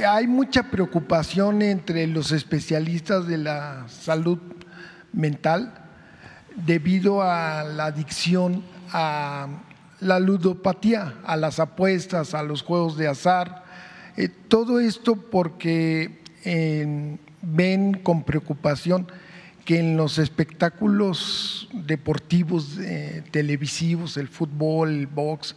[0.08, 4.38] hay mucha preocupación entre los especialistas de la salud
[5.12, 5.74] mental
[6.54, 8.62] debido a la adicción
[8.92, 9.48] a
[10.00, 13.64] la ludopatía, a las apuestas, a los juegos de azar.
[14.16, 16.20] Eh, todo esto porque
[17.42, 19.08] ven con preocupación
[19.64, 25.56] que en los espectáculos deportivos, eh, televisivos, el fútbol, el box,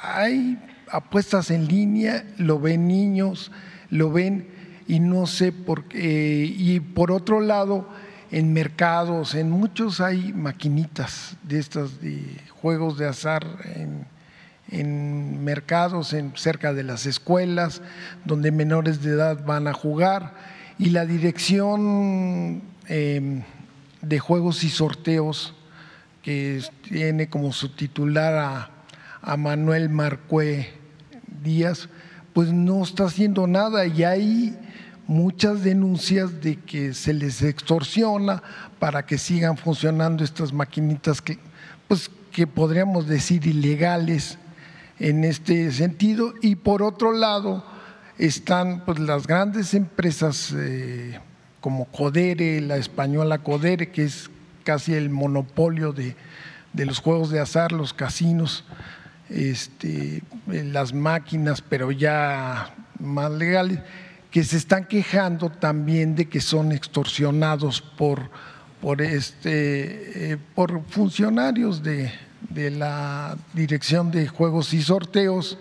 [0.00, 0.58] hay
[0.88, 3.50] apuestas en línea, lo ven niños,
[3.90, 4.48] lo ven
[4.86, 6.44] y no sé por qué.
[6.56, 7.88] y por otro lado,
[8.32, 13.46] en mercados, en muchos hay maquinitas de estas de juegos de azar
[14.70, 17.82] en, mercados en, cerca de las escuelas
[18.24, 20.32] donde menores de edad van a jugar.
[20.78, 23.42] Y la dirección em,
[24.00, 25.54] de juegos y sorteos
[26.22, 28.70] que tiene como su titular a,
[29.20, 30.70] a Manuel Marcué
[31.42, 31.90] Díaz,
[32.32, 33.84] pues no está haciendo nada.
[33.84, 34.56] Y hay
[35.06, 38.42] muchas denuncias de que se les extorsiona
[38.78, 41.38] para que sigan funcionando estas maquinitas que,
[41.88, 44.38] pues, que podríamos decir ilegales
[44.98, 46.34] en este sentido.
[46.40, 47.64] Y por otro lado
[48.18, 51.18] están pues, las grandes empresas eh,
[51.60, 54.30] como Codere, la española Codere, que es
[54.64, 56.16] casi el monopolio de,
[56.72, 58.64] de los juegos de azar, los casinos,
[59.28, 63.80] este, las máquinas, pero ya más legales,
[64.32, 68.30] que se están quejando también de que son extorsionados por,
[68.80, 72.10] por, este, eh, por funcionarios de,
[72.48, 75.58] de la Dirección de Juegos y Sorteos.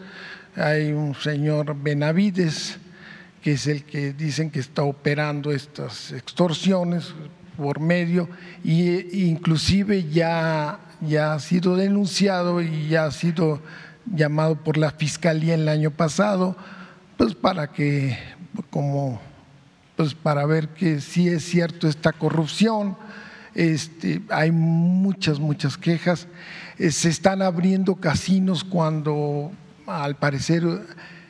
[0.56, 2.78] Hay un señor Benavides,
[3.42, 7.14] que es el que dicen que está operando estas extorsiones
[7.58, 8.30] por medio,
[8.64, 13.62] y inclusive ya, ya ha sido denunciado y ya ha sido
[14.06, 16.56] llamado por la Fiscalía el año pasado,
[17.18, 18.18] pues para que,
[18.70, 19.20] como,
[19.96, 22.98] pues para ver que sí es cierto esta corrupción,
[23.54, 26.28] este, hay muchas, muchas quejas.
[26.78, 29.52] Eh, se están abriendo casinos cuando
[29.88, 30.64] al parecer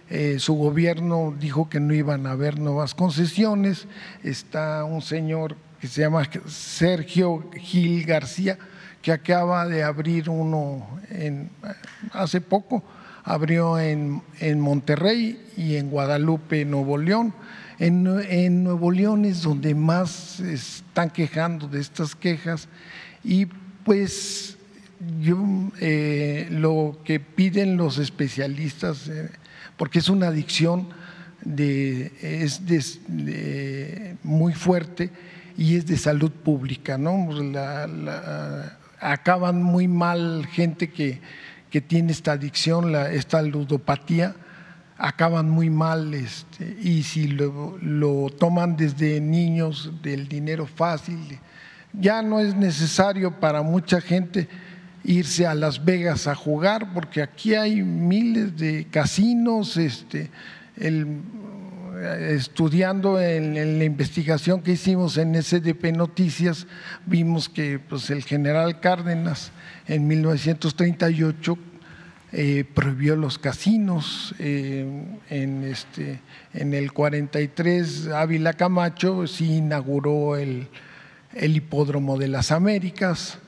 [0.09, 3.87] eh, su gobierno dijo que no iban a haber nuevas concesiones.
[4.23, 8.57] Está un señor que se llama Sergio Gil García,
[9.01, 11.49] que acaba de abrir uno en,
[12.13, 12.83] hace poco,
[13.23, 17.33] abrió en, en Monterrey y en Guadalupe, Nuevo León.
[17.79, 22.67] En, en, Nuevo León es donde más están quejando de estas quejas
[23.23, 23.47] y
[23.83, 24.57] pues
[25.19, 25.37] yo
[25.79, 29.29] eh, lo que piden los especialistas, eh,
[29.77, 30.89] porque es una adicción
[31.43, 32.99] de, es
[34.23, 35.09] muy fuerte
[35.57, 37.29] y es de salud pública, ¿no?
[38.99, 41.19] Acaban muy mal gente que,
[41.71, 44.35] que tiene esta adicción, esta ludopatía,
[44.97, 51.39] acaban muy mal este, y si lo, lo, toman desde niños del dinero fácil,
[51.93, 54.47] ya no es necesario para mucha gente
[55.03, 60.29] irse a Las Vegas a jugar porque aquí hay miles de casinos, este,
[60.77, 61.21] el,
[62.01, 66.67] estudiando en, la investigación que hicimos en SDP Noticias,
[67.05, 69.51] vimos que pues, el general Cárdenas
[69.87, 71.57] en 1938
[72.33, 74.33] eh, prohibió los casinos.
[74.39, 74.85] Eh,
[75.29, 76.21] en, este,
[76.53, 80.67] en el 43, Ávila Camacho sí inauguró el
[81.33, 83.39] hipódromo de las Américas.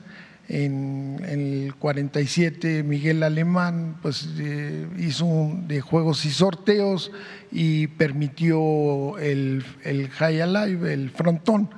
[0.48, 7.10] En, el 47 Miguel Alemán pues, eh, hizo de juegos y sorteos
[7.50, 11.70] y permitió el, el High Alive, el frontón,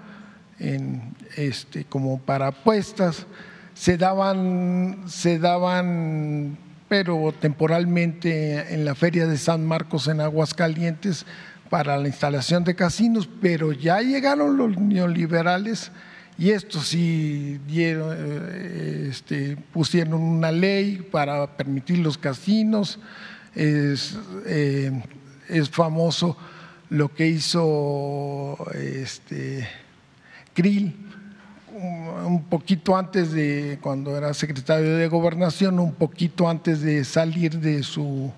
[0.58, 3.26] en, este, como para apuestas.
[3.74, 6.56] Se daban, se daban,
[6.88, 11.26] pero temporalmente en la Feria de San Marcos en Aguascalientes
[11.68, 15.90] para la instalación de casinos, pero ya llegaron los neoliberales
[16.38, 22.98] y esto sí eh, este, pusieron una ley para permitir los casinos.
[23.54, 24.92] Es, eh,
[25.70, 26.36] famoso
[26.90, 29.66] lo que hizo este,
[30.52, 30.94] Krill
[31.76, 37.82] un poquito antes de, cuando era secretario de gobernación, un poquito antes de salir de
[37.82, 38.32] su,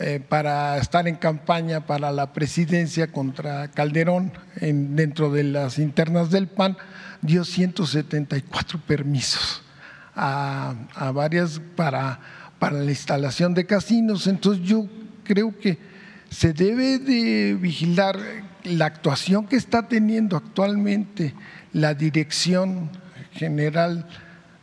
[0.00, 6.30] eh, para estar en campaña para la presidencia contra Calderón en, dentro de las internas
[6.30, 6.76] del PAN,
[7.20, 9.62] dio 174 permisos
[10.14, 12.20] a, a varias para,
[12.60, 14.28] para la instalación de casinos.
[14.28, 14.86] Entonces yo
[15.24, 15.78] creo que
[16.30, 18.20] se debe de vigilar
[18.62, 21.34] la actuación que está teniendo actualmente
[21.72, 22.90] la Dirección
[23.32, 24.06] General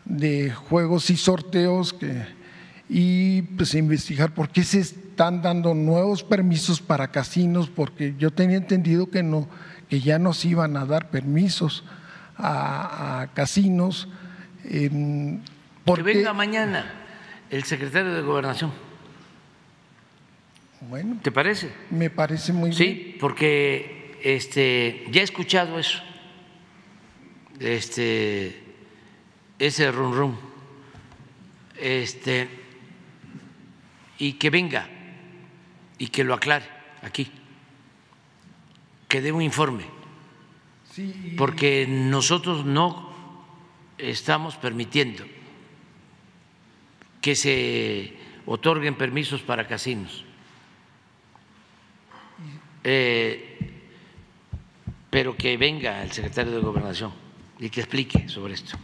[0.05, 2.25] de Juegos y Sorteos que,
[2.87, 8.57] y pues investigar por qué se están dando nuevos permisos para casinos, porque yo tenía
[8.57, 9.47] entendido que no,
[9.89, 11.85] que ya nos iban a dar permisos
[12.37, 14.09] a, casinos.
[15.85, 16.83] porque venga mañana
[17.49, 18.73] el secretario de Gobernación.
[20.89, 21.71] Bueno, ¿te parece?
[21.91, 22.77] Me parece muy bien.
[22.77, 25.99] Sí, porque este, ya he escuchado eso,
[27.61, 28.61] este,
[29.59, 30.35] ese rum rum,
[31.79, 32.49] este,
[34.17, 34.89] y que venga
[35.97, 36.65] y que lo aclare
[37.01, 37.31] aquí,
[39.07, 39.85] que dé un informe,
[41.37, 43.13] porque nosotros no
[43.97, 45.25] estamos permitiendo
[47.21, 48.13] que se
[48.45, 50.23] otorguen permisos para casinos.
[52.83, 53.57] Eh,
[55.09, 57.11] pero que venga el secretario de Gobernación
[57.57, 58.77] y que explique sobre esto.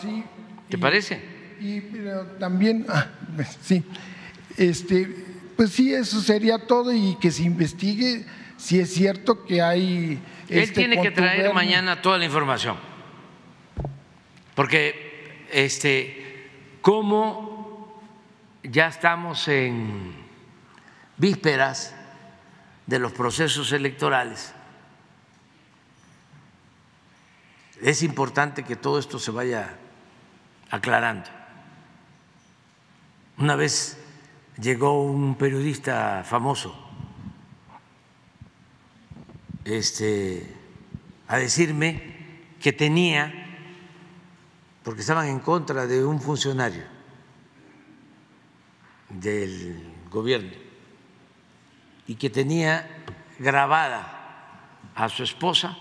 [0.00, 0.22] Sí.
[0.68, 1.20] ¿Te parece?
[1.60, 1.80] Y
[2.38, 3.08] también, ah,
[3.60, 3.82] sí,
[4.56, 8.26] este, pues sí, eso sería todo y que se investigue
[8.56, 10.22] si es cierto que hay...
[10.48, 12.76] Él este tiene que traer mañana toda la información,
[14.54, 16.50] porque este,
[16.80, 18.00] como
[18.62, 20.14] ya estamos en
[21.16, 21.94] vísperas
[22.86, 24.52] de los procesos electorales,
[27.82, 29.76] es importante que todo esto se vaya
[30.70, 31.28] aclarando.
[33.38, 33.98] Una vez
[34.60, 36.74] llegó un periodista famoso
[39.64, 40.46] este,
[41.28, 42.14] a decirme
[42.60, 43.32] que tenía,
[44.82, 46.84] porque estaban en contra de un funcionario
[49.10, 50.52] del gobierno,
[52.06, 53.04] y que tenía
[53.38, 54.12] grabada
[54.94, 55.76] a su esposa,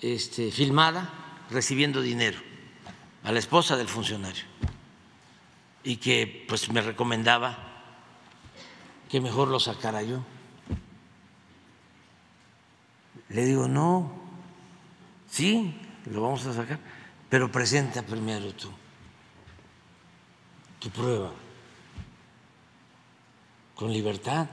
[0.00, 1.12] este, filmada,
[1.50, 2.38] recibiendo dinero,
[3.22, 4.44] a la esposa del funcionario
[5.86, 7.56] y que pues me recomendaba
[9.08, 10.18] que mejor lo sacara yo.
[13.28, 14.10] Le digo, no,
[15.30, 16.80] sí, lo vamos a sacar,
[17.30, 18.68] pero presenta primero tú
[20.80, 21.30] tu prueba
[23.76, 24.48] con libertad.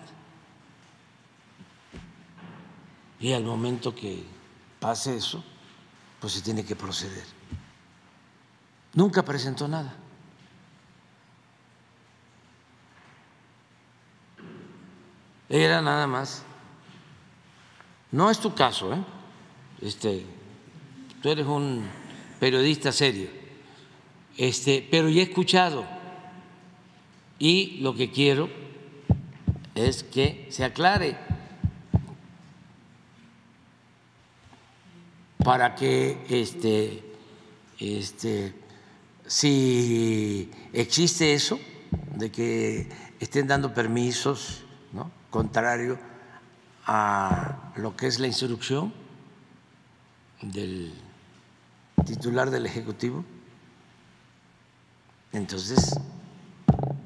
[3.20, 4.24] Y al momento que
[4.80, 5.44] pase eso,
[6.20, 7.26] pues se tiene que proceder.
[8.94, 10.03] Nunca presentó nada.
[15.62, 16.44] Era nada más.
[18.12, 19.04] No es tu caso, ¿eh?
[19.82, 20.26] Este,
[21.22, 21.86] tú eres un
[22.40, 23.30] periodista serio,
[24.38, 25.86] este, pero ya he escuchado
[27.38, 28.50] y lo que quiero
[29.76, 31.18] es que se aclare
[35.44, 37.04] para que este,
[37.80, 38.54] este,
[39.28, 41.60] si existe eso
[42.16, 42.90] de que
[43.20, 44.63] estén dando permisos.
[45.34, 45.98] Contrario
[46.86, 48.94] a lo que es la instrucción
[50.44, 50.94] del
[52.06, 53.26] titular del Ejecutivo,
[55.32, 56.00] entonces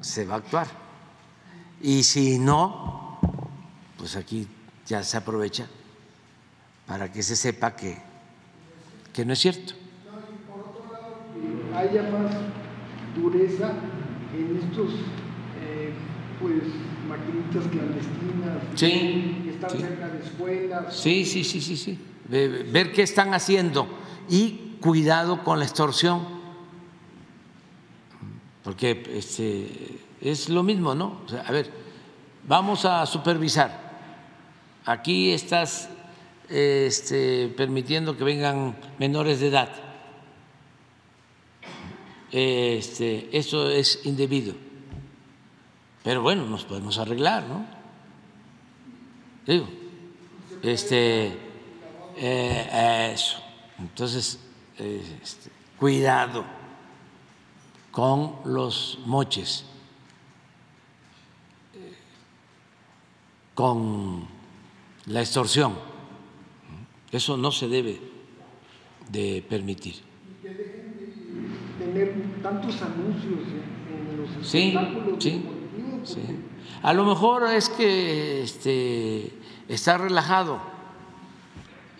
[0.02, 0.66] se va a actuar.
[1.80, 3.18] Y si no,
[3.96, 4.46] pues aquí
[4.86, 5.66] ya se aprovecha
[6.86, 7.96] para que se sepa que,
[9.14, 9.72] que no es cierto.
[10.46, 12.36] por otro lado, haya más
[13.16, 13.72] dureza
[14.34, 14.90] en estos
[15.62, 15.94] eh,
[16.38, 16.64] pues
[17.08, 20.94] maquinitas clandestinas sí, que están cerca de escuelas.
[20.94, 21.98] Sí, sí, sí, sí, sí.
[22.28, 23.88] Ver qué están haciendo
[24.28, 26.26] y cuidado con la extorsión,
[28.62, 31.22] porque este, es lo mismo, ¿no?
[31.24, 31.70] O sea, a ver,
[32.46, 33.88] vamos a supervisar.
[34.84, 35.88] Aquí estás
[36.48, 39.70] este, permitiendo que vengan menores de edad.
[42.30, 44.67] Este, eso es indebido
[46.02, 47.66] pero bueno, nos podemos arreglar, ¿no?
[49.46, 49.68] Digo,
[50.62, 51.38] este,
[52.16, 53.38] eh, eso.
[53.78, 54.40] Entonces,
[54.76, 56.44] este, cuidado
[57.90, 59.64] con los moches,
[63.54, 64.26] con
[65.06, 65.74] la extorsión.
[67.10, 68.00] Eso no se debe
[69.10, 69.94] de permitir.
[69.94, 73.40] Y que dejen de tener tantos anuncios
[73.90, 75.42] en los sí, espectáculos sí.
[76.82, 79.32] A lo mejor es que este,
[79.68, 80.60] está relajado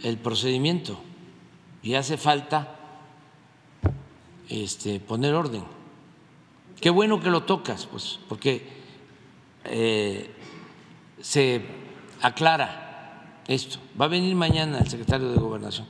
[0.02, 1.01] el procedimiento
[1.82, 2.76] y hace falta
[4.48, 5.64] este, poner orden.
[6.80, 8.66] Qué bueno que lo tocas, pues, porque
[9.64, 10.30] eh,
[11.20, 11.62] se
[12.22, 13.78] aclara esto.
[14.01, 15.86] Va a venir mañana el secretario de Gobernación.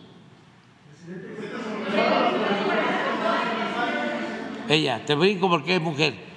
[4.68, 6.27] Ella, te brinco porque es mujer.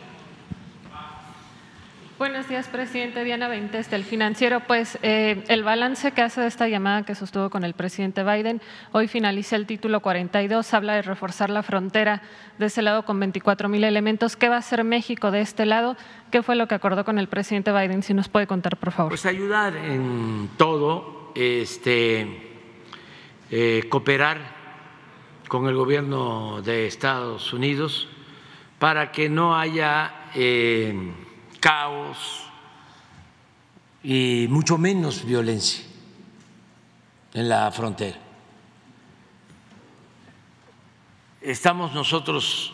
[2.22, 3.24] Buenos días, presidente.
[3.24, 4.60] Diana Ventes, del financiero.
[4.68, 8.62] Pues eh, el balance que hace de esta llamada que sostuvo con el presidente Biden,
[8.92, 12.22] hoy finaliza el título 42, habla de reforzar la frontera
[12.60, 14.36] de ese lado con 24 mil elementos.
[14.36, 15.98] ¿Qué va a hacer México de este lado?
[16.30, 18.04] ¿Qué fue lo que acordó con el presidente Biden?
[18.04, 19.10] Si nos puede contar, por favor.
[19.10, 22.28] Pues ayudar en todo, este,
[23.50, 24.38] eh, cooperar
[25.48, 28.08] con el gobierno de Estados Unidos
[28.78, 30.28] para que no haya.
[30.36, 31.14] Eh,
[31.62, 32.18] caos
[34.04, 35.86] y mucho menos violencia
[37.34, 38.18] en la frontera.
[41.42, 42.74] Estamos nosotros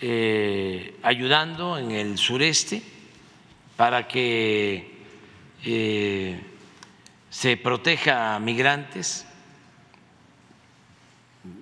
[0.00, 2.82] eh, ayudando en el sureste
[3.76, 5.04] para que
[5.64, 6.40] eh,
[7.30, 9.26] se proteja a migrantes.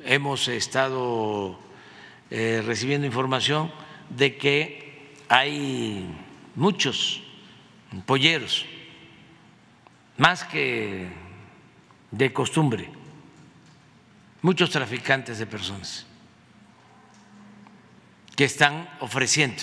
[0.05, 1.59] Hemos estado
[2.31, 3.71] eh, recibiendo información
[4.11, 6.24] de que hay
[6.55, 7.23] muchos
[8.07, 8.67] polleros,
[10.17, 11.09] más que
[12.11, 12.89] de costumbre,
[14.43, 16.07] muchos traficantes de personas
[18.37, 19.63] que están ofreciendo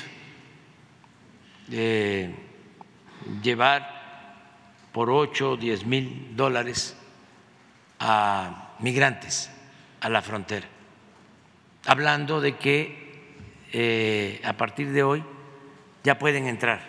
[1.72, 2.34] eh,
[3.42, 4.02] llevar
[4.92, 6.96] por ocho o diez mil dólares
[8.00, 9.50] a migrantes
[10.02, 10.68] a la frontera,
[11.86, 13.00] hablando de que
[13.72, 15.24] eh, a partir de hoy
[16.04, 16.82] ya pueden entrar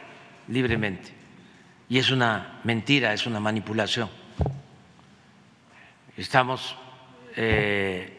[0.49, 1.11] libremente.
[1.89, 4.09] Y es una mentira, es una manipulación.
[6.17, 6.77] Estamos
[7.37, 8.19] eh,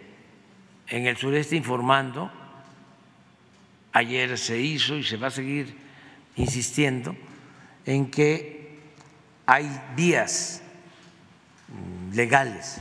[0.88, 2.32] en el sureste informando,
[3.92, 5.76] ayer se hizo y se va a seguir
[6.36, 7.16] insistiendo
[7.86, 8.80] en que
[9.46, 10.64] hay vías
[12.14, 12.80] legales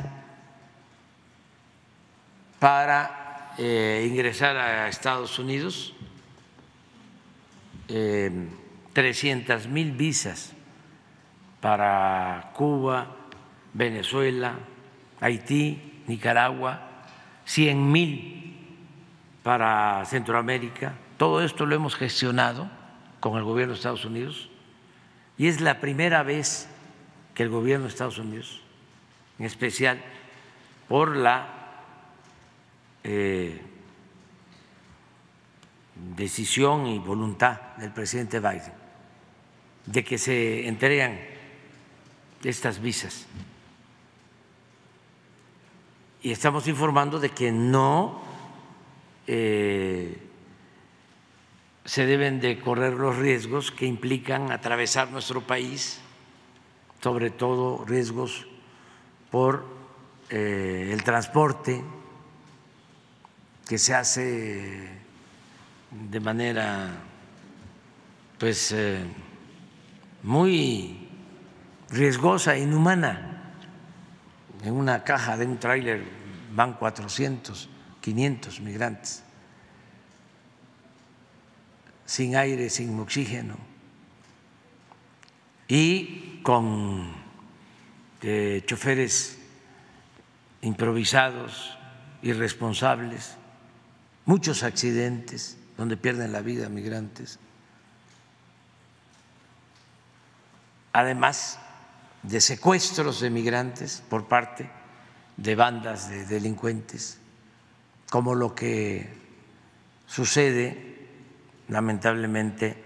[2.59, 5.95] para eh, ingresar a Estados Unidos,
[7.89, 8.31] eh,
[8.93, 10.53] 300 mil visas
[11.61, 13.17] para Cuba,
[13.73, 14.55] Venezuela,
[15.21, 16.81] Haití, Nicaragua,
[17.45, 18.57] 100 mil
[19.43, 20.95] para Centroamérica.
[21.17, 22.69] Todo esto lo hemos gestionado
[23.21, 24.51] con el gobierno de Estados Unidos
[25.39, 26.69] y es la primera vez
[27.35, 28.61] que el gobierno de Estados Unidos,
[29.39, 30.01] en especial
[30.89, 31.47] por la
[33.05, 33.61] eh,
[36.17, 38.73] decisión y voluntad del presidente Biden,
[39.87, 41.19] de que se entregan
[42.45, 43.27] estas visas.
[46.23, 48.23] Y estamos informando de que no
[49.27, 50.17] eh,
[51.85, 56.01] se deben de correr los riesgos que implican atravesar nuestro país,
[57.01, 58.47] sobre todo riesgos
[59.31, 59.67] por
[60.31, 61.83] eh, el transporte
[63.67, 65.02] que se hace
[65.93, 66.91] de manera
[68.39, 69.05] pues eh,
[70.23, 71.09] muy
[71.91, 73.29] riesgosa, inhumana.
[74.65, 76.05] En una caja de un tráiler
[76.55, 77.69] van 400,
[78.01, 79.23] 500 migrantes
[82.05, 83.57] sin aire, sin oxígeno
[85.67, 87.11] y con
[88.21, 89.39] eh, choferes
[90.61, 91.79] improvisados,
[92.21, 93.37] irresponsables,
[94.27, 97.39] muchos accidentes donde pierden la vida migrantes.
[100.93, 101.59] Además
[102.23, 104.71] de secuestros de migrantes por parte
[105.37, 107.19] de bandas de delincuentes,
[108.11, 109.13] como lo que
[110.07, 111.09] sucede
[111.69, 112.85] lamentablemente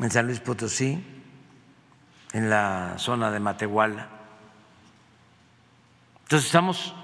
[0.00, 1.02] en San Luis Potosí,
[2.32, 4.08] en la zona de Matehuala.
[6.22, 6.94] Entonces estamos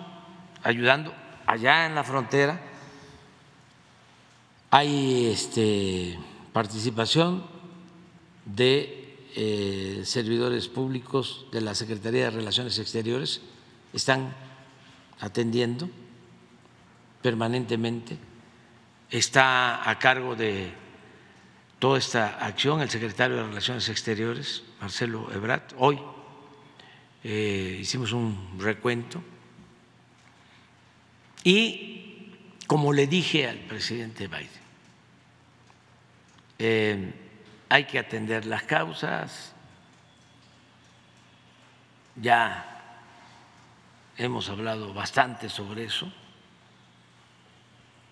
[0.62, 1.12] ayudando
[1.46, 2.60] allá en la frontera.
[4.78, 6.18] Hay este,
[6.52, 7.42] participación
[8.44, 13.40] de eh, servidores públicos de la Secretaría de Relaciones Exteriores,
[13.94, 14.36] están
[15.18, 15.88] atendiendo
[17.22, 18.18] permanentemente.
[19.08, 20.74] Está a cargo de
[21.78, 25.72] toda esta acción el secretario de Relaciones Exteriores, Marcelo Ebrat.
[25.78, 25.98] Hoy
[27.24, 29.22] eh, hicimos un recuento.
[31.44, 32.34] Y,
[32.66, 34.65] como le dije al presidente Biden,
[36.58, 37.12] eh,
[37.68, 39.52] hay que atender las causas,
[42.16, 42.76] ya
[44.16, 46.10] hemos hablado bastante sobre eso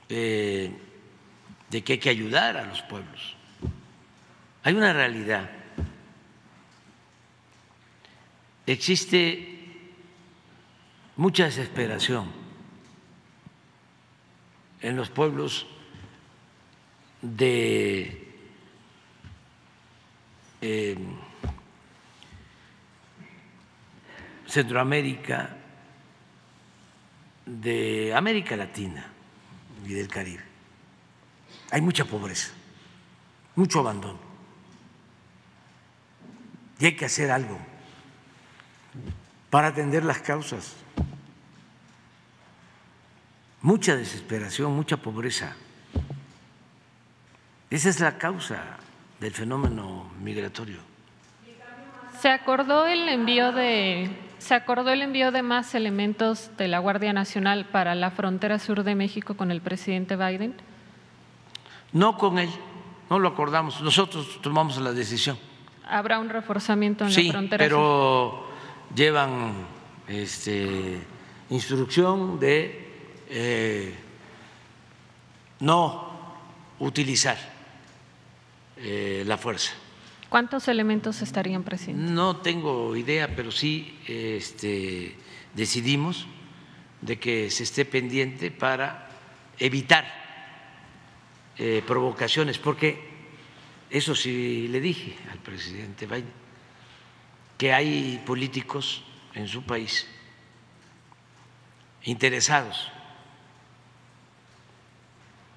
[0.08, 0.70] eh,
[1.70, 3.36] de que hay que ayudar a los pueblos.
[4.62, 5.50] Hay una realidad.
[8.66, 9.92] Existe
[11.16, 12.30] mucha desesperación
[14.80, 15.66] en los pueblos
[17.22, 18.23] de
[20.66, 20.96] eh,
[24.46, 25.56] Centroamérica,
[27.44, 29.04] de América Latina
[29.84, 30.42] y del Caribe.
[31.70, 32.52] Hay mucha pobreza,
[33.56, 34.18] mucho abandono.
[36.78, 37.58] Y hay que hacer algo
[39.50, 40.76] para atender las causas.
[43.60, 45.54] Mucha desesperación, mucha pobreza.
[47.68, 48.78] Esa es la causa
[49.24, 50.76] del fenómeno migratorio.
[52.20, 57.14] Se acordó el envío de se acordó el envío de más elementos de la Guardia
[57.14, 60.54] Nacional para la frontera sur de México con el presidente Biden.
[61.92, 62.50] No con él,
[63.08, 63.80] no lo acordamos.
[63.80, 65.38] Nosotros tomamos la decisión.
[65.88, 68.46] Habrá un reforzamiento en sí, la frontera pero
[68.94, 69.54] llevan
[70.06, 70.98] este,
[71.48, 73.94] instrucción de eh,
[75.60, 76.10] no
[76.80, 77.53] utilizar
[78.76, 79.72] eh, la fuerza.
[80.28, 82.10] ¿Cuántos elementos estarían presentes?
[82.10, 85.16] No tengo idea, pero sí este,
[85.54, 86.26] decidimos
[87.00, 89.10] de que se esté pendiente para
[89.58, 90.04] evitar
[91.56, 92.98] eh, provocaciones, porque
[93.90, 96.32] eso sí le dije al presidente Biden,
[97.56, 100.08] que hay políticos en su país
[102.02, 102.90] interesados,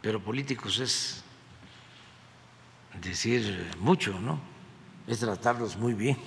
[0.02, 1.24] pero políticos es
[3.02, 4.40] decir mucho, ¿no?
[5.08, 6.18] Es tratarlos muy bien.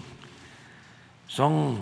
[1.26, 1.78] Son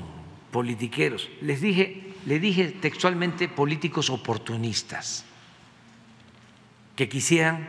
[0.50, 1.28] politiqueros.
[1.40, 5.24] Les dije, le dije textualmente políticos oportunistas
[6.96, 7.68] que quisieran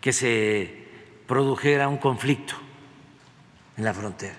[0.00, 0.88] que se
[1.26, 2.54] produjera un conflicto
[3.76, 4.36] en la frontera.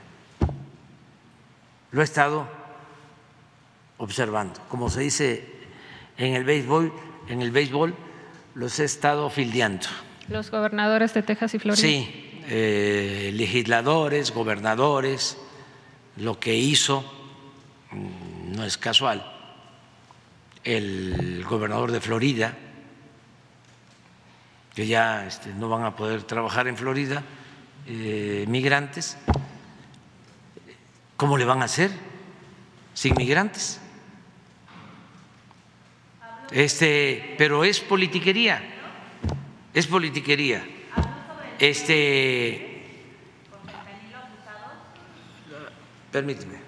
[1.91, 2.48] Lo he estado
[3.98, 4.60] observando.
[4.69, 5.45] Como se dice
[6.18, 6.91] en el béisbol,
[7.28, 7.95] en el béisbol
[8.56, 9.88] los he estado fildeando.
[10.30, 11.81] Los gobernadores de Texas y Florida.
[11.81, 15.38] Sí, eh, legisladores, gobernadores,
[16.18, 17.02] lo que hizo
[17.91, 19.26] mm, no es casual.
[20.64, 22.57] El gobernador de Florida,
[24.76, 27.23] que ya este, no van a poder trabajar en Florida,
[27.88, 29.18] eh, migrantes,
[31.18, 31.91] ¿cómo le van a hacer
[32.93, 33.80] sin migrantes?
[36.52, 38.61] Este, pero es politiquería,
[39.73, 40.65] es politiquería.
[41.60, 42.84] Este,
[46.11, 46.60] permíteme.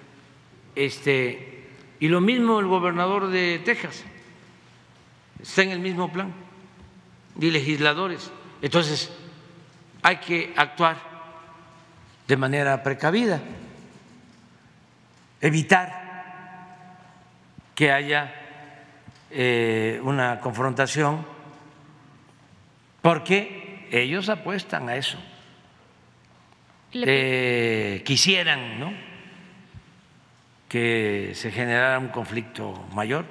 [0.74, 1.68] Este,
[2.00, 4.04] y lo mismo el gobernador de Texas,
[5.40, 6.32] está en el mismo plan,
[7.40, 8.30] y legisladores.
[8.62, 9.10] Entonces,
[10.02, 10.96] hay que actuar
[12.26, 13.40] de manera precavida,
[15.40, 16.04] evitar
[17.74, 18.32] que haya
[19.30, 21.26] eh, una confrontación,
[23.04, 25.18] porque ellos apuestan a eso.
[26.94, 28.94] Eh, quisieran, ¿no?
[30.70, 33.26] que se generara un conflicto mayor.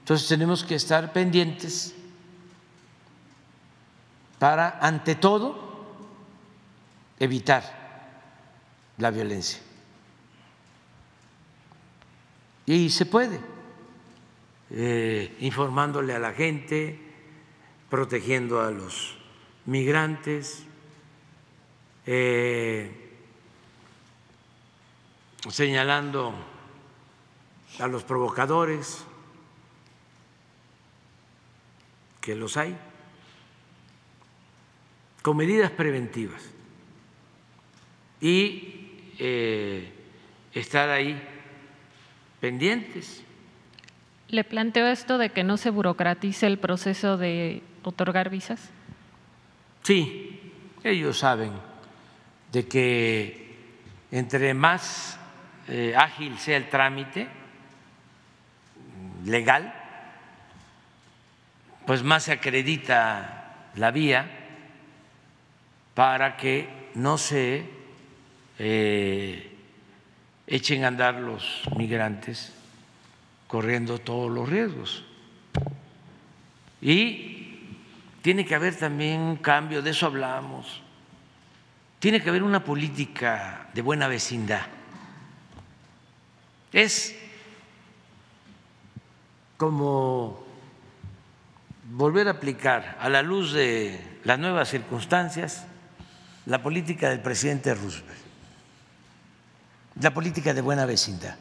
[0.00, 1.94] Entonces tenemos que estar pendientes
[4.40, 5.86] para, ante todo,
[7.20, 7.62] evitar
[8.98, 9.60] la violencia.
[12.66, 13.38] Y se puede,
[14.70, 17.09] eh, informándole a la gente,
[17.90, 19.16] protegiendo a los
[19.66, 20.64] migrantes,
[22.06, 23.10] eh,
[25.48, 26.32] señalando
[27.80, 29.04] a los provocadores,
[32.20, 32.76] que los hay,
[35.22, 36.42] con medidas preventivas
[38.20, 39.92] y eh,
[40.52, 41.20] estar ahí
[42.40, 43.24] pendientes.
[44.28, 48.70] ¿Le planteo esto de que no se burocratice el proceso de otorgar visas?
[49.82, 50.52] Sí,
[50.84, 51.52] ellos saben
[52.52, 53.56] de que
[54.10, 55.18] entre más
[55.68, 57.28] eh, ágil sea el trámite
[59.24, 59.74] legal,
[61.86, 64.28] pues más se acredita la vía
[65.94, 67.64] para que no se
[68.58, 69.56] eh,
[70.46, 72.52] echen a andar los migrantes
[73.46, 75.04] corriendo todos los riesgos.
[76.82, 77.39] Y
[78.22, 80.82] tiene que haber también un cambio, de eso hablamos,
[81.98, 84.62] tiene que haber una política de buena vecindad.
[86.72, 87.16] Es
[89.56, 90.44] como
[91.90, 95.66] volver a aplicar a la luz de las nuevas circunstancias
[96.46, 98.18] la política del presidente Roosevelt,
[100.00, 101.36] la política de buena vecindad,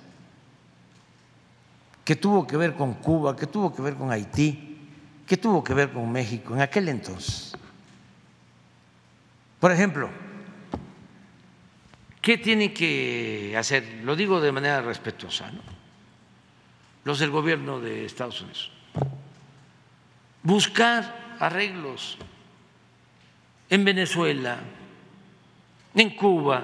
[2.03, 4.69] que tuvo que ver con Cuba, que tuvo que ver con Haití,
[5.30, 7.56] que tuvo que ver con México en aquel entonces.
[9.61, 10.10] Por ejemplo,
[12.22, 14.01] ¿Qué tienen que hacer?
[14.03, 15.61] Lo digo de manera respetuosa, ¿no?
[17.06, 18.72] Los del gobierno de Estados Unidos.
[20.43, 22.18] Buscar arreglos
[23.69, 24.60] en Venezuela,
[25.95, 26.64] en Cuba,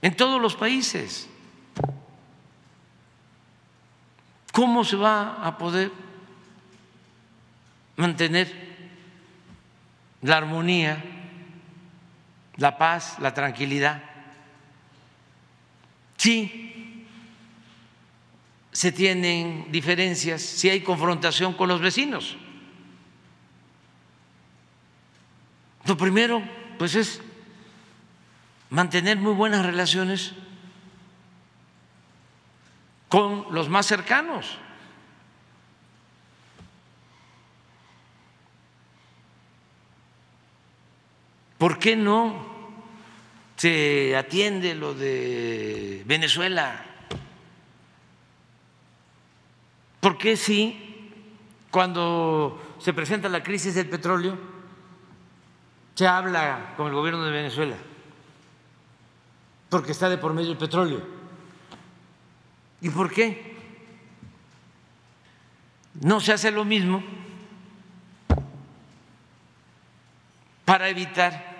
[0.00, 1.28] en todos los países.
[4.52, 5.92] ¿Cómo se va a poder
[7.96, 8.52] mantener
[10.22, 11.02] la armonía
[12.56, 14.02] la paz, la tranquilidad.
[16.16, 17.06] Sí,
[18.72, 22.36] se tienen diferencias, si hay confrontación con los vecinos.
[25.86, 26.42] Lo primero,
[26.78, 27.20] pues, es
[28.70, 30.32] mantener muy buenas relaciones
[33.08, 34.58] con los más cercanos.
[41.58, 42.54] ¿Por qué no
[43.56, 46.84] se atiende lo de Venezuela?
[50.00, 51.10] ¿Por qué sí,
[51.70, 54.36] cuando se presenta la crisis del petróleo,
[55.94, 57.76] se habla con el gobierno de Venezuela?
[59.70, 61.00] Porque está de por medio el petróleo.
[62.80, 63.56] ¿Y por qué?
[66.02, 67.02] No se hace lo mismo
[70.64, 71.54] para evitar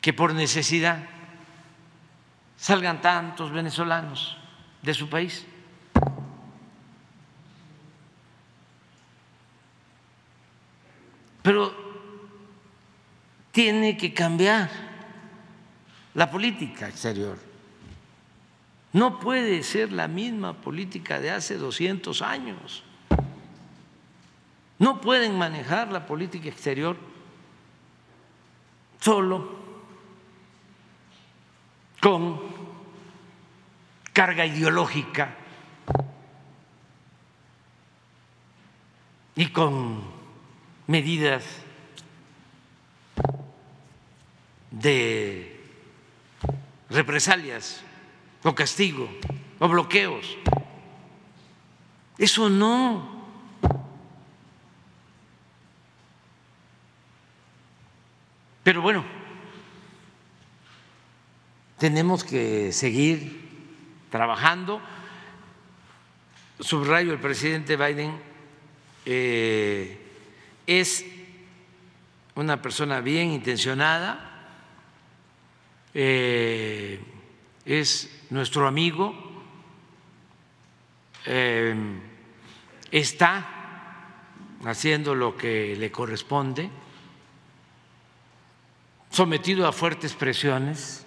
[0.00, 1.04] que por necesidad
[2.56, 4.36] salgan tantos venezolanos
[4.82, 5.44] de su país.
[11.42, 11.74] Pero
[13.52, 14.70] tiene que cambiar
[16.14, 17.38] la política exterior.
[18.92, 22.82] No puede ser la misma política de hace 200 años.
[24.78, 26.96] No pueden manejar la política exterior
[29.00, 29.56] solo
[32.00, 32.40] con
[34.12, 35.34] carga ideológica
[39.34, 40.02] y con
[40.86, 41.44] medidas
[44.70, 45.60] de
[46.90, 47.80] represalias
[48.44, 49.08] o castigo
[49.58, 50.36] o bloqueos.
[52.18, 53.15] Eso no.
[58.66, 59.04] Pero bueno,
[61.78, 63.48] tenemos que seguir
[64.10, 64.80] trabajando.
[66.58, 68.20] Subrayo, el presidente Biden
[69.04, 69.96] eh,
[70.66, 71.06] es
[72.34, 74.48] una persona bien intencionada,
[75.94, 76.98] eh,
[77.64, 79.14] es nuestro amigo,
[81.24, 81.72] eh,
[82.90, 83.46] está
[84.64, 86.68] haciendo lo que le corresponde,
[89.16, 91.06] sometido a fuertes presiones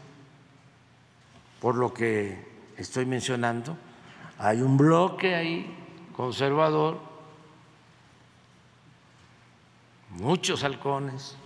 [1.62, 2.44] por lo que
[2.76, 3.78] estoy mencionando.
[4.40, 5.78] Hay un bloque ahí
[6.16, 7.00] conservador,
[10.10, 11.38] muchos halcones.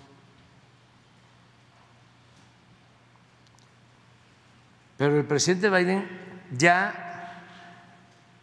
[4.95, 6.07] Pero el presidente Biden
[6.49, 7.41] ya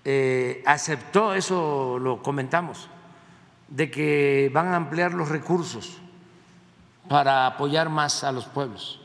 [0.04, 2.90] eh, aceptó, eso lo comentamos,
[3.68, 6.02] de que van a ampliar los recursos
[7.10, 9.00] para apoyar más a los pueblos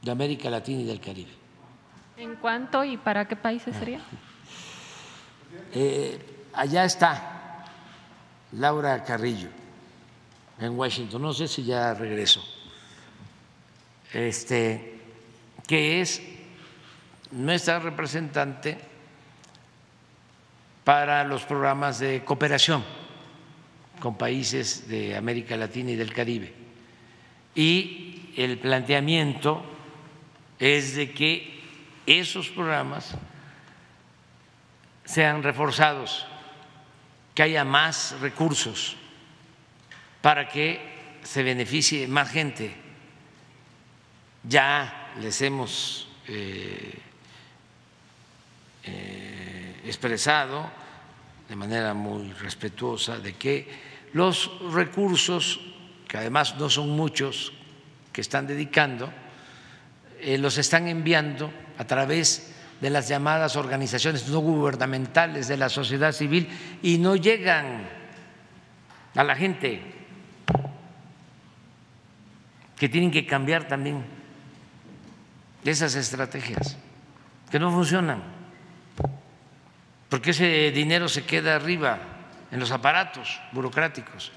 [0.00, 1.32] de América Latina y del Caribe.
[2.16, 4.00] ¿En cuánto y para qué países sería?
[5.72, 7.64] Eh, allá está
[8.52, 9.48] Laura Carrillo,
[10.58, 12.42] en Washington, no sé si ya regresó,
[14.12, 15.00] este,
[15.66, 16.22] que es
[17.30, 18.78] nuestra representante
[20.84, 22.84] para los programas de cooperación
[24.00, 26.52] con países de América Latina y del Caribe.
[27.54, 29.64] Y el planteamiento
[30.58, 31.60] es de que
[32.06, 33.14] esos programas
[35.04, 36.26] sean reforzados,
[37.34, 38.96] que haya más recursos
[40.20, 40.80] para que
[41.22, 42.74] se beneficie más gente.
[44.44, 46.98] Ya les hemos eh,
[48.84, 50.70] eh, expresado
[51.48, 55.60] de manera muy respetuosa de que los recursos,
[56.06, 57.52] que además no son muchos,
[58.12, 59.12] que están dedicando,
[60.20, 66.12] eh, los están enviando a través de las llamadas organizaciones no gubernamentales de la sociedad
[66.12, 66.48] civil
[66.82, 67.88] y no llegan
[69.14, 69.82] a la gente,
[72.76, 74.04] que tienen que cambiar también
[75.64, 76.76] esas estrategias,
[77.50, 78.22] que no funcionan,
[80.08, 82.17] porque ese dinero se queda arriba
[82.50, 84.32] en los aparatos burocráticos,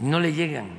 [0.00, 0.70] no le llegan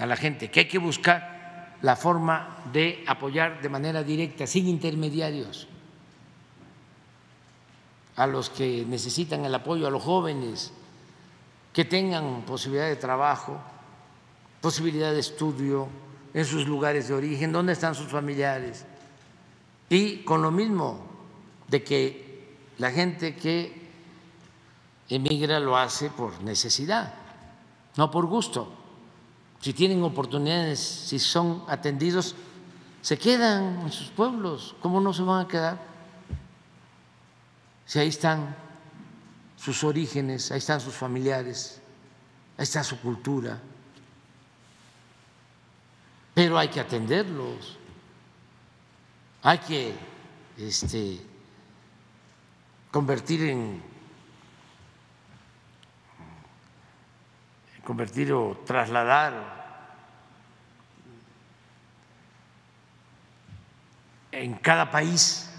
[0.00, 4.68] a la gente, que hay que buscar la forma de apoyar de manera directa, sin
[4.68, 5.68] intermediarios,
[8.16, 10.72] a los que necesitan el apoyo, a los jóvenes,
[11.72, 13.60] que tengan posibilidad de trabajo,
[14.60, 15.88] posibilidad de estudio
[16.32, 18.86] en sus lugares de origen, dónde están sus familiares.
[19.90, 21.04] Y con lo mismo
[21.68, 22.23] de que
[22.78, 23.90] la gente que
[25.08, 27.14] emigra lo hace por necesidad,
[27.96, 28.84] no por gusto
[29.64, 32.34] si tienen oportunidades, si son atendidos,
[33.00, 34.76] se quedan en sus pueblos.
[34.82, 35.80] ¿Cómo no se van a quedar?
[37.86, 38.54] Si ahí están
[39.56, 41.80] sus orígenes, ahí están sus familiares,
[42.58, 43.58] ahí está su cultura.
[46.34, 47.78] Pero hay que atenderlos,
[49.42, 49.94] hay que
[50.58, 51.24] este,
[52.94, 53.82] convertir en
[57.82, 59.34] convertir o trasladar
[64.30, 65.50] en cada país,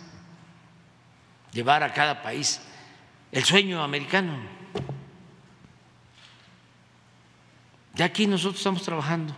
[1.51, 2.61] llevar a cada país
[3.33, 4.39] el sueño americano.
[7.95, 9.35] Ya aquí nosotros estamos trabajando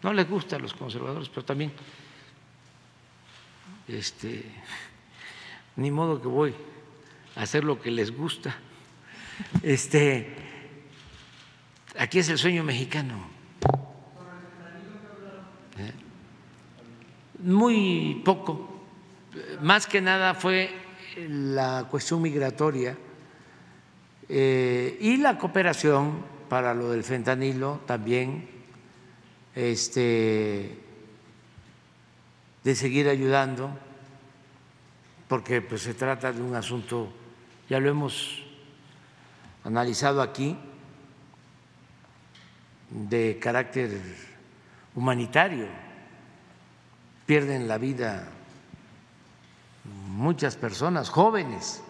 [0.00, 1.72] No les gusta a los conservadores, pero también,
[3.88, 4.44] este,
[5.74, 6.71] ni modo que voy
[7.36, 8.56] hacer lo que les gusta.
[9.62, 10.34] Este,
[11.98, 13.26] aquí es el sueño mexicano.
[15.78, 15.92] ¿Eh?
[17.40, 18.84] Muy poco,
[19.60, 20.70] más que nada fue
[21.28, 22.96] la cuestión migratoria
[24.28, 28.48] eh, y la cooperación para lo del fentanilo también,
[29.54, 30.78] este,
[32.62, 33.70] de seguir ayudando,
[35.28, 37.12] porque pues se trata de un asunto,
[37.72, 38.42] ya lo hemos
[39.64, 40.58] analizado aquí,
[42.90, 43.98] de carácter
[44.94, 45.68] humanitario,
[47.24, 48.28] pierden la vida
[49.84, 51.82] muchas personas jóvenes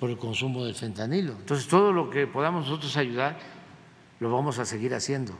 [0.00, 1.34] por el consumo del fentanilo.
[1.38, 3.38] Entonces, todo lo que podamos nosotros ayudar,
[4.18, 5.32] lo vamos a seguir haciendo.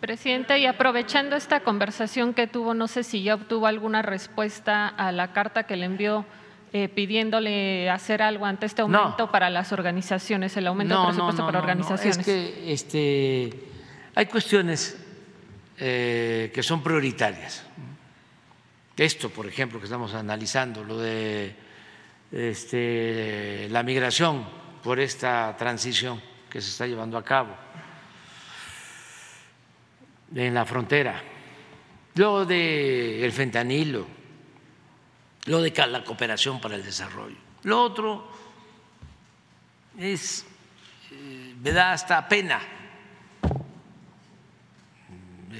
[0.00, 5.12] Presidente, y aprovechando esta conversación que tuvo, no sé si ya obtuvo alguna respuesta a
[5.12, 6.26] la carta que le envió
[6.76, 11.60] eh, pidiéndole hacer algo ante este aumento para las organizaciones, el aumento del presupuesto para
[11.60, 12.18] organizaciones.
[12.18, 13.50] es que este,
[14.12, 14.98] hay cuestiones
[15.78, 17.64] eh, que son prioritarias.
[18.96, 21.54] Esto, por ejemplo, que estamos analizando, lo de
[22.32, 24.44] este, la migración
[24.82, 26.20] por esta transición
[26.50, 27.54] que se está llevando a cabo
[30.34, 31.22] en la frontera,
[32.16, 34.23] lo del fentanilo,
[35.46, 37.36] lo de la cooperación para el desarrollo.
[37.62, 38.28] Lo otro
[39.98, 40.46] es,
[41.10, 42.60] eh, me da hasta pena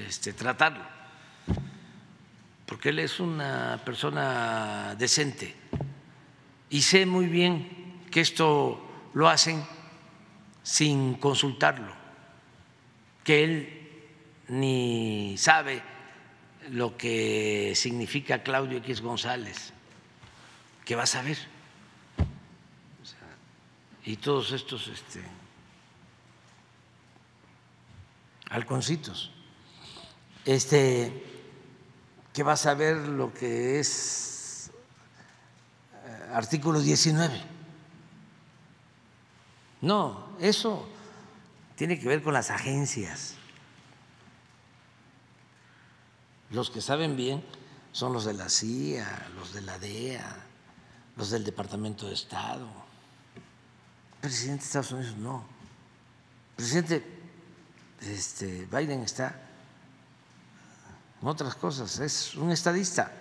[0.07, 0.95] este, tratarlo
[2.65, 5.55] porque él es una persona decente
[6.69, 9.63] y sé muy bien que esto lo hacen
[10.63, 11.93] sin consultarlo,
[13.23, 13.89] que él
[14.47, 15.81] ni sabe
[16.71, 19.73] lo que significa Claudio X González,
[20.85, 21.37] que va a saber.
[24.05, 25.23] y todos estos este,
[28.51, 29.31] halconcitos.
[30.45, 31.25] Este,
[32.31, 34.69] que va a saber lo que es
[36.05, 37.41] eh, artículo 19.
[39.81, 40.87] No, eso
[41.75, 43.33] tiene que ver con las agencias.
[46.51, 47.43] Los que saben bien
[47.91, 50.45] son los de la CIA, los de la DEA,
[51.15, 52.67] los del Departamento de Estado.
[54.21, 55.45] Presidente de Estados Unidos no.
[56.55, 57.05] Presidente
[58.01, 59.45] este, Biden está
[61.27, 63.11] otras cosas, es un estadista.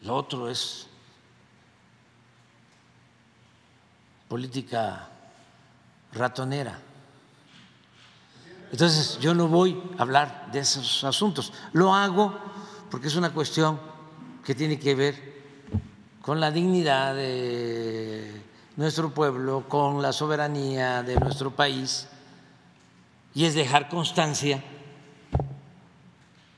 [0.00, 0.86] Lo otro es
[4.28, 5.08] política
[6.12, 6.78] ratonera.
[8.70, 11.52] Entonces yo no voy a hablar de esos asuntos.
[11.72, 12.34] Lo hago
[12.92, 13.80] porque es una cuestión
[14.44, 15.14] que tiene que ver
[16.20, 18.42] con la dignidad de
[18.76, 22.06] nuestro pueblo, con la soberanía de nuestro país
[23.34, 24.62] y es dejar constancia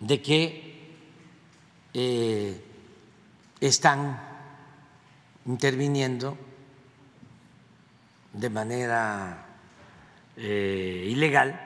[0.01, 0.97] de que
[1.95, 2.65] eh,
[3.61, 4.21] están
[5.47, 6.37] interviniendo
[8.33, 9.47] de manera
[10.37, 11.61] eh, ilegal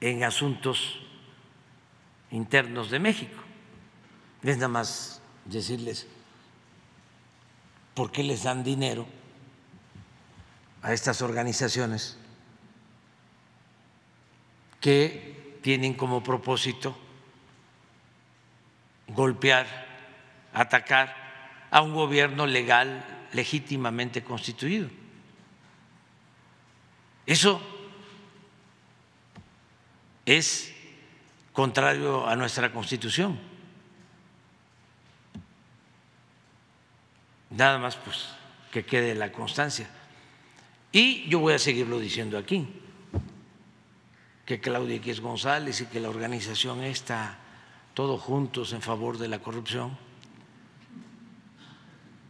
[0.00, 1.09] en asuntos
[2.30, 3.42] internos de México.
[4.42, 6.06] Es nada más decirles
[7.94, 9.06] por qué les dan dinero
[10.82, 12.16] a estas organizaciones
[14.80, 16.96] que tienen como propósito
[19.08, 19.66] golpear,
[20.54, 21.14] atacar
[21.70, 24.88] a un gobierno legal legítimamente constituido.
[27.26, 27.60] Eso
[30.24, 30.72] es
[31.60, 33.38] contrario a nuestra constitución.
[37.50, 38.28] Nada más pues
[38.72, 39.86] que quede la constancia.
[40.90, 42.66] Y yo voy a seguirlo diciendo aquí
[44.46, 47.38] que Claudia X González y que la organización está
[47.92, 49.98] todos juntos en favor de la corrupción,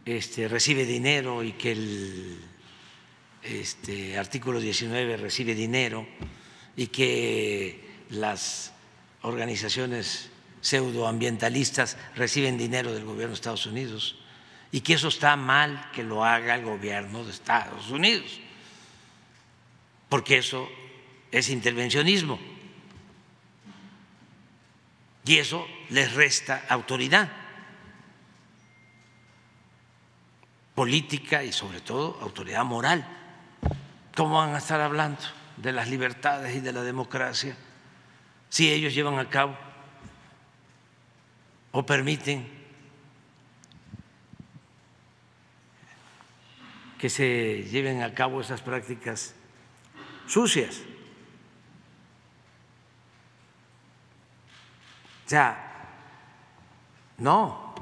[0.03, 2.37] este, recibe dinero y que el
[3.43, 6.05] este, artículo 19 recibe dinero
[6.75, 8.73] y que las
[9.21, 10.29] organizaciones
[10.61, 14.15] pseudoambientalistas reciben dinero del gobierno de Estados Unidos
[14.71, 18.39] y que eso está mal que lo haga el gobierno de Estados Unidos,
[20.07, 20.69] porque eso
[21.31, 22.39] es intervencionismo.
[25.25, 27.29] Y eso les resta autoridad
[30.73, 33.05] política y sobre todo autoridad moral.
[34.15, 35.21] ¿Cómo van a estar hablando
[35.57, 37.55] de las libertades y de la democracia
[38.51, 39.57] si ellos llevan a cabo
[41.71, 42.45] o permiten
[46.99, 49.33] que se lleven a cabo esas prácticas
[50.27, 50.81] sucias?
[55.25, 55.87] O sea,
[57.19, 57.73] no,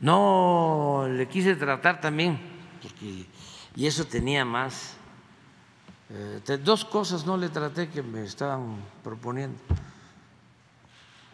[0.00, 2.40] no le quise tratar también,
[2.82, 3.24] porque
[3.76, 4.95] y eso tenía más.
[6.08, 9.58] Eh, dos cosas no le traté que me estaban proponiendo,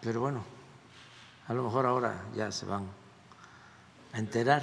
[0.00, 0.42] pero bueno,
[1.46, 2.86] a lo mejor ahora ya se van
[4.14, 4.62] a enterar.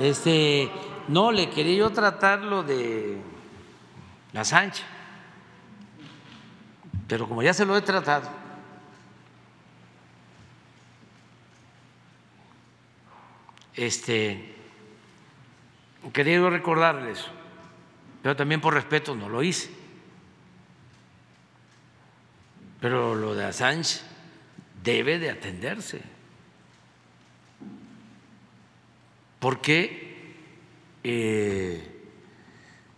[0.00, 0.68] Este,
[1.06, 3.20] no, le quería yo tratar lo de
[4.32, 4.84] la Sánchez,
[7.06, 8.28] pero como ya se lo he tratado,
[13.74, 14.56] este
[16.12, 17.24] quería recordarles,
[18.24, 19.70] pero también por respeto no lo hice.
[22.80, 24.00] Pero lo de Assange
[24.82, 26.00] debe de atenderse.
[29.38, 30.36] Porque
[31.04, 32.08] eh,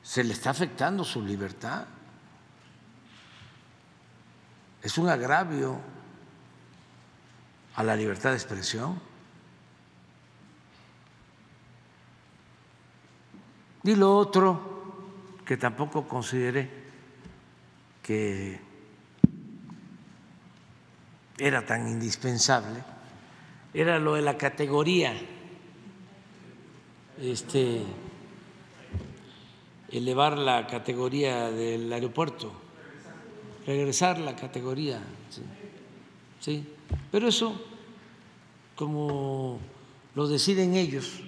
[0.01, 1.87] se le está afectando su libertad.
[4.81, 5.81] Es un agravio
[7.75, 9.03] a la libertad de expresión.
[13.83, 14.76] Y lo otro
[15.47, 16.69] que tampoco consideré
[18.03, 18.59] que
[21.39, 22.83] era tan indispensable
[23.73, 25.13] era lo de la categoría,
[27.21, 27.83] este,
[29.91, 32.53] elevar la categoría del aeropuerto,
[33.67, 35.43] regresar la categoría, sí,
[36.41, 36.67] sí.
[37.13, 37.61] pero eso
[38.75, 39.59] como
[40.15, 41.21] lo deciden ellos,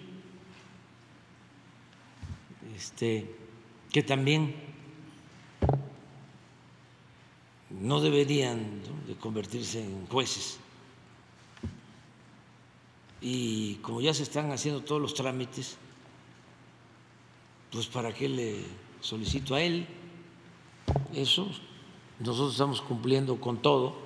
[2.75, 3.38] este,
[3.93, 4.55] que también
[7.71, 10.59] no deberían de convertirse en jueces.
[13.21, 15.77] Y como ya se están haciendo todos los trámites,
[17.71, 18.65] pues para qué le
[19.01, 19.87] solicito a él
[21.15, 21.49] eso.
[22.21, 23.97] Nosotros estamos cumpliendo con todo,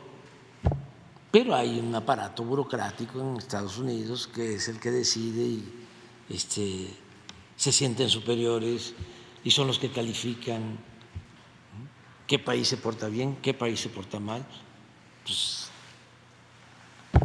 [1.31, 5.73] pero hay un aparato burocrático en Estados Unidos que es el que decide y
[6.29, 6.89] este,
[7.57, 8.95] se sienten superiores
[9.45, 10.79] y son los que califican
[12.27, 14.47] qué país se porta bien, qué país se porta mal,
[15.25, 15.71] pues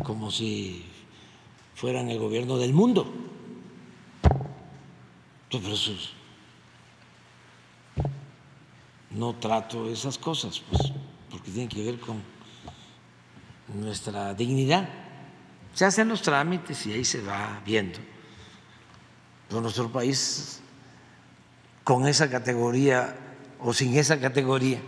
[0.03, 0.85] como si
[1.75, 3.11] fueran el gobierno del mundo.
[5.49, 6.09] Entonces,
[9.11, 10.91] no trato esas cosas, pues,
[11.29, 12.21] porque tienen que ver con
[13.73, 14.87] nuestra dignidad.
[15.73, 17.99] Se hacen los trámites y ahí se va viendo.
[19.47, 20.61] Pero nuestro país,
[21.87, 23.15] con esa categoría
[23.61, 24.81] o sin esa categoría,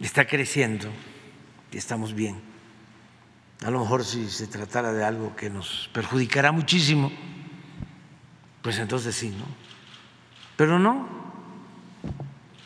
[0.00, 0.88] está creciendo
[1.70, 2.42] y estamos bien.
[3.64, 7.12] A lo mejor si se tratara de algo que nos perjudicará muchísimo,
[8.60, 9.44] pues entonces sí, ¿no?
[10.56, 11.08] Pero no.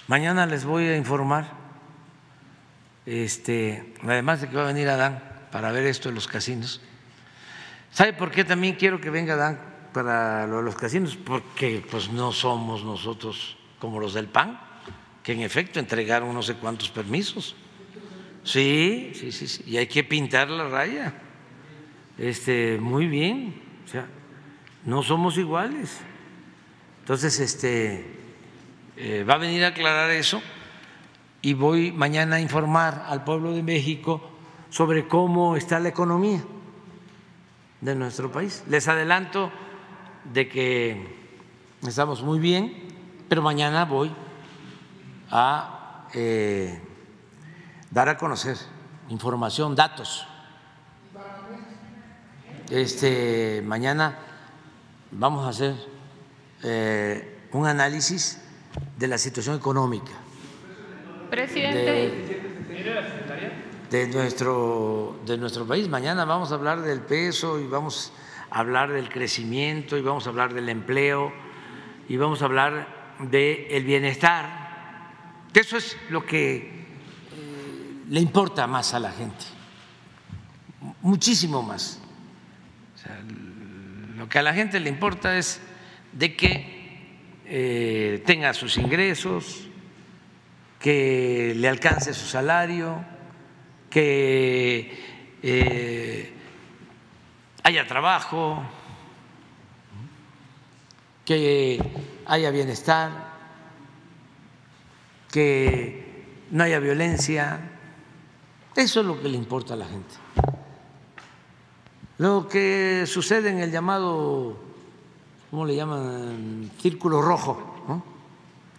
[0.09, 1.53] Mañana les voy a informar,
[3.05, 5.23] este, además de que va a venir Adán
[5.53, 6.81] para ver esto de los casinos.
[7.93, 12.85] ¿Sabe por qué también quiero que venga Adán para los casinos, porque pues no somos
[12.85, 14.61] nosotros como los del PAN,
[15.23, 17.57] que en efecto entregaron no sé cuántos permisos.
[18.43, 19.65] Sí, sí, sí, sí.
[19.67, 21.15] y hay que pintar la raya.
[22.17, 24.07] Este, muy bien, o sea,
[24.85, 26.01] no somos iguales.
[27.01, 28.19] Entonces, este,
[28.97, 30.43] eh, va a venir a aclarar eso
[31.43, 34.31] y voy mañana a informar al pueblo de México
[34.69, 36.43] sobre cómo está la economía
[37.81, 38.63] de nuestro país.
[38.69, 39.51] Les adelanto
[40.25, 41.17] de que
[41.87, 42.89] estamos muy bien,
[43.29, 44.13] pero mañana voy
[45.31, 46.81] a eh,
[47.91, 48.57] dar a conocer
[49.09, 50.27] información, datos.
[52.71, 54.19] Este, mañana
[55.11, 55.75] vamos a hacer
[56.63, 58.41] eh, un análisis
[58.97, 60.13] de la situación económica.
[61.31, 62.39] Presidente.
[63.91, 65.89] De, nuestro, de nuestro país.
[65.89, 68.13] Mañana vamos a hablar del peso y vamos
[68.51, 71.33] hablar del crecimiento y vamos a hablar del empleo
[72.09, 76.63] y vamos a hablar del bienestar, que eso es lo que eh,
[78.09, 79.45] le importa más a la gente,
[81.03, 82.01] muchísimo más.
[84.17, 85.61] lo que a la gente le importa es
[86.13, 86.81] de que
[87.47, 89.69] eh, tenga sus ingresos,
[90.79, 93.05] que le alcance su salario,
[93.91, 94.99] que
[95.43, 96.33] eh,
[97.63, 98.63] haya trabajo,
[101.25, 101.81] que
[102.27, 103.11] haya bienestar,
[105.31, 107.61] que no haya violencia.
[108.75, 110.15] Eso es lo que le importa a la gente.
[112.19, 114.59] Lo que sucede en el llamado,
[115.51, 116.71] ¿cómo le llaman?
[116.79, 118.05] Círculo rojo, ¿no?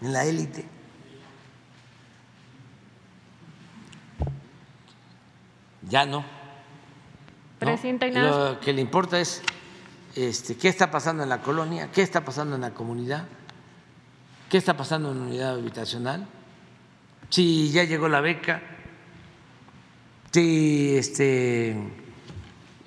[0.01, 0.65] en la élite.
[5.89, 6.40] Ya no.
[7.61, 9.43] Presidenta Lo que le importa es
[10.15, 13.27] este, qué está pasando en la colonia, qué está pasando en la comunidad,
[14.49, 16.25] qué está pasando en la unidad habitacional,
[17.29, 18.63] si ya llegó la beca,
[20.31, 21.77] si este,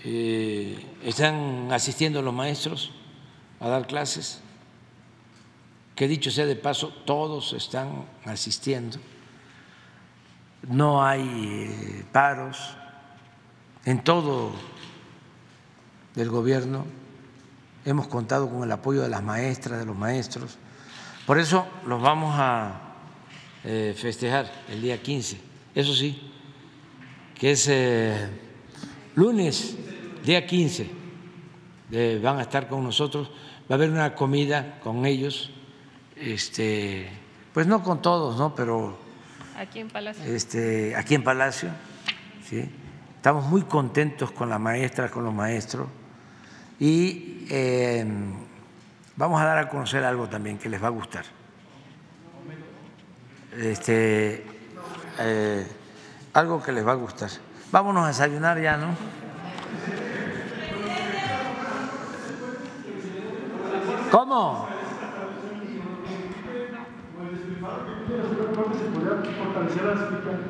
[0.02, 2.90] eh, están asistiendo los maestros
[3.60, 4.40] a dar clases,
[5.94, 8.98] que dicho sea de paso, todos están asistiendo,
[10.66, 12.76] no hay eh, paros
[13.84, 14.52] en todo
[16.16, 16.84] el gobierno,
[17.84, 20.58] hemos contado con el apoyo de las maestras, de los maestros,
[21.26, 22.80] por eso los vamos a
[23.64, 25.40] eh, festejar el día 15,
[25.74, 26.30] eso sí,
[27.34, 27.70] que es
[29.14, 29.76] lunes
[30.24, 31.04] día 15
[32.22, 33.30] van a estar con nosotros,
[33.70, 35.50] va a haber una comida con ellos,
[36.16, 37.08] este,
[37.52, 38.54] pues no con todos, ¿no?
[38.54, 38.98] Pero
[39.56, 40.24] aquí en Palacio.
[40.24, 41.70] Este, aquí en Palacio,
[42.48, 42.68] ¿sí?
[43.24, 45.88] Estamos muy contentos con la maestra, con los maestros
[46.78, 48.34] y em,
[49.16, 51.24] vamos a dar a conocer algo también que les va a gustar.
[53.56, 54.44] Este,
[55.20, 55.66] eh,
[56.34, 57.30] algo que les va a gustar.
[57.72, 58.94] Vámonos a desayunar ya, ¿no?
[64.10, 64.73] ¿Cómo?
[69.82, 69.98] Las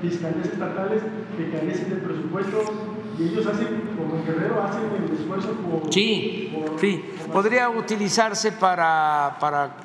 [0.01, 1.03] fiscalías estatales
[1.37, 5.93] que carecen de presupuesto y ellos hacen, como en Guerrero, hacen el esfuerzo por...
[5.93, 9.77] Sí, sí, podría utilizarse para, para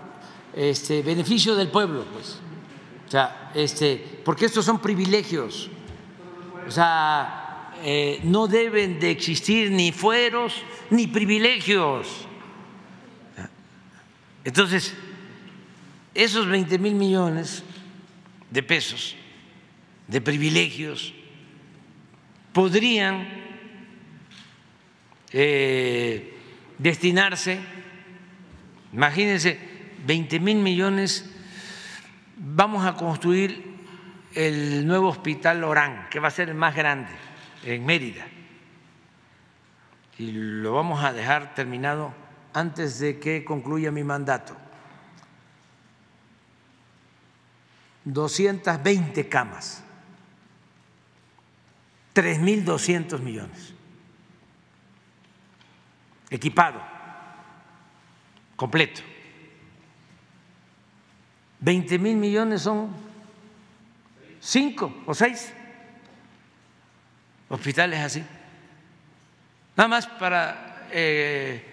[0.54, 2.40] este, beneficio del pueblo, pues.
[3.08, 5.70] O sea, este, porque estos son privilegios.
[6.68, 10.54] O sea, eh, no deben de existir ni fueros
[10.90, 12.28] ni privilegios.
[14.44, 14.94] Entonces,
[16.14, 17.64] esos 20 mil millones
[18.50, 19.16] de pesos
[20.10, 21.14] de privilegios
[22.52, 23.28] podrían
[25.32, 26.36] eh,
[26.80, 27.60] destinarse,
[28.92, 29.60] imagínense,
[30.06, 31.30] 20 mil millones,
[32.36, 33.78] vamos a construir
[34.34, 37.12] el nuevo hospital Orán, que va a ser el más grande
[37.64, 38.26] en Mérida,
[40.18, 42.14] y lo vamos a dejar terminado
[42.54, 44.58] antes de que concluya mi mandato.
[48.06, 49.84] 220 camas,
[52.14, 53.74] 3.200 millones,
[56.30, 56.82] equipado,
[58.56, 59.02] completo.
[61.62, 62.90] 20 mil millones son
[64.40, 65.54] cinco o seis
[67.50, 68.24] hospitales así.
[69.76, 71.64] Nada más para eh,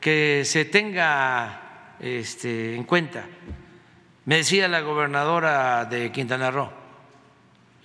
[0.00, 3.24] que se tenga este, en cuenta.
[4.24, 6.72] Me decía la gobernadora de Quintana Roo,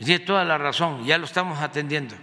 [0.06, 2.16] tiene toda la razón, ya lo estamos atendiendo.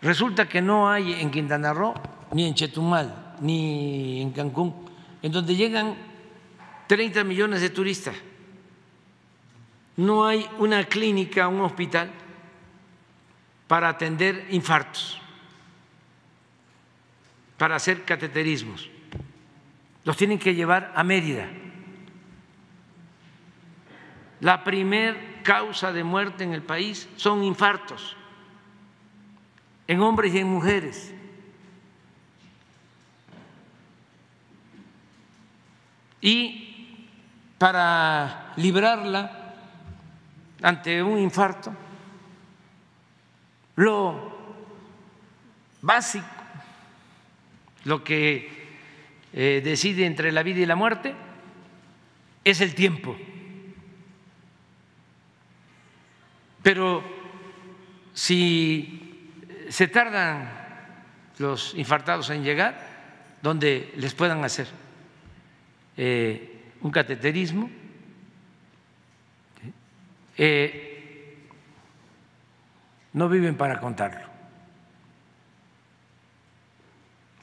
[0.00, 1.94] Resulta que no hay en Quintana Roo,
[2.32, 4.88] ni en Chetumal, ni en Cancún,
[5.22, 5.96] en donde llegan
[6.86, 8.14] 30 millones de turistas.
[9.96, 12.10] No hay una clínica, un hospital
[13.66, 15.20] para atender infartos
[17.58, 18.88] para hacer cateterismos.
[20.04, 21.48] Los tienen que llevar a Mérida.
[24.40, 28.14] La primer causa de muerte en el país son infartos,
[29.86, 31.14] en hombres y en mujeres.
[36.20, 37.08] Y
[37.56, 39.54] para librarla
[40.60, 41.72] ante un infarto,
[43.76, 44.36] lo
[45.80, 46.26] básico
[47.86, 48.50] lo que
[49.32, 51.14] eh, decide entre la vida y la muerte
[52.44, 53.16] es el tiempo.
[56.68, 57.02] Pero
[58.12, 59.32] si
[59.70, 60.50] se tardan
[61.38, 62.78] los infartados en llegar,
[63.40, 64.68] donde les puedan hacer
[65.96, 67.70] eh, un cateterismo,
[70.36, 71.48] eh,
[73.14, 74.28] no viven para contarlo.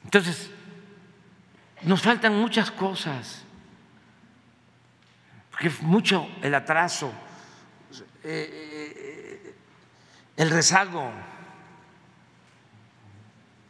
[0.04, 0.52] Entonces,
[1.82, 3.42] nos faltan muchas cosas,
[5.50, 7.12] porque es mucho el atraso,
[8.22, 8.75] eh,
[10.36, 11.10] el rezago.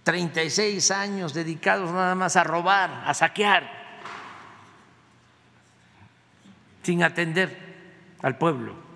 [0.05, 3.69] 36 años dedicados nada más a robar, a saquear,
[6.83, 8.87] sin atender al pueblo.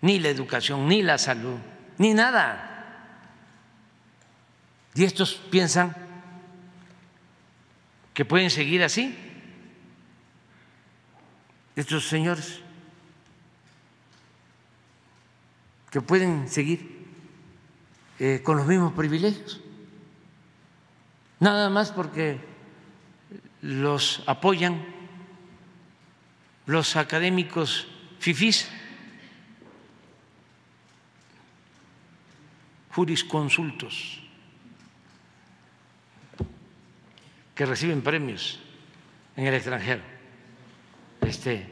[0.00, 1.58] ni la educación, ni la salud,
[1.98, 2.68] ni nada.
[4.94, 5.94] Y estos piensan
[8.14, 9.16] que pueden seguir así,
[11.76, 12.60] estos señores,
[15.90, 17.06] que pueden seguir
[18.18, 19.60] eh, con los mismos privilegios,
[21.40, 22.40] nada más porque
[23.62, 24.84] los apoyan
[26.68, 28.68] los académicos fifís,
[32.90, 34.20] jurisconsultos,
[37.54, 38.60] que reciben premios
[39.34, 40.02] en el extranjero,
[41.22, 41.66] este,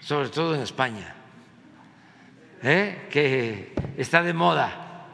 [0.00, 1.14] sobre todo en España,
[2.62, 3.08] ¿eh?
[3.10, 5.06] que está de moda.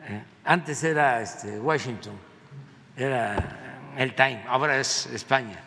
[0.00, 0.22] ¿eh?
[0.44, 2.14] Antes era este, Washington,
[2.96, 5.64] era el Time, ahora es España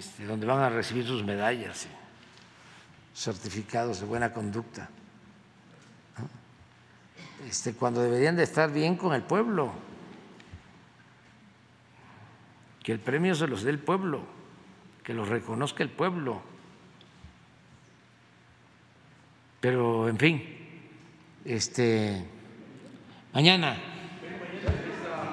[0.00, 1.86] este, donde van a recibir sus medallas
[3.14, 4.88] certificados de buena conducta,
[7.46, 9.72] este, cuando deberían de estar bien con el pueblo,
[12.82, 14.22] que el premio se los dé el pueblo,
[15.02, 16.40] que los reconozca el pueblo.
[19.60, 20.42] Pero, en fin,
[21.44, 22.24] este,
[23.32, 23.76] mañana,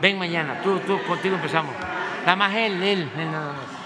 [0.02, 1.74] ven mañana, tú, tú, contigo empezamos.
[2.22, 3.77] Nada más él, él, él nada.